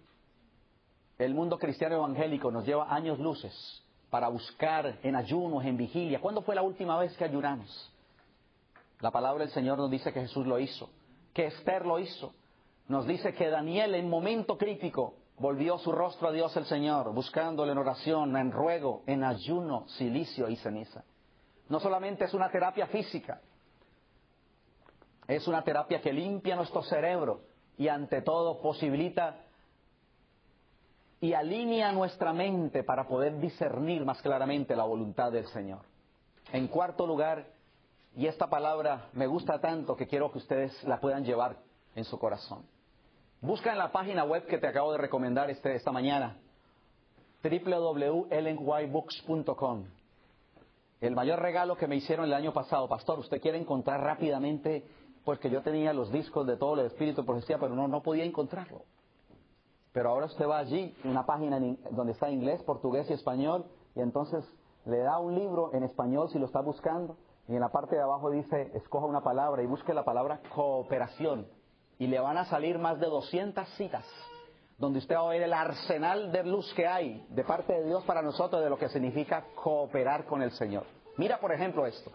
el 1.18 1.34
mundo 1.34 1.58
cristiano 1.58 1.94
evangélico 1.96 2.50
nos 2.50 2.66
lleva 2.66 2.94
años 2.94 3.18
luces 3.18 3.82
para 4.10 4.28
buscar 4.28 4.98
en 5.02 5.16
ayunos, 5.16 5.64
en 5.64 5.78
vigilia. 5.78 6.20
¿Cuándo 6.20 6.42
fue 6.42 6.54
la 6.54 6.60
última 6.60 6.98
vez 6.98 7.16
que 7.16 7.24
ayunamos? 7.24 7.90
La 9.00 9.10
palabra 9.10 9.44
del 9.44 9.52
Señor 9.52 9.78
nos 9.78 9.90
dice 9.90 10.12
que 10.12 10.20
Jesús 10.20 10.46
lo 10.46 10.58
hizo, 10.58 10.90
que 11.32 11.46
Esther 11.46 11.86
lo 11.86 11.98
hizo. 11.98 12.34
Nos 12.88 13.06
dice 13.06 13.32
que 13.32 13.48
Daniel 13.48 13.94
en 13.94 14.10
momento 14.10 14.58
crítico 14.58 15.14
volvió 15.38 15.78
su 15.78 15.90
rostro 15.90 16.28
a 16.28 16.32
Dios 16.32 16.54
el 16.56 16.66
Señor, 16.66 17.12
buscándole 17.14 17.72
en 17.72 17.78
oración, 17.78 18.36
en 18.36 18.52
ruego, 18.52 19.02
en 19.06 19.24
ayuno, 19.24 19.88
silicio 19.88 20.48
y 20.50 20.56
ceniza. 20.56 21.02
No 21.70 21.80
solamente 21.80 22.26
es 22.26 22.34
una 22.34 22.50
terapia 22.50 22.86
física, 22.88 23.40
es 25.26 25.48
una 25.48 25.62
terapia 25.64 26.00
que 26.00 26.12
limpia 26.12 26.56
nuestro 26.56 26.82
cerebro 26.82 27.55
y 27.78 27.88
ante 27.88 28.22
todo 28.22 28.60
posibilita 28.60 29.36
y 31.20 31.32
alinea 31.32 31.92
nuestra 31.92 32.32
mente 32.32 32.82
para 32.84 33.08
poder 33.08 33.38
discernir 33.38 34.04
más 34.04 34.20
claramente 34.22 34.76
la 34.76 34.84
voluntad 34.84 35.32
del 35.32 35.46
Señor. 35.48 35.80
En 36.52 36.68
cuarto 36.68 37.04
lugar, 37.06 37.46
y 38.14 38.26
esta 38.26 38.48
palabra 38.48 39.08
me 39.12 39.26
gusta 39.26 39.60
tanto 39.60 39.96
que 39.96 40.06
quiero 40.06 40.30
que 40.30 40.38
ustedes 40.38 40.84
la 40.84 41.00
puedan 41.00 41.24
llevar 41.24 41.56
en 41.94 42.04
su 42.04 42.18
corazón. 42.18 42.64
Busca 43.40 43.72
en 43.72 43.78
la 43.78 43.90
página 43.92 44.24
web 44.24 44.44
que 44.46 44.58
te 44.58 44.66
acabo 44.66 44.92
de 44.92 44.98
recomendar 44.98 45.48
este, 45.50 45.74
esta 45.74 45.92
mañana, 45.92 46.36
www.ellenwhitebooks.com. 47.42 49.84
El 51.00 51.14
mayor 51.14 51.40
regalo 51.40 51.76
que 51.76 51.86
me 51.86 51.96
hicieron 51.96 52.24
el 52.24 52.32
año 52.32 52.54
pasado, 52.54 52.88
pastor, 52.88 53.18
usted 53.18 53.38
quiere 53.40 53.58
encontrar 53.58 54.00
rápidamente, 54.00 54.86
pues 55.26 55.40
que 55.40 55.50
yo 55.50 55.60
tenía 55.60 55.92
los 55.92 56.12
discos 56.12 56.46
de 56.46 56.56
todo 56.56 56.74
el 56.74 56.86
Espíritu 56.86 57.22
de 57.22 57.26
Profecía, 57.26 57.58
pero 57.58 57.74
no, 57.74 57.88
no 57.88 58.00
podía 58.00 58.24
encontrarlo. 58.24 58.82
Pero 59.92 60.10
ahora 60.10 60.26
usted 60.26 60.48
va 60.48 60.58
allí, 60.58 60.96
una 61.02 61.26
página 61.26 61.58
donde 61.90 62.12
está 62.12 62.30
inglés, 62.30 62.62
portugués 62.62 63.10
y 63.10 63.14
español, 63.14 63.66
y 63.96 64.02
entonces 64.02 64.44
le 64.84 64.98
da 64.98 65.18
un 65.18 65.34
libro 65.34 65.74
en 65.74 65.82
español 65.82 66.30
si 66.30 66.38
lo 66.38 66.46
está 66.46 66.60
buscando, 66.60 67.16
y 67.48 67.54
en 67.54 67.60
la 67.60 67.70
parte 67.70 67.96
de 67.96 68.02
abajo 68.02 68.30
dice, 68.30 68.70
escoja 68.74 69.06
una 69.06 69.22
palabra 69.22 69.64
y 69.64 69.66
busque 69.66 69.92
la 69.92 70.04
palabra 70.04 70.42
cooperación. 70.54 71.48
Y 71.98 72.06
le 72.06 72.20
van 72.20 72.38
a 72.38 72.44
salir 72.44 72.78
más 72.78 73.00
de 73.00 73.08
200 73.08 73.68
citas, 73.70 74.04
donde 74.78 75.00
usted 75.00 75.16
va 75.16 75.22
a 75.22 75.30
ver 75.30 75.42
el 75.42 75.52
arsenal 75.52 76.30
de 76.30 76.44
luz 76.44 76.72
que 76.74 76.86
hay 76.86 77.26
de 77.30 77.42
parte 77.42 77.72
de 77.72 77.84
Dios 77.84 78.04
para 78.04 78.22
nosotros 78.22 78.62
de 78.62 78.70
lo 78.70 78.78
que 78.78 78.88
significa 78.90 79.44
cooperar 79.56 80.24
con 80.26 80.40
el 80.40 80.52
Señor. 80.52 80.84
Mira, 81.16 81.40
por 81.40 81.50
ejemplo, 81.50 81.84
esto. 81.84 82.12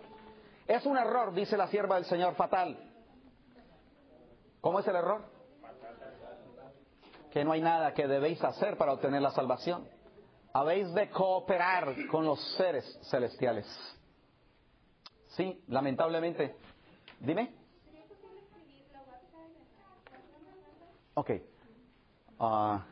Es 0.66 0.86
un 0.86 0.98
error, 0.98 1.34
dice 1.34 1.58
la 1.58 1.68
sierva 1.68 1.96
del 1.96 2.06
Señor, 2.06 2.36
fatal. 2.36 2.91
¿Cómo 4.62 4.80
es 4.80 4.88
el 4.88 4.96
error? 4.96 5.24
Que 7.32 7.44
no 7.44 7.52
hay 7.52 7.62
nada 7.62 7.94
que 7.94 8.08
debéis 8.08 8.44
hacer 8.44 8.78
para 8.78 8.94
obtener 8.94 9.22
la 9.22 9.32
salvación. 9.32 9.88
Habéis 10.54 10.94
de 10.94 11.10
cooperar 11.10 11.96
con 12.08 12.26
los 12.26 12.40
seres 12.56 13.00
celestiales. 13.10 13.66
Sí, 15.30 15.64
lamentablemente. 15.68 16.56
Dime. 17.20 17.56
Ok. 21.14 21.32
Ah, 22.40 22.86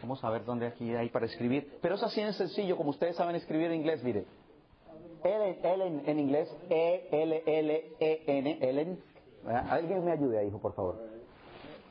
vamos 0.00 0.22
a 0.22 0.30
ver 0.30 0.44
dónde 0.44 0.66
aquí 0.66 0.94
hay 0.94 1.08
para 1.08 1.26
escribir. 1.26 1.78
Pero 1.80 1.94
es 1.94 2.02
así 2.02 2.20
en 2.20 2.34
sencillo, 2.34 2.76
como 2.76 2.90
ustedes 2.90 3.16
saben 3.16 3.34
escribir 3.36 3.66
en 3.68 3.74
inglés, 3.74 4.02
mire. 4.02 4.26
Ellen, 5.24 6.02
en 6.06 6.18
inglés, 6.18 6.54
E-L-L-E-N, 6.70 8.58
Ellen. 8.60 9.02
Alguien 9.48 10.04
me 10.04 10.12
ayude 10.12 10.46
hijo, 10.46 10.60
por 10.60 10.74
favor. 10.74 10.98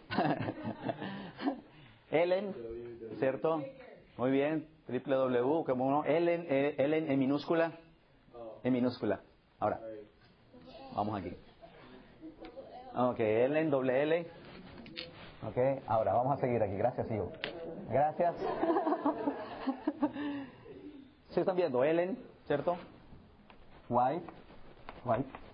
Ellen, 2.11 2.55
¿cierto? 3.19 3.63
Muy 4.17 4.31
bien. 4.31 4.67
www, 4.87 5.63
como 5.65 5.87
uno. 5.87 6.03
Ellen, 6.05 6.45
eh, 6.49 6.75
Ellen 6.77 7.11
en 7.11 7.19
minúscula. 7.19 7.71
En 8.63 8.73
minúscula. 8.73 9.21
Ahora, 9.59 9.79
vamos 10.95 11.19
aquí. 11.19 11.33
Ok, 12.95 13.19
L 13.19 13.59
en 13.59 13.69
doble 13.69 14.03
L. 14.03 14.27
Ok, 15.47 15.57
ahora 15.87 16.13
vamos 16.13 16.37
a 16.37 16.41
seguir 16.41 16.61
aquí. 16.61 16.75
Gracias, 16.75 17.09
hijo. 17.11 17.31
Gracias. 17.89 18.35
¿Se 21.29 21.41
están 21.41 21.55
viendo? 21.55 21.83
Ellen, 21.83 22.17
¿cierto? 22.45 22.77
White. 23.89 24.25
White. 25.05 25.46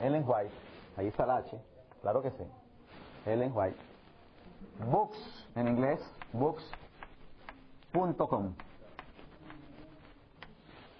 Ellen 0.00 0.24
White. 0.26 0.54
Ahí 0.96 1.08
está 1.08 1.26
la 1.26 1.36
H. 1.38 1.58
Claro 2.02 2.22
que 2.22 2.30
sí. 2.30 2.44
Ellen 3.26 3.52
White. 3.54 3.76
Books, 4.90 5.18
en 5.54 5.68
inglés, 5.68 6.00
books.com. 6.32 6.64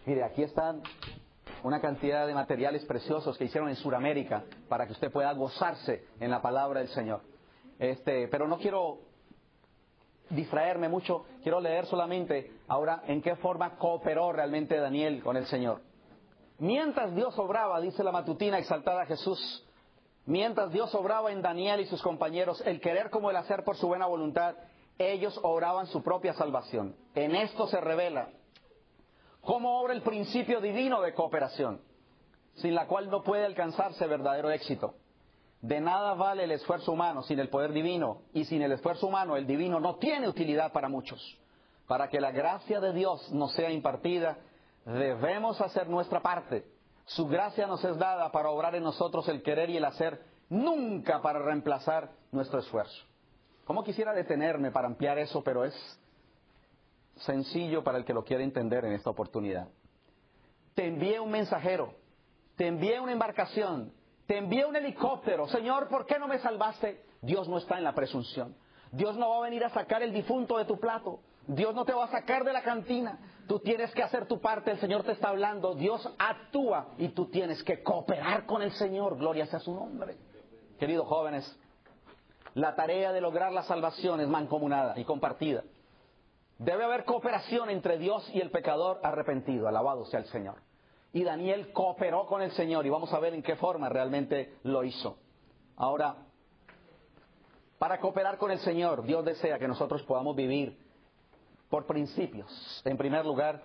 Mire, 0.07 0.23
aquí 0.23 0.43
están 0.43 0.83
una 1.63 1.81
cantidad 1.81 2.27
de 2.27 2.35
materiales 2.35 2.85
preciosos 2.85 3.39
que 3.39 3.45
hicieron 3.45 3.71
en 3.71 3.77
Sudamérica 3.77 4.45
para 4.69 4.87
que 4.87 4.93
usted 4.93 5.11
pueda 5.11 5.33
gozarse 5.33 6.05
en 6.21 6.31
la 6.31 6.43
palabra 6.43 6.81
del 6.81 6.91
Señor. 6.91 7.23
Este, 7.79 8.29
pero 8.29 8.47
no 8.47 8.59
quiero 8.59 8.99
distraerme 10.31 10.89
mucho, 10.89 11.25
quiero 11.43 11.61
leer 11.61 11.87
solamente 11.87 12.53
ahora 12.69 13.03
en 13.07 13.23
qué 13.23 13.37
forma 13.37 13.77
cooperó 13.77 14.33
realmente 14.33 14.77
Daniel 14.77 15.23
con 15.23 15.37
el 15.37 15.47
Señor. 15.47 15.81
Mientras 16.59 17.15
Dios 17.15 17.37
obraba, 17.39 17.81
dice 17.81 18.05
la 18.05 18.13
matutina 18.13 18.59
exaltada 18.59 19.07
Jesús, 19.07 19.65
mientras 20.27 20.73
Dios 20.73 20.95
obraba 20.95 21.33
en 21.33 21.43
Daniel 21.43 21.81
y 21.81 21.87
sus 21.87 22.03
compañeros, 22.03 22.63
el 22.65 22.81
querer 22.81 23.11
como 23.11 23.31
el 23.31 23.37
hacer 23.37 23.65
por 23.65 23.77
su 23.77 23.89
buena 23.89 24.07
voluntad, 24.07 24.55
ellos 24.99 25.39
oraban 25.43 25.87
su 25.89 26.03
propia 26.03 26.35
salvación. 26.35 26.95
En 27.15 27.35
esto 27.35 27.67
se 27.67 27.81
revela 27.81 28.29
cómo 29.41 29.81
obra 29.81 29.93
el 29.93 30.03
principio 30.03 30.61
divino 30.61 31.01
de 31.03 31.13
cooperación, 31.13 31.81
sin 32.55 32.75
la 32.75 32.87
cual 32.87 33.11
no 33.11 33.23
puede 33.23 33.45
alcanzarse 33.45 34.07
verdadero 34.07 34.51
éxito. 34.51 34.95
De 35.61 35.81
nada 35.81 36.15
vale 36.15 36.45
el 36.45 36.53
esfuerzo 36.53 36.93
humano 36.93 37.23
sin 37.23 37.39
el 37.41 37.49
poder 37.49 37.73
divino, 37.73 38.23
y 38.33 38.45
sin 38.45 38.63
el 38.63 38.73
esfuerzo 38.73 39.07
humano 39.07 39.37
el 39.37 39.47
divino 39.47 39.81
no 39.81 39.97
tiene 39.97 40.29
utilidad 40.29 40.73
para 40.73 40.89
muchos. 40.89 41.39
Para 41.89 42.09
que 42.09 42.21
la 42.21 42.31
gracia 42.31 42.81
de 42.81 42.93
Dios 42.93 43.33
nos 43.33 43.53
sea 43.55 43.71
impartida, 43.71 44.39
debemos 44.85 45.61
hacer 45.61 45.89
nuestra 45.89 46.21
parte. 46.21 46.65
Su 47.07 47.27
gracia 47.27 47.67
nos 47.67 47.85
es 47.85 47.99
dada 47.99 48.31
para 48.33 48.51
obrar 48.51 48.75
en 48.75 48.83
nosotros 48.83 49.29
el 49.29 49.43
querer 49.43 49.71
y 49.71 49.77
el 49.77 49.85
hacer, 49.85 50.23
nunca 50.49 51.21
para 51.21 51.41
reemplazar 51.41 52.11
nuestro 52.33 52.59
esfuerzo. 52.59 53.05
¿Cómo 53.65 53.85
quisiera 53.85 54.13
detenerme 54.13 54.71
para 54.71 54.87
ampliar 54.87 55.19
eso, 55.19 55.43
pero 55.43 55.65
es 55.65 55.75
sencillo 57.17 57.83
para 57.83 57.99
el 57.99 58.05
que 58.05 58.15
lo 58.15 58.25
quiera 58.25 58.43
entender 58.43 58.85
en 58.85 58.93
esta 58.93 59.11
oportunidad. 59.11 59.69
Te 60.75 60.87
envié 60.87 61.21
un 61.21 61.31
mensajero, 61.31 61.95
te 62.57 62.67
envié 62.67 63.01
una 63.01 63.13
embarcación, 63.13 63.93
te 64.27 64.39
envié 64.39 64.67
un 64.67 64.77
helicóptero. 64.77 65.47
Señor, 65.49 65.89
¿por 65.89 66.07
qué 66.07 66.19
no 66.19 66.27
me 66.27 66.39
salvaste? 66.39 67.05
Dios 67.23 67.49
no 67.49 67.59
está 67.59 67.79
en 67.79 67.85
la 67.85 67.95
presunción. 67.95 68.57
Dios 68.91 69.17
no 69.17 69.31
va 69.31 69.39
a 69.39 69.43
venir 69.43 69.65
a 69.65 69.71
sacar 69.71 70.03
el 70.03 70.13
difunto 70.13 70.59
de 70.59 70.65
tu 70.65 70.79
plato. 70.79 71.21
Dios 71.47 71.75
no 71.75 71.85
te 71.85 71.93
va 71.93 72.05
a 72.05 72.11
sacar 72.11 72.45
de 72.45 72.53
la 72.53 72.63
cantina. 72.63 73.19
Tú 73.47 73.59
tienes 73.59 73.93
que 73.93 74.03
hacer 74.03 74.27
tu 74.27 74.41
parte. 74.41 74.71
El 74.71 74.79
Señor 74.79 75.03
te 75.05 75.13
está 75.13 75.29
hablando. 75.29 75.75
Dios 75.75 76.09
actúa 76.19 76.89
y 76.97 77.09
tú 77.09 77.27
tienes 77.27 77.63
que 77.63 77.83
cooperar 77.83 78.47
con 78.47 78.63
el 78.63 78.73
Señor. 78.73 79.19
Gloria 79.19 79.47
sea 79.47 79.61
su 79.61 79.75
nombre. 79.75 80.17
Queridos 80.79 81.07
jóvenes, 81.07 81.59
la 82.55 82.75
tarea 82.75 83.13
de 83.13 83.21
lograr 83.21 83.53
la 83.53 83.63
salvación 83.65 84.21
es 84.21 84.29
mancomunada 84.29 84.99
y 84.99 85.05
compartida. 85.05 85.65
Debe 86.59 86.85
haber 86.85 87.05
cooperación 87.05 87.69
entre 87.69 87.99
Dios 87.99 88.29
y 88.33 88.41
el 88.41 88.51
pecador 88.51 89.01
arrepentido, 89.03 89.69
alabado 89.69 90.07
sea 90.07 90.21
el 90.21 90.27
Señor. 90.27 90.57
Y 91.13 91.25
Daniel 91.25 91.73
cooperó 91.73 92.27
con 92.27 92.43
el 92.43 92.53
Señor 92.53 92.87
y 92.87 92.91
vamos 92.91 93.13
a 93.13 93.19
ver 93.19 93.35
en 93.35 93.43
qué 93.43 93.57
forma 93.57 93.89
realmente 93.89 94.55
lo 94.63 94.83
hizo. 94.85 95.19
Ahora, 95.77 96.17
para 97.79 97.99
cooperar 97.99 98.39
con 98.39 98.51
el 98.51 98.61
Señor, 98.61 99.03
Dios 99.03 99.25
desea 99.25 99.59
que 99.59 99.69
nosotros 99.69 100.03
podamos 100.05 100.35
vivir 100.37 100.84
por 101.75 101.87
principios. 101.87 102.47
En 102.85 102.97
primer 102.97 103.27
lugar, 103.27 103.65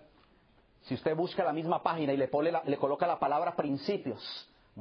si 0.82 0.96
usted 0.96 1.16
busca 1.16 1.44
la 1.44 1.54
misma 1.54 1.84
página 1.84 2.12
y 2.12 2.18
le, 2.18 2.28
le 2.66 2.78
coloca 2.78 3.06
la 3.06 3.20
palabra 3.20 3.56
principios, 3.56 4.20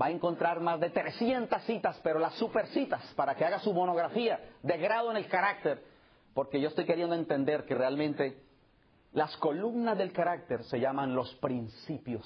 va 0.00 0.06
a 0.06 0.10
encontrar 0.10 0.60
más 0.60 0.80
de 0.80 0.88
300 0.88 1.62
citas, 1.64 2.00
pero 2.02 2.18
las 2.18 2.32
super 2.36 2.68
citas, 2.68 3.02
para 3.16 3.34
que 3.34 3.44
haga 3.44 3.58
su 3.58 3.74
monografía 3.74 4.40
de 4.62 4.78
grado 4.78 5.10
en 5.10 5.18
el 5.18 5.28
carácter 5.28 5.82
porque 6.32 6.58
yo 6.58 6.68
estoy 6.68 6.86
queriendo 6.86 7.14
entender 7.14 7.66
que 7.66 7.74
realmente 7.74 8.40
las 9.12 9.36
columnas 9.36 9.98
del 9.98 10.12
carácter 10.12 10.64
se 10.64 10.80
llaman 10.80 11.14
los 11.14 11.34
principios. 11.34 12.24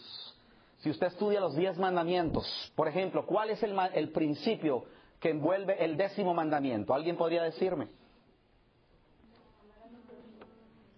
Si 0.79 0.91
usted 0.91 1.09
estudia 1.09 1.41
los 1.41 1.57
diez 1.57 1.79
mandamientos, 1.79 2.73
por 2.77 2.87
ejemplo, 2.87 3.27
¿cuál 3.27 3.51
es 3.51 3.61
el, 3.63 4.11
principio 4.11 4.85
que 5.19 5.31
envuelve 5.31 5.85
el 5.85 5.97
décimo 5.97 6.33
mandamiento? 6.33 6.95
¿Alguien 6.95 7.17
podría 7.17 7.43
decirme? 7.43 7.89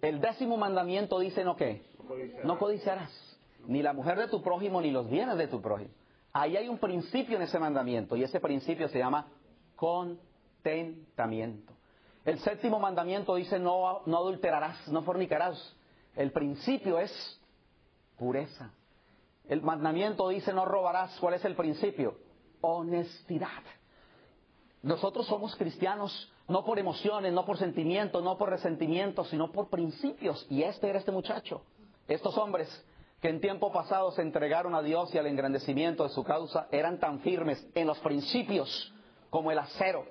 El 0.05 0.21
décimo 0.21 0.57
mandamiento 0.57 1.19
dice 1.19 1.43
no 1.43 1.55
qué? 1.55 1.83
No 2.43 2.57
codiciarás. 2.57 3.11
Ni 3.67 3.81
la 3.81 3.93
mujer 3.93 4.17
de 4.17 4.27
tu 4.27 4.41
prójimo 4.41 4.81
ni 4.81 4.91
los 4.91 5.09
bienes 5.09 5.37
de 5.37 5.47
tu 5.47 5.61
prójimo. 5.61 5.91
Ahí 6.31 6.55
hay 6.57 6.67
un 6.67 6.77
principio 6.77 7.37
en 7.37 7.43
ese 7.43 7.57
mandamiento 7.57 8.15
y 8.15 8.23
ese 8.23 8.39
principio 8.39 8.87
se 8.89 8.99
llama 8.99 9.27
con 9.75 10.19
contentamiento. 10.65 11.73
El 12.23 12.39
séptimo 12.39 12.79
mandamiento 12.79 13.35
dice 13.35 13.59
no, 13.59 14.01
no 14.05 14.17
adulterarás, 14.17 14.87
no 14.87 15.03
fornicarás. 15.03 15.75
El 16.15 16.31
principio 16.31 16.99
es 16.99 17.39
pureza. 18.17 18.71
El 19.47 19.61
mandamiento 19.61 20.27
dice 20.29 20.51
no 20.51 20.65
robarás. 20.65 21.15
¿Cuál 21.19 21.35
es 21.35 21.45
el 21.45 21.55
principio? 21.55 22.17
Honestidad. 22.61 23.61
Nosotros 24.85 25.25
somos 25.25 25.55
cristianos 25.55 26.31
no 26.47 26.63
por 26.63 26.77
emociones, 26.77 27.33
no 27.33 27.43
por 27.43 27.57
sentimientos, 27.57 28.23
no 28.23 28.37
por 28.37 28.51
resentimientos, 28.51 29.27
sino 29.29 29.51
por 29.51 29.67
principios. 29.67 30.45
Y 30.47 30.61
este 30.61 30.87
era 30.87 30.99
este 30.99 31.11
muchacho. 31.11 31.63
Estos 32.07 32.37
hombres 32.37 32.69
que 33.19 33.29
en 33.29 33.41
tiempo 33.41 33.71
pasado 33.71 34.11
se 34.11 34.21
entregaron 34.21 34.75
a 34.75 34.83
Dios 34.83 35.11
y 35.15 35.17
al 35.17 35.25
engrandecimiento 35.25 36.03
de 36.03 36.09
su 36.09 36.23
causa 36.23 36.67
eran 36.71 36.99
tan 36.99 37.21
firmes 37.21 37.67
en 37.73 37.87
los 37.87 37.97
principios 37.97 38.93
como 39.31 39.49
el 39.49 39.57
acero. 39.57 40.05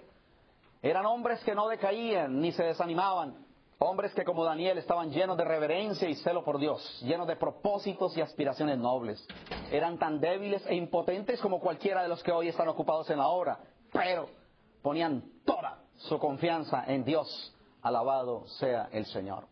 Eran 0.83 1.07
hombres 1.07 1.39
que 1.45 1.55
no 1.55 1.69
decaían 1.69 2.41
ni 2.41 2.51
se 2.51 2.65
desanimaban. 2.65 3.47
Hombres 3.79 4.13
que 4.13 4.25
como 4.25 4.45
Daniel 4.45 4.79
estaban 4.79 5.13
llenos 5.13 5.37
de 5.37 5.45
reverencia 5.45 6.09
y 6.09 6.17
celo 6.17 6.43
por 6.43 6.59
Dios, 6.59 7.01
llenos 7.05 7.29
de 7.29 7.37
propósitos 7.37 8.17
y 8.17 8.23
aspiraciones 8.23 8.79
nobles. 8.79 9.25
Eran 9.71 10.01
tan 10.01 10.19
débiles 10.19 10.67
e 10.67 10.75
impotentes 10.75 11.41
como 11.41 11.61
cualquiera 11.61 12.03
de 12.03 12.09
los 12.09 12.25
que 12.25 12.33
hoy 12.33 12.49
están 12.49 12.67
ocupados 12.67 13.09
en 13.11 13.19
la 13.19 13.29
obra, 13.29 13.61
pero 13.93 14.43
ponían 14.85 15.25
toda 15.47 15.79
su 15.97 16.19
confianza 16.19 16.85
en 16.87 17.05
Dios. 17.05 17.57
Alabado 17.81 18.47
sea 18.47 18.91
el 18.93 19.07
Señor. 19.07 19.47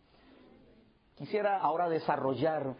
Quisiera 1.17 1.59
ahora 1.59 1.89
desarrollar 1.89 2.75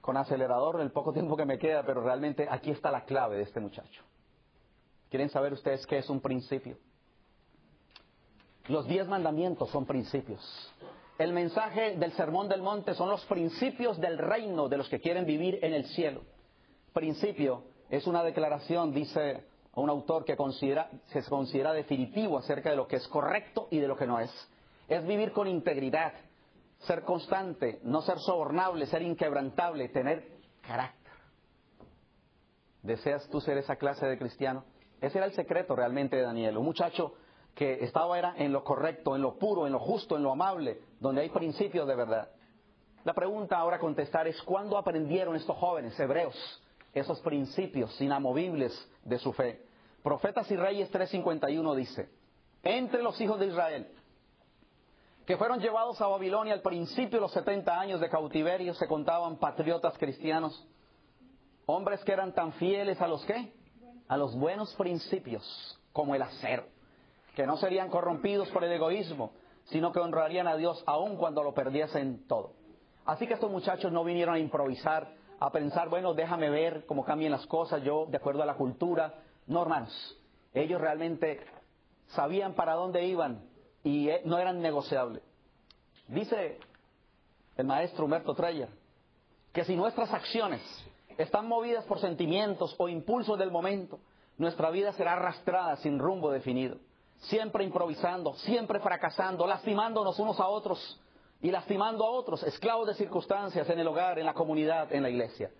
con 0.00 0.16
acelerador 0.16 0.80
el 0.80 0.90
poco 0.90 1.12
tiempo 1.12 1.36
que 1.36 1.44
me 1.44 1.58
queda, 1.58 1.82
pero 1.84 2.02
realmente 2.02 2.46
aquí 2.50 2.70
está 2.70 2.90
la 2.90 3.04
clave 3.04 3.36
de 3.36 3.42
este 3.42 3.60
muchacho. 3.60 4.02
¿Quieren 5.10 5.28
saber 5.28 5.52
ustedes 5.52 5.86
qué 5.86 5.98
es 5.98 6.08
un 6.08 6.22
principio? 6.22 6.78
Los 8.68 8.86
diez 8.86 9.06
mandamientos 9.06 9.68
son 9.68 9.84
principios. 9.84 10.40
El 11.18 11.34
mensaje 11.34 11.96
del 11.98 12.12
Sermón 12.12 12.48
del 12.48 12.62
Monte 12.62 12.94
son 12.94 13.10
los 13.10 13.22
principios 13.26 14.00
del 14.00 14.16
reino 14.16 14.70
de 14.70 14.78
los 14.78 14.88
que 14.88 15.00
quieren 15.00 15.26
vivir 15.26 15.58
en 15.62 15.74
el 15.74 15.84
cielo. 15.88 16.22
Principio 16.94 17.64
es 17.90 18.06
una 18.06 18.22
declaración, 18.22 18.94
dice 18.94 19.44
un 19.76 19.90
autor 19.90 20.24
que 20.24 20.36
considera, 20.36 20.88
se 21.06 21.22
considera 21.24 21.72
definitivo 21.72 22.38
acerca 22.38 22.70
de 22.70 22.76
lo 22.76 22.86
que 22.86 22.96
es 22.96 23.08
correcto 23.08 23.68
y 23.70 23.78
de 23.78 23.88
lo 23.88 23.96
que 23.96 24.06
no 24.06 24.20
es. 24.20 24.30
Es 24.88 25.04
vivir 25.06 25.32
con 25.32 25.48
integridad, 25.48 26.12
ser 26.80 27.02
constante, 27.02 27.80
no 27.82 28.02
ser 28.02 28.18
sobornable, 28.18 28.86
ser 28.86 29.02
inquebrantable, 29.02 29.88
tener 29.88 30.28
carácter. 30.60 31.12
¿Deseas 32.82 33.28
tú 33.30 33.40
ser 33.40 33.58
esa 33.58 33.76
clase 33.76 34.06
de 34.06 34.18
cristiano? 34.18 34.64
Ese 35.00 35.18
era 35.18 35.26
el 35.26 35.32
secreto 35.32 35.74
realmente 35.74 36.16
de 36.16 36.22
Daniel, 36.22 36.58
un 36.58 36.66
muchacho 36.66 37.14
que 37.54 37.84
estaba 37.84 38.18
era 38.18 38.34
en 38.36 38.52
lo 38.52 38.64
correcto, 38.64 39.14
en 39.14 39.22
lo 39.22 39.38
puro, 39.38 39.66
en 39.66 39.72
lo 39.72 39.78
justo, 39.78 40.16
en 40.16 40.22
lo 40.22 40.32
amable, 40.32 40.80
donde 41.00 41.22
hay 41.22 41.30
principios 41.30 41.86
de 41.86 41.94
verdad. 41.94 42.28
La 43.04 43.14
pregunta 43.14 43.56
ahora 43.56 43.76
a 43.76 43.80
contestar 43.80 44.26
es 44.26 44.40
¿cuándo 44.42 44.76
aprendieron 44.76 45.36
estos 45.36 45.56
jóvenes 45.56 45.98
hebreos 45.98 46.34
esos 46.94 47.20
principios 47.20 48.00
inamovibles 48.00 48.72
de 49.04 49.18
su 49.18 49.32
fe? 49.32 49.63
Profetas 50.04 50.50
y 50.50 50.56
Reyes 50.56 50.92
3:51 50.92 51.74
dice, 51.74 52.10
entre 52.62 53.02
los 53.02 53.18
hijos 53.22 53.40
de 53.40 53.46
Israel 53.46 53.88
que 55.24 55.38
fueron 55.38 55.60
llevados 55.60 55.98
a 56.02 56.06
Babilonia 56.06 56.52
al 56.52 56.60
principio 56.60 57.16
de 57.16 57.22
los 57.22 57.32
70 57.32 57.80
años 57.80 57.98
de 58.02 58.10
cautiverio, 58.10 58.74
se 58.74 58.86
contaban 58.86 59.38
patriotas 59.38 59.96
cristianos, 59.96 60.68
hombres 61.64 62.04
que 62.04 62.12
eran 62.12 62.34
tan 62.34 62.52
fieles 62.52 63.00
a 63.00 63.08
los 63.08 63.24
qué? 63.24 63.50
A 64.06 64.18
los 64.18 64.36
buenos 64.36 64.74
principios, 64.74 65.80
como 65.94 66.14
el 66.14 66.20
acero, 66.20 66.64
que 67.34 67.46
no 67.46 67.56
serían 67.56 67.88
corrompidos 67.88 68.50
por 68.50 68.62
el 68.62 68.72
egoísmo, 68.72 69.32
sino 69.70 69.90
que 69.90 70.00
honrarían 70.00 70.46
a 70.46 70.56
Dios 70.56 70.84
aun 70.86 71.16
cuando 71.16 71.42
lo 71.42 71.54
perdiesen 71.54 72.28
todo. 72.28 72.52
Así 73.06 73.26
que 73.26 73.32
estos 73.32 73.50
muchachos 73.50 73.90
no 73.90 74.04
vinieron 74.04 74.34
a 74.34 74.38
improvisar, 74.38 75.14
a 75.40 75.50
pensar, 75.50 75.88
bueno, 75.88 76.12
déjame 76.12 76.50
ver 76.50 76.84
cómo 76.84 77.06
cambian 77.06 77.32
las 77.32 77.46
cosas, 77.46 77.82
yo 77.82 78.04
de 78.04 78.18
acuerdo 78.18 78.42
a 78.42 78.46
la 78.46 78.56
cultura. 78.56 79.14
No, 79.46 79.62
hermanos, 79.62 80.18
ellos 80.52 80.80
realmente 80.80 81.44
sabían 82.08 82.54
para 82.54 82.74
dónde 82.74 83.04
iban, 83.04 83.42
y 83.82 84.08
eh, 84.08 84.22
no 84.24 84.38
eran 84.38 84.60
negociables. 84.60 85.22
Dice 86.08 86.58
el 87.56 87.66
maestro 87.66 88.04
Humberto 88.04 88.34
Treyer 88.34 88.68
que 89.52 89.64
si 89.64 89.76
nuestras 89.76 90.12
acciones 90.12 90.60
están 91.16 91.46
movidas 91.46 91.84
por 91.84 92.00
sentimientos 92.00 92.74
o 92.78 92.88
impulsos 92.88 93.38
del 93.38 93.52
momento, 93.52 94.00
nuestra 94.36 94.70
vida 94.70 94.92
será 94.94 95.12
arrastrada 95.12 95.76
sin 95.76 95.98
rumbo 95.98 96.30
definido, 96.30 96.76
siempre 97.18 97.62
improvisando, 97.62 98.34
siempre 98.34 98.80
fracasando, 98.80 99.46
lastimándonos 99.46 100.18
unos 100.18 100.40
a 100.40 100.48
otros 100.48 101.00
y 101.40 101.50
lastimando 101.50 102.04
a 102.04 102.10
otros, 102.10 102.42
esclavos 102.42 102.88
de 102.88 102.94
circunstancias 102.94 103.68
en 103.70 103.78
el 103.78 103.86
hogar, 103.86 104.18
en 104.18 104.26
la 104.26 104.34
comunidad, 104.34 104.92
en 104.92 105.02
la 105.02 105.10
iglesia. 105.10 105.50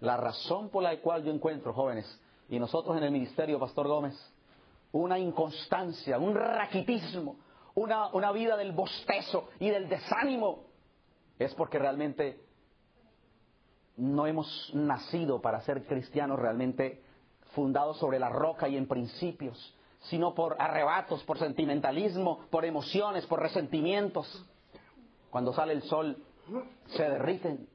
La 0.00 0.16
razón 0.16 0.68
por 0.68 0.82
la 0.82 0.96
cual 1.00 1.24
yo 1.24 1.32
encuentro, 1.32 1.72
jóvenes, 1.72 2.06
y 2.50 2.58
nosotros 2.58 2.96
en 2.96 3.04
el 3.04 3.12
ministerio, 3.12 3.60
Pastor 3.60 3.86
Gómez, 3.86 4.14
una 4.90 5.18
inconstancia, 5.18 6.18
un 6.18 6.34
raquitismo, 6.34 7.36
una, 7.76 8.32
vida 8.32 8.56
del 8.56 8.72
bostezo 8.72 9.50
y 9.60 9.70
del 9.70 9.88
desánimo, 9.88 10.64
es 11.38 11.54
porque 11.54 11.78
realmente 11.78 12.40
no 13.96 14.26
hemos 14.26 14.72
nacido 14.74 15.40
para 15.40 15.60
ser 15.60 15.86
cristianos 15.86 16.40
realmente 16.40 17.04
fundados 17.54 17.98
sobre 17.98 18.18
la 18.18 18.28
roca 18.28 18.68
y 18.68 18.76
en 18.76 18.88
principios, 18.88 19.76
sino 20.00 20.34
por 20.34 20.60
arrebatos, 20.60 21.22
por 21.22 21.38
sentimentalismo, 21.38 22.46
por 22.50 22.64
emociones, 22.64 23.26
por 23.26 23.40
resentimientos. 23.40 24.44
Cuando 25.30 25.52
sale 25.52 25.72
el 25.72 25.82
sol, 25.82 26.16
se 26.88 27.04
derriten. 27.04 27.68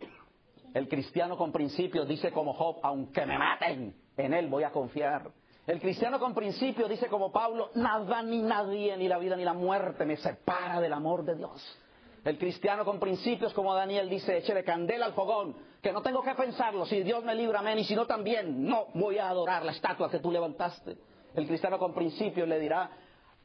El 0.73 0.89
cristiano 0.89 1.37
con 1.37 1.53
principios 1.53 2.09
dice 2.09 2.33
como 2.33 2.53
Job, 2.53 2.79
aunque 2.83 3.25
me 3.25 3.37
maten, 3.37 3.95
en 4.17 4.33
él 4.33 4.47
voy 4.47 4.63
a 4.63 4.71
confiar. 4.71 5.31
El 5.67 5.79
cristiano 5.79 6.19
con 6.19 6.35
principio 6.35 6.87
dice 6.87 7.07
como 7.07 7.31
Pablo, 7.31 7.71
nada 7.73 8.21
ni 8.21 8.41
nadie, 8.41 8.95
ni 8.97 9.07
la 9.07 9.17
vida 9.17 9.35
ni 9.35 9.43
la 9.43 9.53
muerte 9.53 10.05
me 10.05 10.15
separa 10.17 10.79
del 10.79 10.93
amor 10.93 11.25
de 11.25 11.35
Dios. 11.35 11.79
El 12.23 12.37
cristiano 12.37 12.85
con 12.85 12.99
principios 12.99 13.53
como 13.53 13.73
Daniel 13.73 14.09
dice, 14.09 14.37
échele 14.37 14.63
candela 14.63 15.07
al 15.07 15.13
fogón, 15.13 15.55
que 15.81 15.91
no 15.91 16.01
tengo 16.01 16.21
que 16.21 16.35
pensarlo, 16.35 16.85
si 16.85 17.01
Dios 17.03 17.23
me 17.23 17.35
libra, 17.35 17.59
amén, 17.59 17.79
y 17.79 17.83
si 17.83 17.95
no 17.95 18.05
también, 18.05 18.67
no 18.67 18.87
voy 18.93 19.17
a 19.17 19.29
adorar 19.29 19.65
la 19.65 19.71
estatua 19.71 20.09
que 20.09 20.19
tú 20.19 20.31
levantaste. 20.31 20.97
El 21.35 21.47
cristiano 21.47 21.77
con 21.79 21.93
principios 21.93 22.47
le 22.47 22.59
dirá 22.59 22.89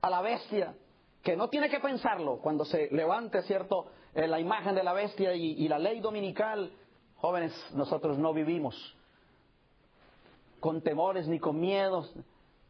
a 0.01 0.11
la 0.11 0.21
bestia 0.21 0.75
que 1.23 1.37
no 1.37 1.49
tiene 1.49 1.69
que 1.69 1.81
pensarlo 1.81 2.39
cuando 2.39 2.65
se 2.65 2.89
levante, 2.91 3.43
¿cierto?, 3.43 3.87
eh, 4.15 4.27
la 4.27 4.41
imagen 4.41 4.75
de 4.75 4.83
la 4.83 4.93
bestia 4.93 5.35
y 5.35 5.69
la 5.69 5.79
ley 5.79 6.01
dominical. 6.01 6.73
Jóvenes, 7.17 7.53
nosotros 7.75 8.19
no 8.19 8.33
vivimos 8.33 8.97
con 10.61 10.83
temores 10.83 11.27
ni 11.27 11.39
con 11.39 11.59
miedos, 11.59 12.15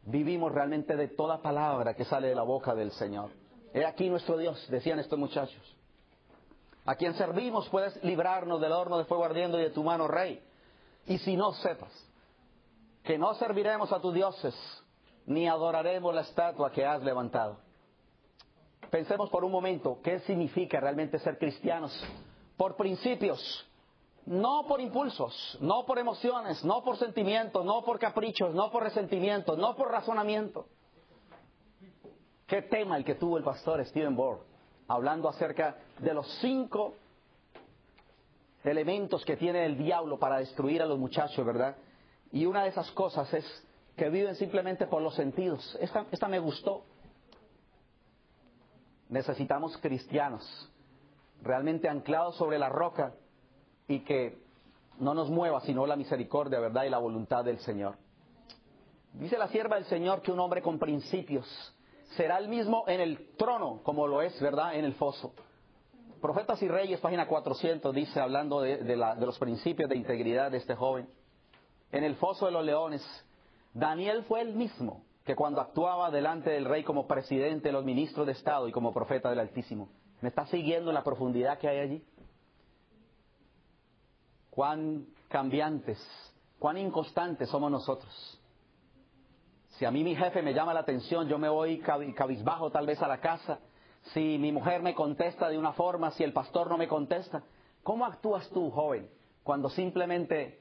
vivimos 0.03 0.51
realmente 0.51 0.95
de 0.95 1.09
toda 1.09 1.41
palabra 1.41 1.93
que 1.93 2.05
sale 2.05 2.27
de 2.27 2.35
la 2.35 2.43
boca 2.43 2.73
del 2.73 2.91
Señor. 2.91 3.29
He 3.73 3.85
aquí 3.85 4.09
nuestro 4.09 4.37
Dios, 4.37 4.65
decían 4.69 4.99
estos 4.99 5.19
muchachos. 5.19 5.77
A 6.85 6.95
quien 6.95 7.13
servimos 7.13 7.69
puedes 7.69 8.03
librarnos 8.03 8.59
del 8.59 8.71
horno 8.71 8.97
de 8.97 9.05
fuego 9.05 9.23
ardiendo 9.23 9.59
y 9.59 9.63
de 9.63 9.69
tu 9.69 9.83
mano, 9.83 10.07
Rey. 10.07 10.41
Y 11.05 11.19
si 11.19 11.35
no 11.35 11.53
sepas 11.53 11.91
que 13.03 13.17
no 13.17 13.33
serviremos 13.35 13.91
a 13.91 13.99
tus 13.99 14.13
dioses, 14.13 14.55
ni 15.25 15.47
adoraremos 15.47 16.13
la 16.13 16.21
estatua 16.21 16.71
que 16.71 16.85
has 16.85 17.03
levantado. 17.03 17.57
Pensemos 18.89 19.29
por 19.29 19.45
un 19.45 19.51
momento 19.51 19.99
qué 20.03 20.19
significa 20.21 20.79
realmente 20.79 21.19
ser 21.19 21.37
cristianos. 21.37 21.91
Por 22.57 22.75
principios, 22.75 23.39
no 24.25 24.65
por 24.67 24.79
impulsos, 24.79 25.57
no 25.61 25.85
por 25.85 25.97
emociones, 25.97 26.63
no 26.63 26.83
por 26.83 26.97
sentimientos, 26.97 27.65
no 27.65 27.83
por 27.83 27.99
caprichos, 27.99 28.53
no 28.53 28.71
por 28.71 28.83
resentimientos, 28.83 29.57
no 29.57 29.75
por 29.75 29.89
razonamiento. 29.91 30.67
Qué 32.47 32.61
tema 32.61 32.97
el 32.97 33.05
que 33.05 33.15
tuvo 33.15 33.37
el 33.37 33.43
pastor 33.43 33.83
Stephen 33.85 34.15
Bohr, 34.15 34.39
hablando 34.87 35.29
acerca 35.29 35.77
de 35.99 36.13
los 36.13 36.27
cinco 36.41 36.95
elementos 38.63 39.25
que 39.25 39.37
tiene 39.37 39.65
el 39.65 39.77
diablo 39.77 40.19
para 40.19 40.37
destruir 40.37 40.81
a 40.81 40.85
los 40.85 40.99
muchachos, 40.99 41.45
¿verdad? 41.45 41.75
Y 42.31 42.45
una 42.45 42.63
de 42.63 42.69
esas 42.69 42.91
cosas 42.91 43.33
es 43.33 43.45
que 43.95 44.09
viven 44.09 44.35
simplemente 44.35 44.85
por 44.85 45.01
los 45.01 45.15
sentidos. 45.15 45.77
Esta, 45.81 46.05
esta 46.11 46.27
me 46.27 46.39
gustó. 46.39 46.83
Necesitamos 49.09 49.77
cristianos 49.77 50.69
realmente 51.41 51.89
anclados 51.89 52.35
sobre 52.35 52.59
la 52.59 52.69
roca 52.69 53.13
y 53.91 53.99
que 54.01 54.37
no 54.99 55.13
nos 55.13 55.29
mueva 55.29 55.61
sino 55.61 55.85
la 55.85 55.95
misericordia, 55.95 56.59
verdad, 56.59 56.85
y 56.85 56.89
la 56.89 56.97
voluntad 56.97 57.43
del 57.43 57.59
Señor. 57.59 57.95
Dice 59.13 59.37
la 59.37 59.47
sierva 59.49 59.75
del 59.75 59.85
Señor 59.85 60.21
que 60.21 60.31
un 60.31 60.39
hombre 60.39 60.61
con 60.61 60.79
principios 60.79 61.45
será 62.15 62.37
el 62.37 62.47
mismo 62.47 62.85
en 62.87 63.01
el 63.01 63.35
trono 63.35 63.81
como 63.83 64.07
lo 64.07 64.21
es, 64.21 64.39
verdad, 64.41 64.75
en 64.75 64.85
el 64.85 64.93
foso. 64.93 65.33
Profetas 66.21 66.61
y 66.61 66.67
Reyes, 66.67 66.99
página 66.99 67.27
400, 67.27 67.93
dice, 67.95 68.19
hablando 68.19 68.61
de, 68.61 68.95
los 68.95 69.39
principios 69.39 69.89
de 69.89 69.97
integridad 69.97 70.51
de 70.51 70.57
este 70.57 70.75
joven. 70.75 71.09
En 71.91 72.03
el 72.03 72.15
foso 72.15 72.45
de 72.45 72.51
los 72.51 72.63
leones, 72.63 73.03
Daniel 73.73 74.23
fue 74.23 74.41
el 74.41 74.53
mismo 74.53 75.03
que 75.25 75.35
cuando 75.35 75.61
actuaba 75.61 76.11
delante 76.11 76.51
del 76.51 76.65
rey 76.65 76.83
como 76.83 77.07
presidente 77.07 77.69
de 77.69 77.73
los 77.73 77.83
ministros 77.83 78.25
de 78.25 78.33
Estado 78.33 78.67
y 78.67 78.71
como 78.71 78.93
profeta 78.93 79.29
del 79.29 79.39
Altísimo. 79.39 79.89
¿Me 80.21 80.29
está 80.29 80.45
siguiendo 80.45 80.91
la 80.91 81.03
profundidad 81.03 81.57
que 81.57 81.67
hay 81.67 81.79
allí? 81.79 82.03
Cuán 84.51 85.07
cambiantes, 85.29 85.97
cuán 86.59 86.77
inconstantes 86.77 87.49
somos 87.49 87.71
nosotros. 87.71 88.39
Si 89.69 89.85
a 89.85 89.91
mí 89.91 90.03
mi 90.03 90.15
jefe 90.15 90.43
me 90.43 90.53
llama 90.53 90.73
la 90.73 90.81
atención, 90.81 91.27
yo 91.27 91.39
me 91.39 91.49
voy 91.49 91.79
cabizbajo 91.79 92.69
tal 92.69 92.85
vez 92.85 93.01
a 93.01 93.07
la 93.07 93.19
casa. 93.19 93.59
Si 94.13 94.37
mi 94.37 94.51
mujer 94.51 94.83
me 94.83 94.93
contesta 94.93 95.49
de 95.49 95.57
una 95.57 95.73
forma, 95.73 96.11
si 96.11 96.23
el 96.23 96.33
pastor 96.33 96.69
no 96.69 96.77
me 96.77 96.87
contesta, 96.87 97.41
¿cómo 97.81 98.05
actúas 98.05 98.47
tú, 98.49 98.69
joven, 98.69 99.09
cuando 99.41 99.69
simplemente 99.69 100.59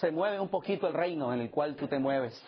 se 0.00 0.10
mueve 0.10 0.40
un 0.40 0.48
poquito 0.48 0.88
el 0.88 0.92
reino 0.94 1.32
en 1.32 1.40
el 1.40 1.50
cual 1.50 1.76
tú 1.76 1.86
te 1.86 1.98
mueves? 1.98 2.38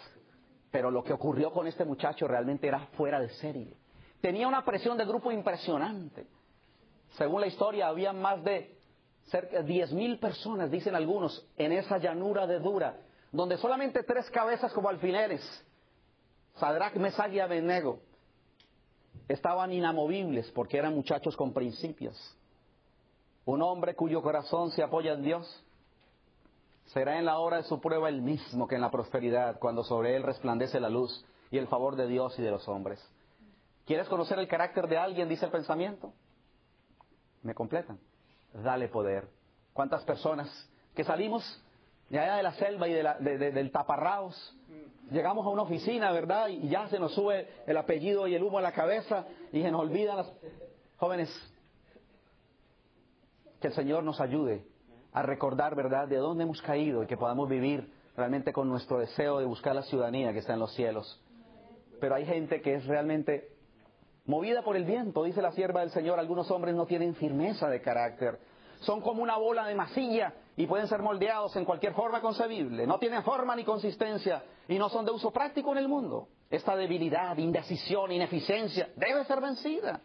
Pero 0.70 0.90
lo 0.90 1.04
que 1.04 1.12
ocurrió 1.12 1.52
con 1.52 1.66
este 1.66 1.84
muchacho 1.84 2.26
realmente 2.26 2.66
era 2.66 2.88
fuera 2.96 3.20
de 3.20 3.28
serie. 3.34 3.76
Tenía 4.20 4.48
una 4.48 4.64
presión 4.64 4.98
de 4.98 5.04
grupo 5.04 5.30
impresionante. 5.30 6.26
Según 7.16 7.40
la 7.40 7.46
historia, 7.46 7.88
había 7.88 8.12
más 8.12 8.42
de 8.42 8.81
cerca 9.26 9.62
de 9.62 9.72
10.000 9.72 10.18
personas, 10.18 10.70
dicen 10.70 10.94
algunos, 10.94 11.46
en 11.56 11.72
esa 11.72 11.98
llanura 11.98 12.46
de 12.46 12.58
Dura, 12.58 12.96
donde 13.30 13.56
solamente 13.56 14.02
tres 14.02 14.28
cabezas 14.30 14.72
como 14.72 14.88
alfileres, 14.88 15.42
Sadrach, 16.56 16.94
Mesach 16.96 17.32
y 17.32 17.40
Abednego, 17.40 18.00
estaban 19.28 19.72
inamovibles 19.72 20.50
porque 20.50 20.78
eran 20.78 20.94
muchachos 20.94 21.36
con 21.36 21.52
principios. 21.52 22.16
Un 23.44 23.62
hombre 23.62 23.94
cuyo 23.94 24.22
corazón 24.22 24.70
se 24.70 24.82
apoya 24.82 25.12
en 25.12 25.22
Dios 25.22 25.64
será 26.86 27.18
en 27.18 27.24
la 27.24 27.38
hora 27.38 27.56
de 27.58 27.62
su 27.64 27.80
prueba 27.80 28.08
el 28.08 28.20
mismo 28.20 28.68
que 28.68 28.74
en 28.74 28.80
la 28.82 28.90
prosperidad, 28.90 29.58
cuando 29.58 29.82
sobre 29.82 30.14
él 30.14 30.22
resplandece 30.22 30.78
la 30.78 30.90
luz 30.90 31.24
y 31.50 31.58
el 31.58 31.68
favor 31.68 31.96
de 31.96 32.06
Dios 32.06 32.38
y 32.38 32.42
de 32.42 32.50
los 32.50 32.68
hombres. 32.68 33.00
¿Quieres 33.86 34.08
conocer 34.08 34.38
el 34.38 34.48
carácter 34.48 34.86
de 34.88 34.98
alguien? 34.98 35.28
Dice 35.28 35.46
el 35.46 35.50
pensamiento. 35.50 36.12
¿Me 37.42 37.54
completan? 37.54 37.98
Dale 38.54 38.88
poder. 38.88 39.28
¿Cuántas 39.72 40.04
personas 40.04 40.48
que 40.94 41.04
salimos 41.04 41.62
de 42.12 42.18
allá 42.18 42.36
de 42.36 42.42
la 42.42 42.52
selva 42.52 42.88
y 42.88 42.92
del 42.92 43.70
taparraos, 43.70 44.54
llegamos 45.10 45.46
a 45.46 45.48
una 45.48 45.62
oficina, 45.62 46.12
¿verdad? 46.12 46.48
Y 46.48 46.68
ya 46.68 46.86
se 46.88 46.98
nos 46.98 47.14
sube 47.14 47.48
el 47.66 47.76
apellido 47.78 48.26
y 48.26 48.34
el 48.34 48.42
humo 48.42 48.58
a 48.58 48.60
la 48.60 48.72
cabeza 48.72 49.24
y 49.50 49.62
se 49.62 49.70
nos 49.70 49.80
olvidan 49.80 50.18
las 50.18 50.32
jóvenes. 50.98 51.30
Que 53.62 53.68
el 53.68 53.72
Señor 53.72 54.04
nos 54.04 54.20
ayude 54.20 54.66
a 55.14 55.22
recordar, 55.22 55.74
¿verdad?, 55.74 56.06
de 56.06 56.16
dónde 56.16 56.44
hemos 56.44 56.60
caído 56.60 57.02
y 57.02 57.06
que 57.06 57.16
podamos 57.16 57.48
vivir 57.48 57.90
realmente 58.14 58.52
con 58.52 58.68
nuestro 58.68 58.98
deseo 58.98 59.38
de 59.38 59.46
buscar 59.46 59.74
la 59.74 59.82
ciudadanía 59.82 60.34
que 60.34 60.40
está 60.40 60.52
en 60.52 60.60
los 60.60 60.74
cielos. 60.74 61.18
Pero 61.98 62.14
hay 62.14 62.26
gente 62.26 62.60
que 62.60 62.74
es 62.74 62.84
realmente 62.84 63.51
movida 64.24 64.62
por 64.62 64.76
el 64.76 64.84
viento, 64.84 65.24
dice 65.24 65.42
la 65.42 65.52
sierva 65.52 65.80
del 65.80 65.90
Señor, 65.90 66.18
algunos 66.18 66.50
hombres 66.50 66.74
no 66.74 66.86
tienen 66.86 67.14
firmeza 67.14 67.68
de 67.68 67.80
carácter, 67.80 68.38
son 68.80 69.00
como 69.00 69.22
una 69.22 69.36
bola 69.36 69.66
de 69.66 69.74
masilla 69.74 70.34
y 70.56 70.66
pueden 70.66 70.88
ser 70.88 71.02
moldeados 71.02 71.54
en 71.56 71.64
cualquier 71.64 71.94
forma 71.94 72.20
concebible, 72.20 72.86
no 72.86 72.98
tienen 72.98 73.22
forma 73.22 73.56
ni 73.56 73.64
consistencia 73.64 74.42
y 74.68 74.78
no 74.78 74.88
son 74.88 75.04
de 75.04 75.12
uso 75.12 75.30
práctico 75.30 75.72
en 75.72 75.78
el 75.78 75.88
mundo. 75.88 76.28
Esta 76.50 76.76
debilidad, 76.76 77.36
indecisión, 77.38 78.12
ineficiencia 78.12 78.90
debe 78.96 79.24
ser 79.24 79.40
vencida. 79.40 80.00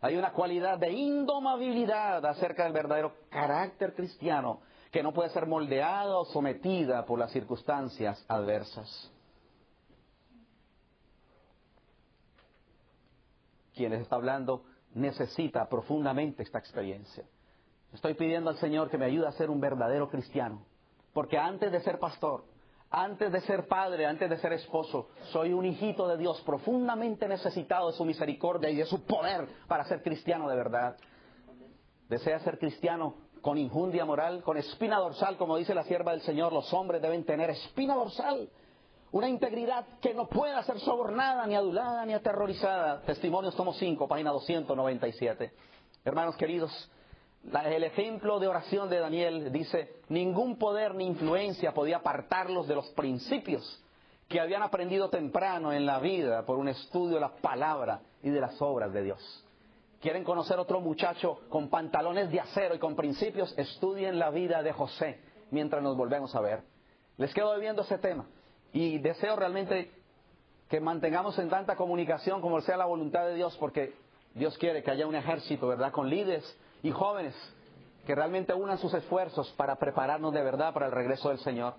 Hay 0.00 0.16
una 0.16 0.32
cualidad 0.32 0.78
de 0.78 0.92
indomabilidad 0.92 2.24
acerca 2.24 2.64
del 2.64 2.72
verdadero 2.72 3.14
carácter 3.30 3.94
cristiano 3.94 4.60
que 4.92 5.02
no 5.02 5.12
puede 5.12 5.30
ser 5.30 5.46
moldeada 5.46 6.16
o 6.18 6.24
sometida 6.26 7.04
por 7.04 7.18
las 7.18 7.32
circunstancias 7.32 8.24
adversas. 8.28 9.10
Quien 13.78 13.92
les 13.92 14.00
está 14.00 14.16
hablando 14.16 14.64
necesita 14.94 15.68
profundamente 15.68 16.42
esta 16.42 16.58
experiencia. 16.58 17.24
Estoy 17.92 18.14
pidiendo 18.14 18.50
al 18.50 18.56
Señor 18.56 18.90
que 18.90 18.98
me 18.98 19.04
ayude 19.04 19.28
a 19.28 19.32
ser 19.32 19.50
un 19.50 19.60
verdadero 19.60 20.10
cristiano, 20.10 20.64
porque 21.12 21.38
antes 21.38 21.70
de 21.70 21.78
ser 21.82 22.00
pastor, 22.00 22.42
antes 22.90 23.30
de 23.30 23.40
ser 23.42 23.68
padre, 23.68 24.04
antes 24.04 24.28
de 24.28 24.36
ser 24.38 24.52
esposo, 24.52 25.10
soy 25.30 25.52
un 25.52 25.64
hijito 25.64 26.08
de 26.08 26.16
Dios 26.16 26.40
profundamente 26.40 27.28
necesitado 27.28 27.92
de 27.92 27.96
su 27.96 28.04
misericordia 28.04 28.68
y 28.68 28.74
de 28.74 28.84
su 28.84 29.04
poder 29.04 29.46
para 29.68 29.84
ser 29.84 30.02
cristiano 30.02 30.48
de 30.48 30.56
verdad. 30.56 30.96
Desea 32.08 32.40
ser 32.40 32.58
cristiano 32.58 33.14
con 33.42 33.58
injundia 33.58 34.04
moral, 34.04 34.42
con 34.42 34.56
espina 34.56 34.98
dorsal, 34.98 35.36
como 35.36 35.56
dice 35.56 35.72
la 35.72 35.84
sierva 35.84 36.10
del 36.10 36.22
Señor, 36.22 36.52
los 36.52 36.72
hombres 36.74 37.00
deben 37.00 37.24
tener 37.24 37.50
espina 37.50 37.94
dorsal, 37.94 38.50
una 39.12 39.28
integridad 39.28 39.86
que 40.00 40.14
no 40.14 40.28
pueda 40.28 40.62
ser 40.64 40.78
sobornada, 40.80 41.46
ni 41.46 41.54
adulada, 41.54 42.04
ni 42.04 42.12
aterrorizada. 42.12 43.00
Testimonios 43.02 43.56
tomo 43.56 43.72
5, 43.72 44.06
página 44.06 44.30
297. 44.30 45.52
Hermanos 46.04 46.36
queridos, 46.36 46.90
el 47.64 47.84
ejemplo 47.84 48.38
de 48.38 48.48
oración 48.48 48.90
de 48.90 48.98
Daniel 48.98 49.50
dice, 49.52 50.00
ningún 50.08 50.58
poder 50.58 50.94
ni 50.94 51.06
influencia 51.06 51.72
podía 51.72 51.98
apartarlos 51.98 52.68
de 52.68 52.74
los 52.74 52.88
principios 52.90 53.82
que 54.28 54.40
habían 54.40 54.62
aprendido 54.62 55.08
temprano 55.08 55.72
en 55.72 55.86
la 55.86 55.98
vida 56.00 56.44
por 56.44 56.58
un 56.58 56.68
estudio 56.68 57.14
de 57.14 57.20
la 57.20 57.34
palabra 57.36 58.02
y 58.22 58.28
de 58.28 58.40
las 58.40 58.60
obras 58.60 58.92
de 58.92 59.02
Dios. 59.02 59.44
¿Quieren 60.00 60.22
conocer 60.22 60.58
otro 60.58 60.80
muchacho 60.80 61.40
con 61.48 61.70
pantalones 61.70 62.30
de 62.30 62.40
acero 62.40 62.74
y 62.74 62.78
con 62.78 62.94
principios? 62.94 63.56
Estudien 63.56 64.18
la 64.18 64.30
vida 64.30 64.62
de 64.62 64.72
José 64.72 65.20
mientras 65.50 65.82
nos 65.82 65.96
volvemos 65.96 66.34
a 66.34 66.40
ver. 66.40 66.62
Les 67.16 67.32
quedo 67.32 67.58
viendo 67.58 67.82
ese 67.82 67.98
tema 67.98 68.26
y 68.72 68.98
deseo 68.98 69.36
realmente 69.36 69.90
que 70.68 70.80
mantengamos 70.80 71.38
en 71.38 71.48
tanta 71.48 71.76
comunicación 71.76 72.40
como 72.40 72.60
sea 72.60 72.76
la 72.76 72.84
voluntad 72.84 73.26
de 73.26 73.34
Dios 73.34 73.56
porque 73.58 73.94
Dios 74.34 74.56
quiere 74.58 74.82
que 74.82 74.90
haya 74.90 75.06
un 75.06 75.14
ejército, 75.14 75.68
¿verdad? 75.68 75.92
Con 75.92 76.10
líderes 76.10 76.44
y 76.82 76.90
jóvenes 76.90 77.34
que 78.06 78.14
realmente 78.14 78.54
unan 78.54 78.78
sus 78.78 78.92
esfuerzos 78.94 79.50
para 79.56 79.76
prepararnos 79.76 80.32
de 80.32 80.42
verdad 80.42 80.72
para 80.72 80.86
el 80.86 80.92
regreso 80.92 81.28
del 81.30 81.38
Señor. 81.38 81.74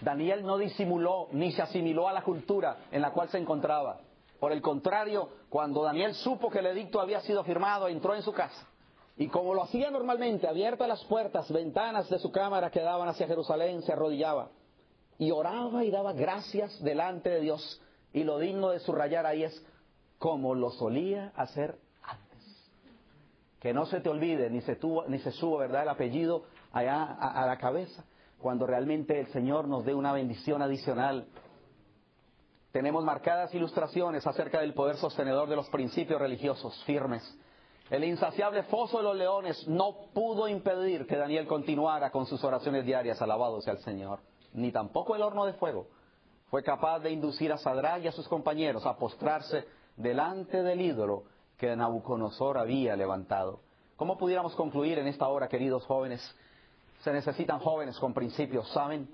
Daniel 0.00 0.44
no 0.44 0.58
disimuló 0.58 1.28
ni 1.32 1.52
se 1.52 1.62
asimiló 1.62 2.08
a 2.08 2.12
la 2.12 2.22
cultura 2.22 2.76
en 2.90 3.00
la 3.00 3.12
cual 3.12 3.28
se 3.28 3.38
encontraba. 3.38 4.00
Por 4.38 4.52
el 4.52 4.60
contrario, 4.60 5.30
cuando 5.48 5.82
Daniel 5.82 6.14
supo 6.14 6.50
que 6.50 6.58
el 6.58 6.66
edicto 6.66 7.00
había 7.00 7.20
sido 7.20 7.42
firmado, 7.44 7.88
entró 7.88 8.14
en 8.14 8.22
su 8.22 8.32
casa. 8.32 8.68
Y 9.16 9.28
como 9.28 9.54
lo 9.54 9.62
hacía 9.62 9.90
normalmente, 9.90 10.46
abiertas 10.46 10.88
las 10.88 11.04
puertas, 11.04 11.50
ventanas 11.50 12.08
de 12.10 12.18
su 12.18 12.30
cámara 12.30 12.70
que 12.70 12.80
daban 12.80 13.08
hacia 13.08 13.26
Jerusalén, 13.26 13.82
se 13.82 13.92
arrodillaba 13.92 14.50
y 15.18 15.30
oraba 15.30 15.84
y 15.84 15.90
daba 15.90 16.12
gracias 16.12 16.82
delante 16.82 17.30
de 17.30 17.40
Dios. 17.40 17.80
Y 18.12 18.24
lo 18.24 18.38
digno 18.38 18.70
de 18.70 18.80
subrayar 18.80 19.24
ahí 19.24 19.44
es 19.44 19.64
como 20.18 20.54
lo 20.54 20.70
solía 20.70 21.32
hacer 21.36 21.78
que 23.60 23.72
no 23.74 23.86
se 23.86 24.00
te 24.00 24.08
olvide, 24.08 24.48
ni 24.50 24.60
se, 24.60 24.76
tuvo, 24.76 25.06
ni 25.08 25.18
se 25.18 25.32
suba, 25.32 25.58
¿verdad?, 25.60 25.82
el 25.82 25.88
apellido 25.88 26.44
allá 26.72 27.02
a, 27.02 27.42
a 27.42 27.46
la 27.46 27.58
cabeza, 27.58 28.04
cuando 28.38 28.64
realmente 28.64 29.18
el 29.18 29.26
Señor 29.32 29.66
nos 29.66 29.84
dé 29.84 29.92
una 29.92 30.12
bendición 30.12 30.62
adicional. 30.62 31.26
Tenemos 32.70 33.02
marcadas 33.02 33.52
ilustraciones 33.54 34.24
acerca 34.24 34.60
del 34.60 34.74
poder 34.74 34.96
sostenedor 34.98 35.48
de 35.48 35.56
los 35.56 35.68
principios 35.70 36.20
religiosos 36.20 36.80
firmes. 36.84 37.22
El 37.90 38.02
insaciable 38.02 38.64
foso 38.64 38.98
de 38.98 39.04
los 39.04 39.16
leones 39.16 39.68
no 39.68 40.08
pudo 40.12 40.48
impedir 40.48 41.06
que 41.06 41.16
Daniel 41.16 41.46
continuara 41.46 42.10
con 42.10 42.26
sus 42.26 42.42
oraciones 42.42 42.84
diarias, 42.84 43.22
alabado 43.22 43.60
el 43.64 43.78
Señor. 43.78 44.18
Ni 44.54 44.72
tampoco 44.72 45.14
el 45.14 45.22
horno 45.22 45.44
de 45.44 45.52
fuego 45.52 45.86
fue 46.50 46.62
capaz 46.62 47.00
de 47.00 47.10
inducir 47.10 47.52
a 47.52 47.58
Sadrach 47.58 48.02
y 48.02 48.08
a 48.08 48.12
sus 48.12 48.26
compañeros 48.28 48.86
a 48.86 48.96
postrarse 48.96 49.66
delante 49.96 50.62
del 50.62 50.80
ídolo 50.80 51.24
que 51.56 51.74
Nabucodonosor 51.76 52.58
había 52.58 52.96
levantado. 52.96 53.60
¿Cómo 53.96 54.18
pudiéramos 54.18 54.54
concluir 54.54 54.98
en 54.98 55.06
esta 55.06 55.28
hora, 55.28 55.48
queridos 55.48 55.84
jóvenes? 55.86 56.20
Se 57.02 57.12
necesitan 57.12 57.60
jóvenes 57.60 57.98
con 57.98 58.12
principios, 58.12 58.68
¿saben? 58.72 59.08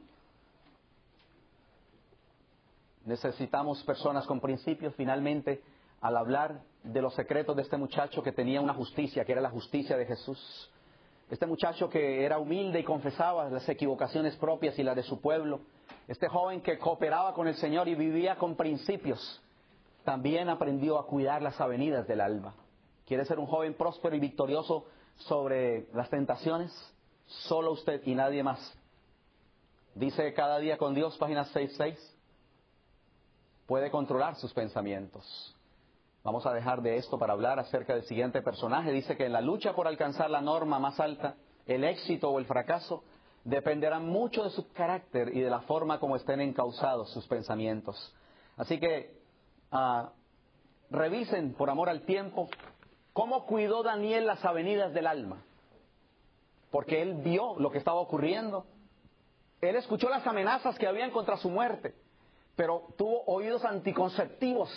Necesitamos 3.05 3.83
personas 3.85 4.27
con 4.27 4.41
principios. 4.41 4.95
Finalmente, 4.95 5.63
al 6.03 6.17
hablar 6.17 6.61
de 6.83 7.01
los 7.01 7.15
secretos 7.15 7.55
de 7.57 7.63
este 7.63 7.77
muchacho 7.77 8.23
que 8.23 8.33
tenía 8.33 8.61
una 8.61 8.75
justicia, 8.75 9.25
que 9.25 9.33
era 9.33 9.41
la 9.41 9.51
justicia 9.51 9.97
de 9.97 10.05
Jesús. 10.05 10.71
Este 11.31 11.47
muchacho 11.47 11.89
que 11.89 12.25
era 12.25 12.39
humilde 12.39 12.81
y 12.81 12.85
confesaba 12.85 13.49
las 13.49 13.67
equivocaciones 13.69 14.37
propias 14.37 14.79
y 14.79 14.83
las 14.83 14.97
de 14.97 15.05
su 15.05 15.21
pueblo. 15.21 15.61
Este 16.09 16.29
joven 16.29 16.61
que 16.61 16.77
cooperaba 16.77 17.33
con 17.33 17.47
el 17.47 17.55
Señor 17.55 17.89
y 17.89 17.95
vivía 17.95 18.37
con 18.37 18.57
principios 18.57 19.41
también 20.05 20.49
aprendió 20.49 20.99
a 20.99 21.07
cuidar 21.07 21.41
las 21.41 21.61
avenidas 21.61 22.07
del 22.09 22.21
alma. 22.21 22.53
¿Quiere 23.07 23.25
ser 23.25 23.39
un 23.39 23.47
joven 23.47 23.75
próspero 23.75 24.17
y 24.17 24.21
victorioso 24.21 24.87
sobre 25.19 25.87
las 25.95 26.11
tentaciones? 26.11 26.73
Solo 27.27 27.71
usted 27.71 28.03
y 28.05 28.17
nadie 28.17 28.43
más. 28.43 28.77
Dice 29.95 30.35
cada 30.35 30.59
día 30.59 30.77
con 30.79 30.95
Dios, 30.95 31.17
página 31.17 31.45
66, 31.45 31.97
puede 33.67 33.91
controlar 33.91 34.35
sus 34.35 34.53
pensamientos. 34.53 35.55
Vamos 36.25 36.47
a 36.47 36.53
dejar 36.53 36.83
de 36.83 36.99
esto 36.99 37.19
para 37.19 37.33
hablar 37.33 37.59
acerca 37.59 37.95
del 37.95 38.05
siguiente 38.05 38.43
personaje. 38.43 38.93
Dice 38.93 39.17
que 39.17 39.27
en 39.27 39.33
la 39.33 39.41
lucha 39.41 39.75
por 39.75 39.89
alcanzar 39.89 40.31
la 40.31 40.41
norma 40.41 40.79
más 40.79 41.01
alta, 41.01 41.35
el 41.67 41.83
éxito 41.83 42.31
o 42.31 42.39
el 42.39 42.47
fracaso, 42.47 43.03
dependerá 43.43 43.99
mucho 43.99 44.45
de 44.45 44.51
su 44.51 44.71
carácter 44.73 45.37
y 45.37 45.41
de 45.41 45.51
la 45.51 45.63
forma 45.63 45.99
como 45.99 46.15
estén 46.15 46.41
encausados 46.41 47.11
sus 47.11 47.27
pensamientos. 47.27 48.15
Así 48.57 48.79
que 48.79 49.21
ah, 49.73 50.13
revisen, 50.91 51.55
por 51.55 51.69
amor 51.71 51.89
al 51.89 52.03
tiempo, 52.03 52.49
cómo 53.13 53.45
cuidó 53.47 53.83
Daniel 53.83 54.27
las 54.27 54.45
avenidas 54.45 54.95
del 54.95 55.09
alma. 55.09 55.43
Porque 56.71 57.03
él 57.03 57.15
vio 57.15 57.57
lo 57.59 57.73
que 57.73 57.79
estaba 57.79 57.99
ocurriendo. 57.99 58.65
Él 59.61 59.75
escuchó 59.75 60.09
las 60.09 60.25
amenazas 60.25 60.79
que 60.79 60.87
habían 60.87 61.11
contra 61.11 61.37
su 61.37 61.51
muerte, 61.51 61.97
pero 62.55 62.95
tuvo 62.97 63.25
oídos 63.27 63.65
anticonceptivos 63.65 64.71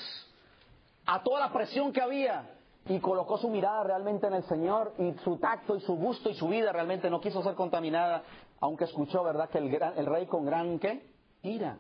a 1.06 1.24
toda 1.24 1.40
la 1.40 1.54
presión 1.54 1.92
que 1.92 2.02
había 2.02 2.52
y 2.88 3.00
colocó 3.00 3.38
su 3.38 3.50
mirada 3.50 3.84
realmente 3.84 4.28
en 4.28 4.34
el 4.34 4.44
Señor 4.44 4.94
y 4.98 5.14
su 5.24 5.38
tacto 5.38 5.76
y 5.76 5.82
su 5.82 5.96
gusto 5.96 6.30
y 6.30 6.36
su 6.36 6.48
vida 6.48 6.72
realmente 6.72 7.10
no 7.10 7.20
quiso 7.20 7.42
ser 7.42 7.56
contaminada, 7.56 8.24
aunque 8.60 8.86
escuchó, 8.86 9.24
¿verdad?, 9.24 9.50
que 9.50 9.58
el, 9.58 9.74
el 9.74 10.06
rey 10.06 10.28
con 10.28 10.46
gran, 10.46 10.80
¿qué? 10.80 11.06
Ira. 11.42 11.78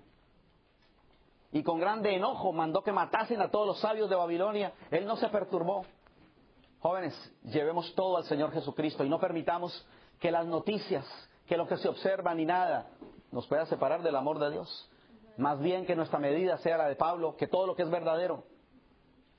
Y 1.51 1.63
con 1.63 1.79
grande 1.79 2.15
enojo 2.15 2.51
mandó 2.51 2.81
que 2.81 2.91
matasen 2.91 3.41
a 3.41 3.49
todos 3.49 3.67
los 3.67 3.79
sabios 3.79 4.09
de 4.09 4.15
Babilonia. 4.15 4.73
Él 4.91 5.05
no 5.05 5.15
se 5.15 5.29
perturbó. 5.29 5.85
Jóvenes, 6.79 7.15
llevemos 7.43 7.93
todo 7.95 8.17
al 8.17 8.25
Señor 8.25 8.51
Jesucristo 8.51 9.03
y 9.03 9.09
no 9.09 9.19
permitamos 9.19 9.87
que 10.19 10.31
las 10.31 10.45
noticias, 10.45 11.05
que 11.47 11.55
lo 11.55 11.67
que 11.67 11.77
se 11.77 11.87
observa 11.87 12.33
ni 12.33 12.45
nada 12.45 12.87
nos 13.31 13.47
pueda 13.47 13.65
separar 13.67 14.01
del 14.01 14.15
amor 14.15 14.39
de 14.39 14.51
Dios. 14.51 14.91
Más 15.37 15.59
bien 15.59 15.85
que 15.85 15.95
nuestra 15.95 16.19
medida 16.19 16.57
sea 16.57 16.77
la 16.77 16.87
de 16.87 16.95
Pablo, 16.95 17.35
que 17.37 17.47
todo 17.47 17.67
lo 17.67 17.75
que 17.75 17.83
es 17.83 17.89
verdadero, 17.89 18.43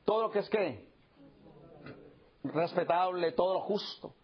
todo 0.07 0.23
lo 0.23 0.31
que 0.31 0.39
es 0.39 0.49
qué, 0.49 0.89
respetable, 2.45 3.33
todo 3.33 3.55
lo 3.55 3.61
justo, 3.61 4.15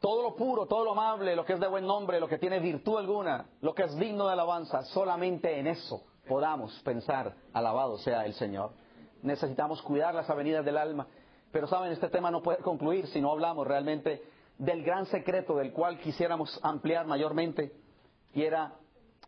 todo 0.00 0.22
lo 0.22 0.36
puro, 0.36 0.66
todo 0.66 0.84
lo 0.84 0.92
amable, 0.92 1.34
lo 1.34 1.44
que 1.44 1.54
es 1.54 1.60
de 1.60 1.66
buen 1.66 1.84
nombre, 1.84 2.20
lo 2.20 2.28
que 2.28 2.38
tiene 2.38 2.60
virtud 2.60 2.96
alguna, 2.96 3.46
lo 3.60 3.74
que 3.74 3.82
es 3.82 3.96
digno 3.96 4.26
de 4.26 4.34
alabanza, 4.34 4.84
solamente 4.84 5.58
en 5.58 5.66
eso 5.66 6.04
podamos 6.28 6.72
pensar, 6.84 7.34
alabado 7.52 7.98
sea 7.98 8.24
el 8.24 8.34
Señor. 8.34 8.70
Necesitamos 9.22 9.82
cuidar 9.82 10.14
las 10.14 10.30
avenidas 10.30 10.64
del 10.64 10.76
alma, 10.76 11.08
pero 11.50 11.66
saben, 11.66 11.90
este 11.90 12.08
tema 12.08 12.30
no 12.30 12.40
puede 12.40 12.58
concluir 12.58 13.08
si 13.08 13.20
no 13.20 13.32
hablamos 13.32 13.66
realmente 13.66 14.22
del 14.58 14.84
gran 14.84 15.06
secreto 15.06 15.56
del 15.56 15.72
cual 15.72 15.98
quisiéramos 15.98 16.60
ampliar 16.62 17.06
mayormente, 17.06 17.72
y 18.32 18.42
era 18.42 18.74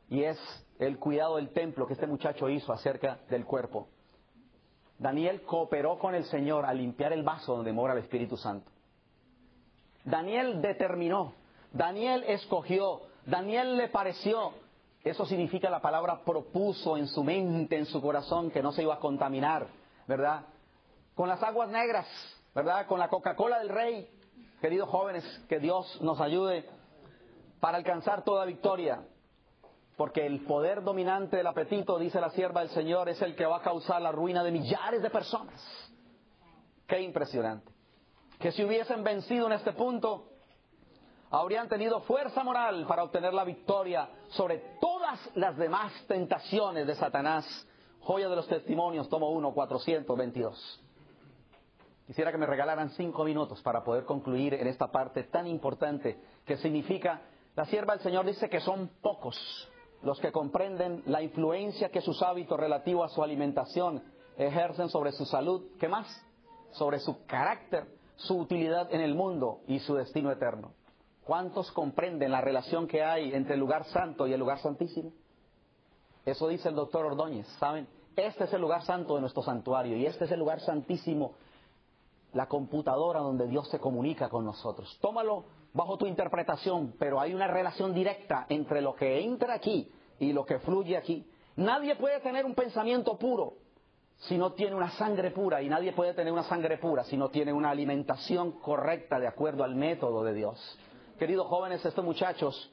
y 0.09 0.23
es 0.23 0.39
el 0.79 0.99
cuidado 1.01 1.37
del 1.37 1.53
templo 1.53 1.89
que 1.89 1.95
este 1.95 2.07
muchacho 2.07 2.49
hizo 2.49 2.73
acerca 2.73 3.19
del 3.29 3.45
cuerpo. 3.45 3.89
Daniel 4.99 5.43
cooperó 5.43 5.99
con 5.99 6.15
el 6.15 6.25
Señor 6.25 6.65
a 6.65 6.73
limpiar 6.73 7.13
el 7.13 7.23
vaso 7.23 7.57
donde 7.57 7.73
mora 7.73 7.95
el 7.95 8.01
Espíritu 8.01 8.37
Santo. 8.37 8.71
Daniel 10.05 10.61
determinó, 10.61 11.33
Daniel 11.73 12.25
escogió, 12.27 13.03
Daniel 13.27 13.77
le 13.77 13.89
pareció. 13.89 14.53
Eso 15.03 15.27
significa 15.27 15.69
la 15.69 15.81
palabra 15.81 16.21
propuso 16.25 16.97
en 16.97 17.09
su 17.09 17.23
mente, 17.25 17.77
en 17.77 17.87
su 17.87 18.01
corazón, 18.01 18.51
que 18.51 18.63
no 18.63 18.73
se 18.73 18.83
iba 18.83 18.95
a 18.95 19.01
contaminar, 19.01 19.67
¿verdad? 20.07 20.47
Con 21.15 21.29
las 21.29 21.43
aguas 21.43 21.69
negras, 21.69 22.07
¿verdad? 22.55 22.87
Con 22.87 22.99
la 22.99 23.09
Coca-Cola 23.09 23.59
del 23.59 23.69
Rey. 23.69 24.09
Queridos 24.61 24.89
jóvenes, 24.89 25.25
que 25.49 25.59
Dios 25.59 26.01
nos 26.01 26.21
ayude 26.21 26.67
para 27.61 27.77
alcanzar 27.77 28.25
toda 28.25 28.47
victoria. 28.47 29.03
Porque 29.97 30.27
el 30.27 30.41
poder 30.41 30.83
dominante 30.83 31.37
del 31.37 31.47
apetito, 31.47 31.99
dice 31.99 32.21
la 32.21 32.31
sierva 32.31 32.61
del 32.61 32.71
Señor, 32.71 33.09
es 33.09 33.23
el 33.23 33.37
que 33.37 33.47
va 33.47 33.59
a 33.59 33.63
causar 33.63 34.03
la 34.03 34.11
ruina 34.11 34.43
de 34.43 34.51
millares 34.51 35.01
de 35.01 35.11
personas. 35.11 35.61
Qué 36.87 37.01
impresionante. 37.01 37.71
Que 38.41 38.51
si 38.51 38.65
hubiesen 38.65 39.05
vencido 39.05 39.47
en 39.47 39.53
este 39.53 39.73
punto, 39.73 40.31
habrían 41.31 41.69
tenido 41.69 42.01
fuerza 42.01 42.43
moral 42.43 42.87
para 42.89 43.05
obtener 43.05 43.33
la 43.33 43.45
victoria 43.45 44.09
sobre 44.31 44.59
todas 44.81 45.19
las 45.37 45.57
demás 45.57 45.93
tentaciones 46.09 46.87
de 46.87 46.95
Satanás. 46.97 47.47
Joya 48.01 48.29
de 48.29 48.37
los 48.37 48.49
testimonios, 48.49 49.09
tomo 49.09 49.31
1, 49.31 49.55
422. 49.55 50.81
Quisiera 52.07 52.33
que 52.33 52.37
me 52.37 52.47
regalaran 52.47 52.91
cinco 52.91 53.25
minutos 53.25 53.63
para 53.63 53.83
poder 53.83 54.05
concluir 54.05 54.55
en 54.55 54.67
esta 54.67 54.89
parte 54.89 55.23
tan 55.23 55.47
importante 55.47 56.19
que 56.45 56.59
significa, 56.59 57.23
la 57.55 57.65
sierva 57.65 57.95
del 57.95 58.03
Señor 58.03 58.27
dice 58.27 58.51
que 58.51 58.61
son 58.61 58.91
pocos 59.01 59.39
los 60.05 60.21
que 60.21 60.33
comprenden 60.33 61.03
la 61.07 61.23
influencia 61.23 61.89
que 61.89 62.01
sus 62.01 62.23
hábitos 62.23 62.61
relativos 62.61 63.11
a 63.11 63.15
su 63.15 63.23
alimentación 63.23 64.03
ejercen 64.37 64.89
sobre 64.89 65.13
su 65.13 65.25
salud, 65.25 65.63
¿qué 65.81 65.89
más? 65.89 66.07
Sobre 66.73 66.99
su 67.01 67.25
carácter, 67.27 67.87
su 68.17 68.37
utilidad 68.37 68.93
en 68.93 69.01
el 69.01 69.15
mundo 69.15 69.61
y 69.67 69.79
su 69.81 69.95
destino 69.95 70.31
eterno. 70.31 70.73
¿Cuántos 71.25 71.73
comprenden 71.73 72.33
la 72.33 72.43
relación 72.43 72.87
que 72.87 73.03
hay 73.03 73.33
entre 73.33 73.55
el 73.55 73.61
lugar 73.61 73.85
santo 73.85 74.27
y 74.27 74.33
el 74.35 74.41
lugar 74.41 74.59
santísimo? 74.59 75.13
Eso 76.27 76.49
dice 76.49 76.69
el 76.69 76.75
doctor 76.75 77.07
Ordóñez, 77.07 77.47
¿saben? 77.59 77.89
Este 78.17 78.45
es 78.45 78.53
el 78.53 78.61
lugar 78.61 78.83
santo 78.83 79.15
de 79.15 79.23
nuestro 79.23 79.43
santuario 79.43 79.97
y 79.97 80.07
este 80.07 80.27
es 80.27 80.31
el 80.31 80.39
lugar 80.39 80.61
santísimo, 80.61 81.33
la 82.33 82.47
computadora 82.47 83.21
donde 83.21 83.47
Dios 83.47 83.69
se 83.71 83.81
comunica 83.81 84.29
con 84.29 84.45
nosotros. 84.45 84.99
Tómalo 85.01 85.45
bajo 85.75 85.99
tu 85.99 86.07
interpretación, 86.07 86.95
pero 86.99 87.21
hay 87.21 87.35
una 87.35 87.49
relación 87.49 87.93
directa 87.93 88.47
entre 88.49 88.81
lo 88.81 88.95
que 88.95 89.21
entra 89.21 89.55
aquí 89.55 89.91
y 90.21 90.33
lo 90.33 90.47
que 90.47 90.61
fluye 90.61 90.97
aquí. 90.97 91.29
Nadie 91.57 91.97
puede 91.97 92.21
tener 92.21 92.47
un 92.47 92.55
pensamiento 92.55 93.19
puro 93.19 93.55
si 94.17 94.39
no 94.39 94.53
tiene 94.53 94.77
una 94.77 94.91
sangre 94.93 95.33
pura 95.33 95.61
y 95.61 95.69
nadie 95.69 95.93
puede 95.93 96.15
tener 96.15 96.33
una 96.33 96.45
sangre 96.45 96.79
pura 96.79 97.03
si 97.05 97.17
no 97.17 97.29
tiene 97.29 97.53
una 97.53 97.71
alimentación 97.71 98.53
correcta 98.61 99.19
de 99.19 99.27
acuerdo 99.27 99.65
al 99.65 99.75
método 99.75 100.23
de 100.23 100.33
Dios. 100.33 100.79
Queridos 101.19 101.49
jóvenes, 101.49 101.85
estos 101.85 102.05
muchachos 102.05 102.73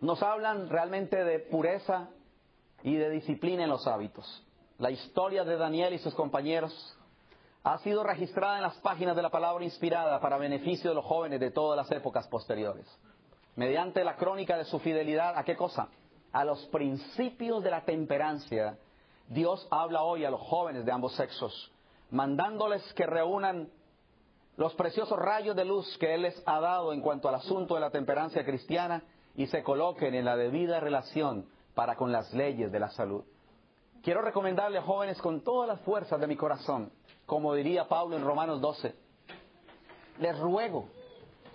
nos 0.00 0.20
hablan 0.22 0.68
realmente 0.68 1.24
de 1.24 1.38
pureza 1.38 2.08
y 2.82 2.96
de 2.96 3.10
disciplina 3.10 3.62
en 3.62 3.70
los 3.70 3.86
hábitos. 3.86 4.44
La 4.78 4.90
historia 4.90 5.44
de 5.44 5.56
Daniel 5.56 5.94
y 5.94 5.98
sus 5.98 6.14
compañeros 6.14 6.97
ha 7.72 7.78
sido 7.80 8.02
registrada 8.02 8.56
en 8.56 8.62
las 8.62 8.76
páginas 8.78 9.14
de 9.14 9.20
la 9.20 9.28
palabra 9.28 9.62
inspirada 9.62 10.18
para 10.20 10.38
beneficio 10.38 10.88
de 10.88 10.96
los 10.96 11.04
jóvenes 11.04 11.38
de 11.38 11.50
todas 11.50 11.76
las 11.76 11.90
épocas 11.92 12.26
posteriores. 12.28 12.86
Mediante 13.56 14.02
la 14.04 14.16
crónica 14.16 14.56
de 14.56 14.64
su 14.64 14.78
fidelidad, 14.78 15.36
¿a 15.36 15.44
qué 15.44 15.54
cosa? 15.54 15.88
A 16.32 16.46
los 16.46 16.64
principios 16.68 17.62
de 17.62 17.70
la 17.70 17.84
temperancia. 17.84 18.78
Dios 19.28 19.68
habla 19.70 20.02
hoy 20.02 20.24
a 20.24 20.30
los 20.30 20.40
jóvenes 20.40 20.86
de 20.86 20.92
ambos 20.92 21.14
sexos, 21.14 21.70
mandándoles 22.10 22.82
que 22.94 23.04
reúnan 23.04 23.68
los 24.56 24.74
preciosos 24.74 25.18
rayos 25.18 25.54
de 25.54 25.66
luz 25.66 25.98
que 25.98 26.14
Él 26.14 26.22
les 26.22 26.42
ha 26.46 26.60
dado 26.60 26.94
en 26.94 27.02
cuanto 27.02 27.28
al 27.28 27.34
asunto 27.34 27.74
de 27.74 27.80
la 27.80 27.90
temperancia 27.90 28.46
cristiana 28.46 29.02
y 29.36 29.46
se 29.46 29.62
coloquen 29.62 30.14
en 30.14 30.24
la 30.24 30.36
debida 30.38 30.80
relación 30.80 31.46
para 31.74 31.96
con 31.96 32.12
las 32.12 32.32
leyes 32.32 32.72
de 32.72 32.80
la 32.80 32.88
salud. 32.88 33.24
Quiero 34.02 34.22
recomendarle 34.22 34.78
a 34.78 34.82
jóvenes 34.82 35.20
con 35.20 35.42
todas 35.42 35.68
las 35.68 35.80
fuerzas 35.82 36.18
de 36.18 36.26
mi 36.26 36.36
corazón 36.36 36.90
como 37.28 37.52
diría 37.52 37.86
Pablo 37.86 38.16
en 38.16 38.24
Romanos 38.24 38.58
12. 38.62 38.94
Les 40.18 40.38
ruego, 40.38 40.88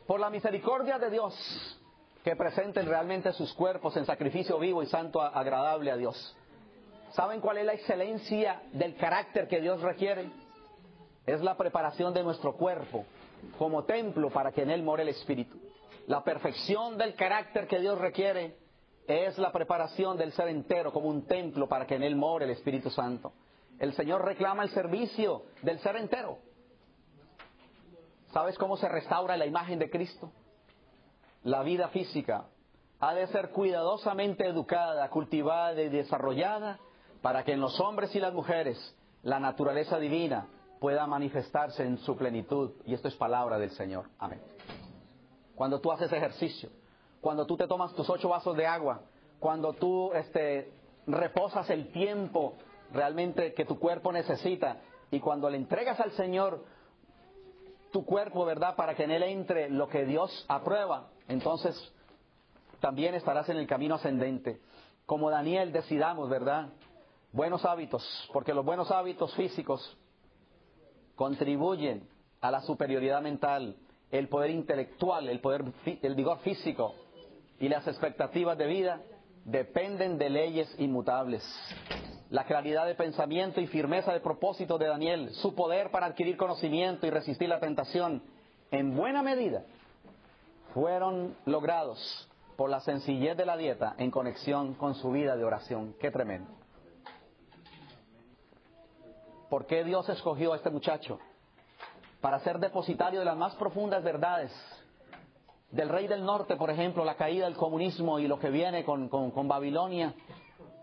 por 0.06 0.20
la 0.20 0.30
misericordia 0.30 1.00
de 1.00 1.10
Dios, 1.10 1.34
que 2.24 2.36
presenten 2.36 2.86
realmente 2.86 3.34
sus 3.34 3.52
cuerpos 3.54 3.98
en 3.98 4.06
sacrificio 4.06 4.60
vivo 4.60 4.84
y 4.84 4.86
santo 4.86 5.20
agradable 5.20 5.90
a 5.90 5.98
Dios. 5.98 6.38
¿Saben 7.14 7.42
cuál 7.42 7.58
es 7.58 7.66
la 7.66 7.74
excelencia 7.74 8.62
del 8.72 8.96
carácter 8.98 9.48
que 9.48 9.62
Dios 9.62 9.82
requiere? 9.82 10.30
Es 11.26 11.42
la 11.42 11.58
preparación 11.58 12.14
de 12.14 12.22
nuestro 12.22 12.54
cuerpo 12.56 13.06
como 13.58 13.84
templo 13.84 14.30
para 14.30 14.52
que 14.52 14.62
en 14.62 14.70
él 14.70 14.84
more 14.84 15.02
el 15.02 15.10
Espíritu. 15.10 15.58
La 16.06 16.24
perfección 16.24 17.00
del 17.00 17.16
carácter 17.16 17.68
que 17.68 17.80
Dios 17.80 17.98
requiere 17.98 18.58
es 19.08 19.40
la 19.40 19.52
preparación 19.52 20.18
del 20.18 20.34
ser 20.34 20.50
entero 20.50 20.94
como 20.94 21.10
un 21.10 21.26
templo 21.26 21.68
para 21.68 21.88
que 21.88 21.96
en 21.96 22.04
él 22.04 22.16
more 22.16 22.46
el 22.46 22.52
Espíritu 22.52 22.92
Santo. 22.92 23.34
El 23.80 23.94
Señor 23.94 24.24
reclama 24.24 24.64
el 24.64 24.70
servicio 24.70 25.44
del 25.62 25.80
ser 25.80 25.96
entero. 25.98 26.38
¿Sabes 28.32 28.58
cómo 28.58 28.78
se 28.78 28.90
restaura 28.90 29.38
la 29.38 29.46
imagen 29.46 29.80
de 29.80 29.90
Cristo? 29.90 30.32
La 31.44 31.62
vida 31.62 31.90
física 31.90 32.46
ha 33.00 33.14
de 33.14 33.28
ser 33.28 33.50
cuidadosamente 33.50 34.48
educada, 34.48 35.10
cultivada 35.10 35.82
y 35.82 35.90
desarrollada 35.90 36.80
para 37.22 37.44
que 37.44 37.54
en 37.54 37.62
los 37.62 37.80
hombres 37.80 38.16
y 38.16 38.20
las 38.20 38.34
mujeres 38.34 38.96
la 39.24 39.40
naturaleza 39.40 40.00
divina 40.00 40.48
pueda 40.80 41.06
manifestarse 41.08 41.84
en 41.84 41.98
su 42.00 42.16
plenitud. 42.18 42.72
Y 42.86 42.94
esto 42.94 43.08
es 43.08 43.16
palabra 43.16 43.58
del 43.58 43.72
Señor. 43.72 44.06
Amén. 44.20 44.42
Cuando 45.56 45.80
tú 45.80 45.92
haces 45.92 46.12
ejercicio, 46.12 46.70
cuando 47.22 47.46
tú 47.46 47.56
te 47.56 47.68
tomas 47.68 47.94
tus 47.94 48.10
ocho 48.10 48.30
vasos 48.30 48.58
de 48.58 48.66
agua, 48.66 49.02
cuando 49.40 49.74
tú 49.74 50.12
este, 50.14 50.74
reposas 51.08 51.70
el 51.70 51.92
tiempo 51.92 52.56
realmente 52.94 53.54
que 53.54 53.66
tu 53.66 53.80
cuerpo 53.80 54.12
necesita. 54.12 54.78
Y 55.12 55.20
cuando 55.20 55.50
le 55.50 55.58
entregas 55.58 56.00
al 56.00 56.12
Señor 56.12 56.64
tu 57.92 58.06
cuerpo, 58.06 58.46
¿verdad? 58.46 58.76
Para 58.76 58.96
que 58.96 59.04
en 59.04 59.12
él 59.12 59.24
entre 59.24 59.70
lo 59.70 59.88
que 59.88 60.06
Dios 60.06 60.46
aprueba, 60.48 61.10
entonces 61.28 61.76
también 62.80 63.14
estarás 63.16 63.48
en 63.50 63.58
el 63.58 63.68
camino 63.68 63.96
ascendente. 63.96 64.60
Como 65.06 65.30
Daniel 65.30 65.72
decidamos, 65.72 66.30
¿verdad? 66.30 66.70
Buenos 67.32 67.66
hábitos, 67.66 68.04
porque 68.32 68.54
los 68.54 68.66
buenos 68.66 68.92
hábitos 68.92 69.34
físicos 69.36 69.98
contribuyen 71.16 72.08
a 72.42 72.52
la 72.52 72.62
superioridad 72.62 73.22
mental, 73.22 73.78
el 74.12 74.28
poder 74.28 74.52
intelectual, 74.52 75.30
el 75.30 75.40
poder, 75.40 75.64
el 75.86 76.16
vigor 76.16 76.40
físico, 76.40 76.94
y 77.60 77.70
las 77.70 77.88
expectativas 77.88 78.58
de 78.58 78.68
vida 78.68 79.02
dependen 79.46 80.18
de 80.18 80.30
leyes 80.30 80.76
inmutables. 80.80 81.44
La 82.34 82.46
claridad 82.46 82.88
de 82.88 82.96
pensamiento 82.96 83.62
y 83.62 83.68
firmeza 83.68 84.12
de 84.12 84.20
propósito 84.20 84.80
de 84.80 84.88
Daniel, 84.88 85.30
su 85.36 85.54
poder 85.54 85.92
para 85.92 86.08
adquirir 86.08 86.36
conocimiento 86.36 87.06
y 87.06 87.12
resistir 87.12 87.48
la 87.48 87.60
tentación, 87.60 88.24
en 88.72 88.96
buena 88.96 89.22
medida 89.22 89.64
fueron 90.74 91.38
logrados 91.46 92.28
por 92.58 92.72
la 92.72 92.80
sencillez 92.80 93.38
de 93.38 93.46
la 93.46 93.56
dieta 93.56 93.94
en 94.00 94.10
conexión 94.10 94.74
con 94.74 94.96
su 94.96 95.12
vida 95.12 95.36
de 95.36 95.44
oración. 95.44 95.94
Qué 96.00 96.10
tremendo. 96.10 96.50
¿Por 99.48 99.68
qué 99.68 99.84
Dios 99.84 100.10
escogió 100.10 100.54
a 100.54 100.56
este 100.56 100.72
muchacho? 100.72 101.20
Para 102.20 102.40
ser 102.40 102.58
depositario 102.58 103.20
de 103.20 103.26
las 103.26 103.38
más 103.38 103.54
profundas 103.58 104.04
verdades 104.04 104.52
del 105.70 105.88
rey 105.88 106.08
del 106.08 106.26
norte, 106.26 106.56
por 106.56 106.72
ejemplo, 106.72 107.06
la 107.06 107.14
caída 107.14 107.46
del 107.46 107.58
comunismo 107.58 108.18
y 108.18 108.28
lo 108.28 108.40
que 108.40 108.50
viene 108.50 108.84
con, 108.84 109.08
con 109.08 109.48
Babilonia. 109.48 110.16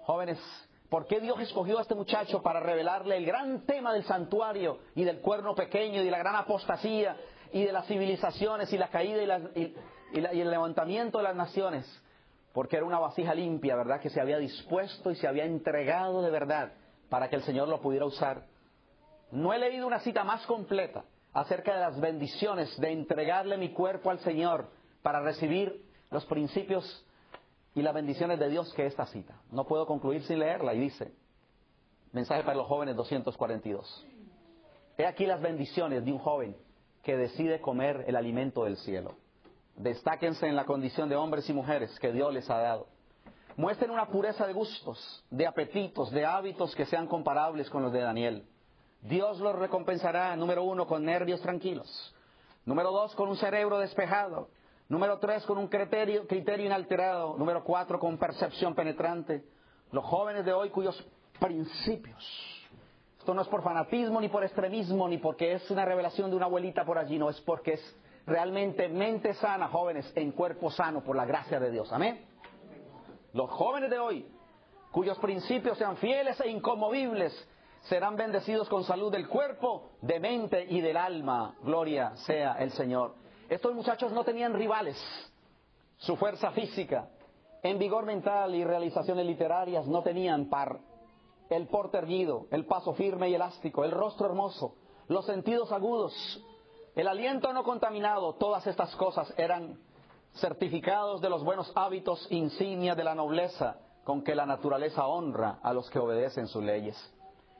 Jóvenes, 0.04 0.38
¿por 0.90 1.06
qué 1.06 1.20
Dios 1.20 1.38
escogió 1.40 1.78
a 1.78 1.82
este 1.82 1.94
muchacho 1.94 2.42
para 2.42 2.60
revelarle 2.60 3.16
el 3.16 3.24
gran 3.24 3.64
tema 3.64 3.94
del 3.94 4.04
santuario 4.04 4.80
y 4.96 5.04
del 5.04 5.20
cuerno 5.20 5.54
pequeño 5.54 6.02
y 6.02 6.04
de 6.04 6.10
la 6.10 6.18
gran 6.18 6.34
apostasía 6.34 7.16
y 7.52 7.64
de 7.64 7.72
las 7.72 7.86
civilizaciones 7.86 8.72
y 8.72 8.76
la 8.76 8.88
caída 8.88 9.22
y, 9.54 9.74
el 10.12 10.50
levantamiento 10.50 11.18
de 11.18 11.24
las 11.24 11.36
naciones, 11.36 11.86
porque 12.52 12.76
era 12.76 12.84
una 12.84 12.98
vasija 12.98 13.32
limpia, 13.32 13.76
¿verdad? 13.76 14.00
Que 14.00 14.10
se 14.10 14.20
había 14.20 14.38
dispuesto 14.38 15.12
y 15.12 15.14
se 15.14 15.28
había 15.28 15.44
entregado 15.44 16.20
de 16.20 16.30
verdad 16.30 16.72
para 17.08 17.30
que 17.30 17.36
el 17.36 17.42
Señor 17.42 17.68
lo 17.68 17.80
pudiera 17.80 18.04
usar. 18.04 18.44
No 19.30 19.52
he 19.52 19.58
leído 19.58 19.86
una 19.86 20.00
cita 20.00 20.24
más 20.24 20.44
completa 20.46 21.04
acerca 21.32 21.72
de 21.74 21.80
las 21.80 22.00
bendiciones 22.00 22.76
de 22.80 22.90
entregarle 22.90 23.56
mi 23.56 23.72
cuerpo 23.72 24.10
al 24.10 24.18
Señor 24.18 24.68
para 25.02 25.20
recibir 25.20 25.84
los 26.10 26.26
principios 26.26 27.06
y 27.74 27.82
las 27.82 27.94
bendiciones 27.94 28.38
de 28.38 28.48
Dios 28.48 28.72
que 28.74 28.86
esta 28.86 29.06
cita. 29.06 29.34
No 29.50 29.64
puedo 29.64 29.86
concluir 29.86 30.22
sin 30.24 30.38
leerla 30.38 30.74
y 30.74 30.80
dice, 30.80 31.12
mensaje 32.12 32.42
para 32.42 32.56
los 32.56 32.66
jóvenes 32.66 32.96
242. 32.96 34.06
He 34.98 35.06
aquí 35.06 35.26
las 35.26 35.40
bendiciones 35.40 36.04
de 36.04 36.12
un 36.12 36.18
joven 36.18 36.56
que 37.02 37.16
decide 37.16 37.60
comer 37.60 38.04
el 38.06 38.16
alimento 38.16 38.64
del 38.64 38.76
cielo. 38.78 39.14
Destáquense 39.76 40.46
en 40.46 40.56
la 40.56 40.66
condición 40.66 41.08
de 41.08 41.16
hombres 41.16 41.48
y 41.48 41.52
mujeres 41.52 41.98
que 42.00 42.12
Dios 42.12 42.34
les 42.34 42.50
ha 42.50 42.58
dado. 42.58 42.86
Muestren 43.56 43.90
una 43.90 44.06
pureza 44.06 44.46
de 44.46 44.52
gustos, 44.52 45.24
de 45.30 45.46
apetitos, 45.46 46.10
de 46.10 46.24
hábitos 46.24 46.74
que 46.74 46.86
sean 46.86 47.06
comparables 47.06 47.70
con 47.70 47.82
los 47.82 47.92
de 47.92 48.00
Daniel. 48.00 48.44
Dios 49.02 49.38
los 49.38 49.56
recompensará, 49.56 50.36
número 50.36 50.62
uno, 50.64 50.86
con 50.86 51.04
nervios 51.04 51.40
tranquilos. 51.40 52.14
Número 52.66 52.90
dos, 52.90 53.14
con 53.14 53.28
un 53.28 53.36
cerebro 53.36 53.78
despejado. 53.78 54.48
Número 54.90 55.18
tres, 55.18 55.46
con 55.46 55.56
un 55.56 55.68
criterio, 55.68 56.26
criterio 56.26 56.66
inalterado. 56.66 57.38
Número 57.38 57.64
cuatro, 57.64 57.98
con 57.98 58.18
percepción 58.18 58.74
penetrante. 58.74 59.42
Los 59.90 60.04
jóvenes 60.04 60.44
de 60.44 60.52
hoy 60.52 60.68
cuyos 60.68 61.02
principios 61.38 62.60
esto 63.20 63.34
no 63.34 63.42
es 63.42 63.48
por 63.48 63.62
fanatismo, 63.62 64.18
ni 64.18 64.30
por 64.30 64.42
extremismo, 64.44 65.06
ni 65.06 65.18
porque 65.18 65.52
es 65.52 65.70
una 65.70 65.84
revelación 65.84 66.30
de 66.30 66.36
una 66.36 66.46
abuelita 66.46 66.86
por 66.86 66.96
allí, 66.96 67.18
no, 67.18 67.28
es 67.28 67.38
porque 67.42 67.74
es 67.74 67.96
realmente 68.24 68.88
mente 68.88 69.34
sana, 69.34 69.68
jóvenes, 69.68 70.10
en 70.16 70.32
cuerpo 70.32 70.70
sano, 70.70 71.04
por 71.04 71.16
la 71.16 71.26
gracia 71.26 71.60
de 71.60 71.70
Dios. 71.70 71.92
Amén. 71.92 72.24
Los 73.34 73.50
jóvenes 73.50 73.90
de 73.90 73.98
hoy, 73.98 74.26
cuyos 74.90 75.18
principios 75.18 75.76
sean 75.76 75.98
fieles 75.98 76.40
e 76.40 76.48
inconmovibles, 76.48 77.46
serán 77.82 78.16
bendecidos 78.16 78.70
con 78.70 78.84
salud 78.84 79.12
del 79.12 79.28
cuerpo, 79.28 79.90
de 80.00 80.18
mente 80.18 80.64
y 80.70 80.80
del 80.80 80.96
alma. 80.96 81.56
Gloria 81.62 82.16
sea 82.16 82.54
el 82.54 82.70
Señor. 82.70 83.20
Estos 83.50 83.74
muchachos 83.74 84.12
no 84.12 84.22
tenían 84.22 84.54
rivales. 84.54 84.96
Su 85.98 86.16
fuerza 86.16 86.52
física, 86.52 87.08
en 87.62 87.78
vigor 87.78 88.06
mental 88.06 88.54
y 88.54 88.64
realizaciones 88.64 89.26
literarias 89.26 89.86
no 89.86 90.02
tenían 90.02 90.48
par 90.48 90.78
el 91.50 91.66
porte 91.66 91.98
erguido, 91.98 92.46
el 92.52 92.64
paso 92.64 92.94
firme 92.94 93.28
y 93.28 93.34
elástico, 93.34 93.84
el 93.84 93.90
rostro 93.90 94.26
hermoso, 94.26 94.76
los 95.08 95.26
sentidos 95.26 95.72
agudos, 95.72 96.14
el 96.94 97.08
aliento 97.08 97.52
no 97.52 97.64
contaminado, 97.64 98.34
todas 98.34 98.64
estas 98.68 98.94
cosas 98.94 99.34
eran 99.36 99.80
certificados 100.36 101.20
de 101.20 101.28
los 101.28 101.42
buenos 101.42 101.72
hábitos, 101.74 102.24
insignia 102.30 102.94
de 102.94 103.02
la 103.02 103.16
nobleza 103.16 103.78
con 104.04 104.22
que 104.22 104.36
la 104.36 104.46
naturaleza 104.46 105.08
honra 105.08 105.58
a 105.60 105.72
los 105.72 105.90
que 105.90 105.98
obedecen 105.98 106.46
sus 106.46 106.62
leyes. 106.62 106.96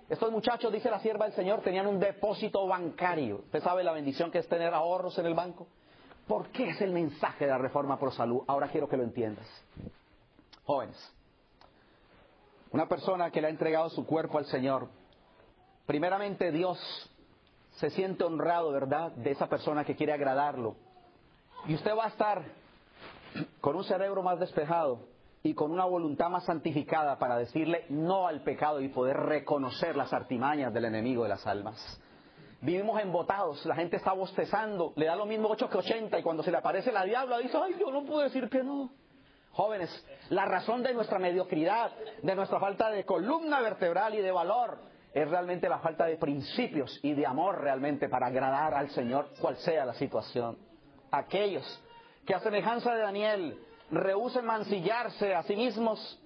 Estos 0.09 0.31
muchachos, 0.31 0.73
dice 0.73 0.89
la 0.89 1.01
sierva 1.01 1.25
del 1.25 1.35
Señor, 1.35 1.61
tenían 1.61 1.89
un 1.89 1.99
depósito 1.99 2.65
bancario. 2.69 3.41
¿Usted 3.47 3.63
sabe 3.63 3.83
la 3.83 3.93
bendición 3.93 4.31
que 4.31 4.39
es 4.39 4.49
tener 4.49 4.73
ahorros 4.73 5.19
en 5.19 5.27
el 5.27 5.35
banco? 5.35 5.67
¿Por 6.27 6.49
qué 6.49 6.71
es 6.71 6.81
el 6.81 6.93
mensaje 6.93 7.45
de 7.45 7.51
la 7.51 7.59
reforma 7.59 7.99
por 7.99 8.13
salud? 8.13 8.43
Ahora 8.47 8.69
quiero 8.69 8.89
que 8.89 8.97
lo 8.97 9.03
entiendas. 9.03 9.47
Jóvenes, 10.65 10.97
una 12.71 12.87
persona 12.87 13.31
que 13.31 13.41
le 13.41 13.49
ha 13.49 13.51
entregado 13.51 13.91
su 13.91 14.07
cuerpo 14.07 14.39
al 14.39 14.45
Señor, 14.47 14.89
primeramente 15.87 16.53
Dios 16.53 16.79
se 17.73 17.91
siente 17.91 18.25
honrado, 18.25 18.71
¿verdad?, 18.71 19.13
de 19.13 19.31
esa 19.31 19.49
persona 19.49 19.85
que 19.85 19.97
quiere 19.97 20.13
agradarlo. 20.13 20.77
Y 21.67 21.75
usted 21.75 21.97
va 21.97 22.05
a 22.05 22.09
estar 22.09 22.45
con 23.61 23.77
un 23.77 23.85
cerebro 23.85 24.23
más 24.23 24.39
despejado 24.39 25.01
y 25.43 25.55
con 25.55 25.71
una 25.71 25.85
voluntad 25.85 26.29
más 26.29 26.45
santificada 26.45 27.19
para 27.19 27.37
decirle 27.37 27.87
no 27.89 28.27
al 28.27 28.43
pecado 28.43 28.81
y 28.81 28.89
poder 28.89 29.17
reconocer 29.17 29.97
las 29.97 30.13
artimañas 30.13 30.73
del 30.73 30.85
enemigo 30.85 31.23
de 31.23 31.31
las 31.31 31.47
almas. 31.47 32.01
Vivimos 32.63 33.01
embotados, 33.01 33.65
la 33.65 33.75
gente 33.75 33.97
está 33.97 34.13
bostezando, 34.13 34.93
le 34.97 35.07
da 35.07 35.17
lo 35.17 35.25
mismo 35.25 35.49
8 35.49 35.71
que 35.71 35.79
80 35.79 36.19
y 36.19 36.23
cuando 36.23 36.43
se 36.43 36.51
le 36.51 36.59
aparece 36.59 36.93
la 36.93 37.05
diabla 37.05 37.39
dice, 37.39 37.57
ay, 37.57 37.75
yo 37.81 37.91
no 37.91 38.05
puedo 38.05 38.21
decir 38.21 38.51
que 38.51 38.63
no. 38.63 38.91
Jóvenes, 39.53 40.07
la 40.29 40.45
razón 40.45 40.83
de 40.83 40.93
nuestra 40.93 41.19
mediocridad, 41.19 41.91
de 42.23 42.35
nuestra 42.35 42.61
falta 42.61 42.91
de 42.91 43.05
columna 43.05 43.61
vertebral 43.61 44.15
y 44.15 44.19
de 44.19 44.31
valor, 44.31 44.79
es 45.13 45.29
realmente 45.29 45.69
la 45.69 45.79
falta 45.79 46.05
de 46.05 46.19
principios 46.19 47.01
y 47.03 47.15
de 47.15 47.27
amor 47.27 47.61
realmente 47.61 48.09
para 48.09 48.27
agradar 48.27 48.75
al 48.75 48.91
Señor, 48.91 49.29
cual 49.41 49.57
sea 49.57 49.85
la 49.85 49.95
situación. 49.95 50.57
Aquellos 51.11 51.83
que 52.27 52.35
a 52.35 52.41
semejanza 52.41 52.95
de 52.95 53.01
Daniel 53.01 53.59
rehúsen 53.91 54.45
mancillarse 54.45 55.35
a 55.35 55.43
sí 55.43 55.57
mismos, 55.57 56.21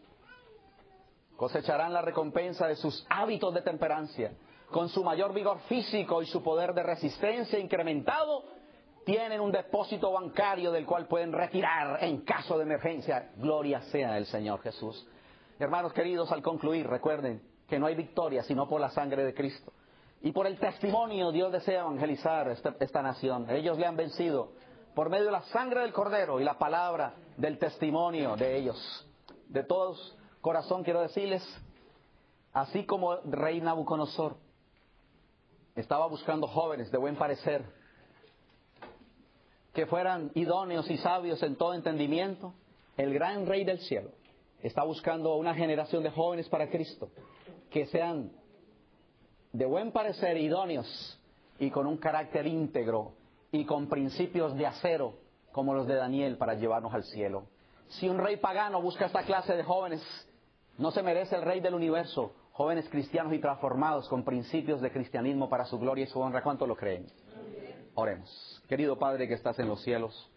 cosecharán 1.37 1.93
la 1.93 2.03
recompensa 2.03 2.67
de 2.67 2.77
sus 2.77 3.07
hábitos 3.09 3.55
de 3.55 3.63
temperancia, 3.63 4.33
con 4.75 4.89
su 4.89 5.05
mayor 5.05 5.33
vigor 5.33 5.61
físico 5.69 6.21
y 6.21 6.27
su 6.27 6.43
poder 6.43 6.75
de 6.75 6.83
resistencia 6.83 7.61
incrementado 7.61 8.43
tienen 9.07 9.41
un 9.41 9.53
depósito 9.53 10.11
bancario 10.11 10.73
del 10.73 10.85
cual 10.85 11.07
pueden 11.07 11.33
retirar 11.33 12.03
en 12.03 12.23
caso 12.23 12.59
de 12.59 12.65
emergencia. 12.65 13.31
Gloria 13.37 13.83
sea 13.83 14.19
el 14.19 14.27
Señor 14.27 14.61
Jesús. 14.63 15.07
Hermanos 15.61 15.93
queridos, 15.93 16.33
al 16.33 16.43
concluir, 16.43 16.89
recuerden 16.89 17.41
que 17.69 17.79
no 17.79 17.87
hay 17.87 17.95
victoria 17.95 18.43
sino 18.43 18.69
por 18.69 18.81
la 18.81 18.91
sangre 18.91 19.23
de 19.25 19.33
Cristo. 19.33 19.73
Y 20.23 20.33
por 20.33 20.49
el 20.49 20.59
testimonio 20.59 21.31
Dios 21.31 21.53
desea 21.53 21.83
evangelizar 21.83 22.49
esta, 22.49 22.75
esta 22.81 23.01
nación. 23.01 23.49
Ellos 23.51 23.79
le 23.79 23.87
han 23.87 23.97
vencido 23.97 24.55
por 24.97 25.09
medio 25.09 25.27
de 25.27 25.31
la 25.31 25.43
sangre 25.43 25.83
del 25.83 25.93
Cordero 25.93 26.41
y 26.41 26.45
la 26.45 26.59
palabra 26.59 27.15
del 27.37 27.61
testimonio 27.61 28.35
de 28.35 28.57
ellos. 28.57 29.09
De 29.47 29.63
todos 29.63 30.19
corazón 30.41 30.83
quiero 30.83 31.01
decirles, 31.01 31.47
así 32.53 32.85
como 32.85 33.15
rey 33.19 33.61
Nabucodonosor 33.61 34.43
estaba 35.75 36.07
buscando 36.07 36.47
jóvenes 36.47 36.91
de 36.91 36.99
buen 36.99 37.17
parecer, 37.17 37.65
que 39.73 39.87
fueran 39.87 40.31
idóneos 40.35 40.89
y 40.91 40.97
sabios 40.99 41.43
en 41.43 41.57
todo 41.57 41.75
entendimiento, 41.75 42.55
el 42.97 43.13
gran 43.13 43.47
Rey 43.47 43.65
del 43.65 43.81
cielo 43.81 44.11
está 44.63 44.83
buscando 44.83 45.35
una 45.35 45.55
generación 45.55 46.03
de 46.03 46.11
jóvenes 46.11 46.49
para 46.49 46.71
Cristo 46.71 47.11
que 47.71 47.87
sean 47.87 48.31
de 49.53 49.67
buen 49.67 49.93
parecer, 49.93 50.37
idóneos 50.37 51.21
y 51.59 51.71
con 51.71 51.87
un 51.87 51.97
carácter 51.97 52.47
íntegro 52.47 53.13
y 53.53 53.65
con 53.65 53.89
principios 53.89 54.55
de 54.57 54.67
acero 54.67 55.15
como 55.53 55.75
los 55.75 55.87
de 55.87 55.95
Daniel 55.95 56.37
para 56.37 56.55
llevarnos 56.55 56.95
al 56.95 57.05
cielo. 57.05 57.45
Si 57.89 58.09
un 58.09 58.19
rey 58.19 58.37
pagano 58.39 58.81
busca 58.81 59.07
esta 59.07 59.25
clase 59.25 59.55
de 59.55 59.63
jóvenes, 59.63 60.03
no 60.79 60.91
se 60.91 61.03
merece 61.03 61.37
el 61.37 61.43
rey 61.43 61.61
del 61.61 61.75
universo, 61.75 62.33
jóvenes 62.55 62.89
cristianos 62.89 63.33
y 63.33 63.41
transformados 63.41 64.09
con 64.09 64.25
principios 64.25 64.81
de 64.81 64.93
cristianismo 64.93 65.49
para 65.49 65.65
su 65.65 65.77
gloria 65.77 66.05
y 66.05 66.07
su 66.07 66.21
honra. 66.21 66.43
¿Cuánto 66.43 66.67
lo 66.67 66.77
creen? 66.77 67.07
Oremos. 67.95 68.63
Querido 68.69 68.97
Padre 68.97 69.27
que 69.27 69.35
estás 69.35 69.59
en 69.59 69.69
los 69.69 69.83
cielos, 69.83 70.31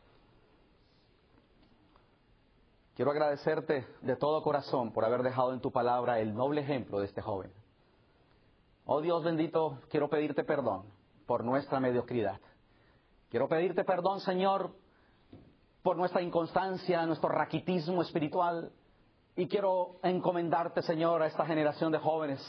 quiero 2.96 3.12
agradecerte 3.12 3.86
de 4.02 4.16
todo 4.16 4.42
corazón 4.42 4.92
por 4.94 5.06
haber 5.06 5.22
dejado 5.22 5.54
en 5.54 5.62
tu 5.62 5.72
palabra 5.72 6.20
el 6.20 6.34
noble 6.34 6.62
ejemplo 6.62 7.00
de 7.00 7.06
este 7.06 7.22
joven. 7.22 7.52
Oh 8.86 9.00
Dios 9.00 9.24
bendito, 9.24 9.80
quiero 9.90 10.10
pedirte 10.10 10.44
perdón 10.44 10.86
por 11.28 11.44
nuestra 11.44 11.80
mediocridad. 11.80 12.40
Quiero 13.30 13.48
pedirte 13.48 13.84
perdón, 13.84 14.22
Señor, 14.22 14.72
por 15.84 15.98
nuestra 15.98 16.24
inconstancia, 16.24 17.06
nuestro 17.06 17.30
raquitismo 17.30 18.02
espiritual. 18.02 18.72
Y 19.38 19.48
quiero 19.48 20.00
encomendarte, 20.04 20.82
Señor, 20.82 21.22
a 21.22 21.28
esta 21.28 21.46
generación 21.46 21.94
de 21.94 22.00
jóvenes 22.00 22.42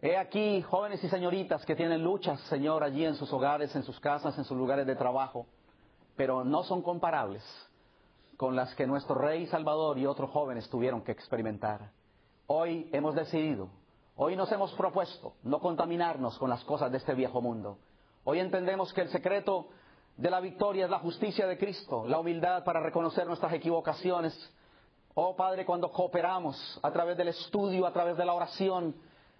He 0.00 0.16
aquí 0.16 0.62
jóvenes 0.62 1.02
y 1.02 1.08
señoritas 1.08 1.66
que 1.66 1.74
tienen 1.74 2.04
luchas, 2.04 2.40
Señor, 2.42 2.84
allí 2.84 3.04
en 3.04 3.16
sus 3.16 3.32
hogares, 3.32 3.74
en 3.74 3.82
sus 3.82 3.98
casas, 3.98 4.38
en 4.38 4.44
sus 4.44 4.56
lugares 4.56 4.86
de 4.86 4.94
trabajo, 4.94 5.46
pero 6.14 6.44
no 6.44 6.62
son 6.62 6.82
comparables 6.82 7.42
con 8.36 8.54
las 8.54 8.72
que 8.76 8.86
nuestro 8.86 9.16
Rey 9.16 9.48
Salvador 9.48 9.98
y 9.98 10.06
otros 10.06 10.30
jóvenes 10.30 10.70
tuvieron 10.70 11.02
que 11.02 11.10
experimentar. 11.10 11.90
Hoy 12.46 12.88
hemos 12.92 13.16
decidido, 13.16 13.70
hoy 14.14 14.36
nos 14.36 14.52
hemos 14.52 14.72
propuesto 14.74 15.34
no 15.42 15.58
contaminarnos 15.58 16.38
con 16.38 16.48
las 16.48 16.62
cosas 16.62 16.92
de 16.92 16.98
este 16.98 17.14
viejo 17.14 17.40
mundo. 17.40 17.78
Hoy 18.22 18.38
entendemos 18.38 18.92
que 18.92 19.00
el 19.00 19.08
secreto 19.08 19.66
de 20.16 20.30
la 20.30 20.38
victoria 20.38 20.84
es 20.84 20.90
la 20.92 21.00
justicia 21.00 21.48
de 21.48 21.58
Cristo, 21.58 22.06
la 22.06 22.20
humildad 22.20 22.62
para 22.62 22.78
reconocer 22.78 23.26
nuestras 23.26 23.52
equivocaciones. 23.52 24.32
Oh 25.20 25.34
Padre, 25.34 25.66
cuando 25.66 25.90
cooperamos 25.90 26.78
a 26.80 26.92
través 26.92 27.16
del 27.16 27.26
estudio, 27.26 27.88
a 27.88 27.92
través 27.92 28.16
de 28.16 28.24
la 28.24 28.34
oración, 28.34 28.94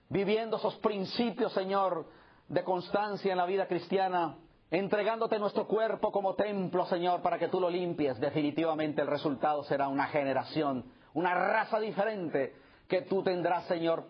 viviendo 0.08 0.56
esos 0.56 0.74
principios, 0.78 1.52
Señor, 1.52 2.04
de 2.48 2.64
constancia 2.64 3.30
en 3.30 3.38
la 3.38 3.46
vida 3.46 3.68
cristiana, 3.68 4.38
entregándote 4.72 5.38
nuestro 5.38 5.68
cuerpo 5.68 6.10
como 6.10 6.34
templo, 6.34 6.84
Señor, 6.86 7.22
para 7.22 7.38
que 7.38 7.46
tú 7.46 7.60
lo 7.60 7.70
limpies, 7.70 8.18
definitivamente 8.18 9.02
el 9.02 9.06
resultado 9.06 9.62
será 9.62 9.86
una 9.86 10.08
generación, 10.08 10.84
una 11.14 11.32
raza 11.32 11.78
diferente 11.78 12.56
que 12.88 13.02
tú 13.02 13.22
tendrás, 13.22 13.64
Señor, 13.66 14.04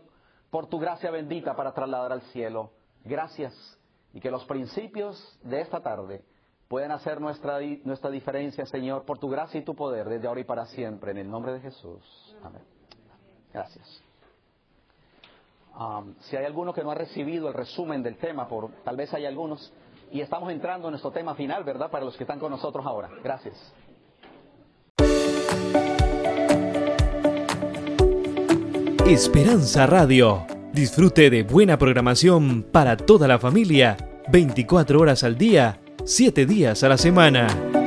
por 0.49 0.69
tu 0.69 0.79
gracia 0.79 1.11
bendita 1.11 1.55
para 1.55 1.75
trasladar 1.75 2.13
al 2.13 2.23
cielo. 2.33 2.71
Gracias 3.05 3.79
y 4.15 4.21
que 4.21 4.31
los 4.31 4.47
principios 4.47 5.39
de 5.43 5.61
esta 5.61 5.83
tarde 5.83 6.25
pueden 6.69 6.91
hacer 6.91 7.21
nuestra, 7.21 7.59
nuestra 7.85 8.11
diferencia, 8.11 8.67
Señor, 8.67 9.05
por 9.05 9.19
tu 9.19 9.29
gracia 9.29 9.59
y 9.59 9.65
tu 9.65 9.75
poder, 9.75 10.09
desde 10.09 10.29
ahora 10.29 10.41
y 10.41 10.45
para 10.45 10.67
siempre, 10.67 11.11
en 11.11 11.19
el 11.19 11.31
nombre 11.31 11.53
de 11.53 11.61
Jesús. 11.61 12.37
Amén. 12.43 12.63
Gracias. 13.53 14.03
Si 16.23 16.37
hay 16.37 16.45
alguno 16.45 16.75
que 16.75 16.83
no 16.83 16.91
ha 16.91 16.95
recibido 16.95 17.49
el 17.49 17.55
resumen 17.55 18.03
del 18.03 18.17
tema, 18.17 18.49
por, 18.49 18.71
tal 18.85 18.97
vez 18.97 19.15
hay 19.15 19.27
algunos, 19.27 19.73
y 20.11 20.21
estamos 20.21 20.51
entrando 20.51 20.89
en 20.89 20.93
nuestro 20.93 21.13
tema 21.13 21.35
final, 21.35 21.65
¿verdad? 21.65 21.91
Para 21.91 22.05
los 22.05 22.17
que 22.17 22.25
están 22.25 22.39
con 22.39 22.51
nosotros 22.51 22.85
ahora. 22.85 23.09
Gracias. 23.23 23.55
Esperanza 29.07 29.87
Radio. 29.87 30.47
Disfrute 30.73 31.31
de 31.31 31.45
buena 31.45 31.79
programación 31.79 32.63
para 32.63 32.97
toda 32.97 33.27
la 33.27 33.39
familia, 33.39 33.97
24 34.31 35.01
horas 35.01 35.25
al 35.25 35.39
día, 35.39 35.81
7 36.09 36.47
días 36.47 36.83
a 36.85 36.89
la 36.89 36.97
semana. 36.97 37.78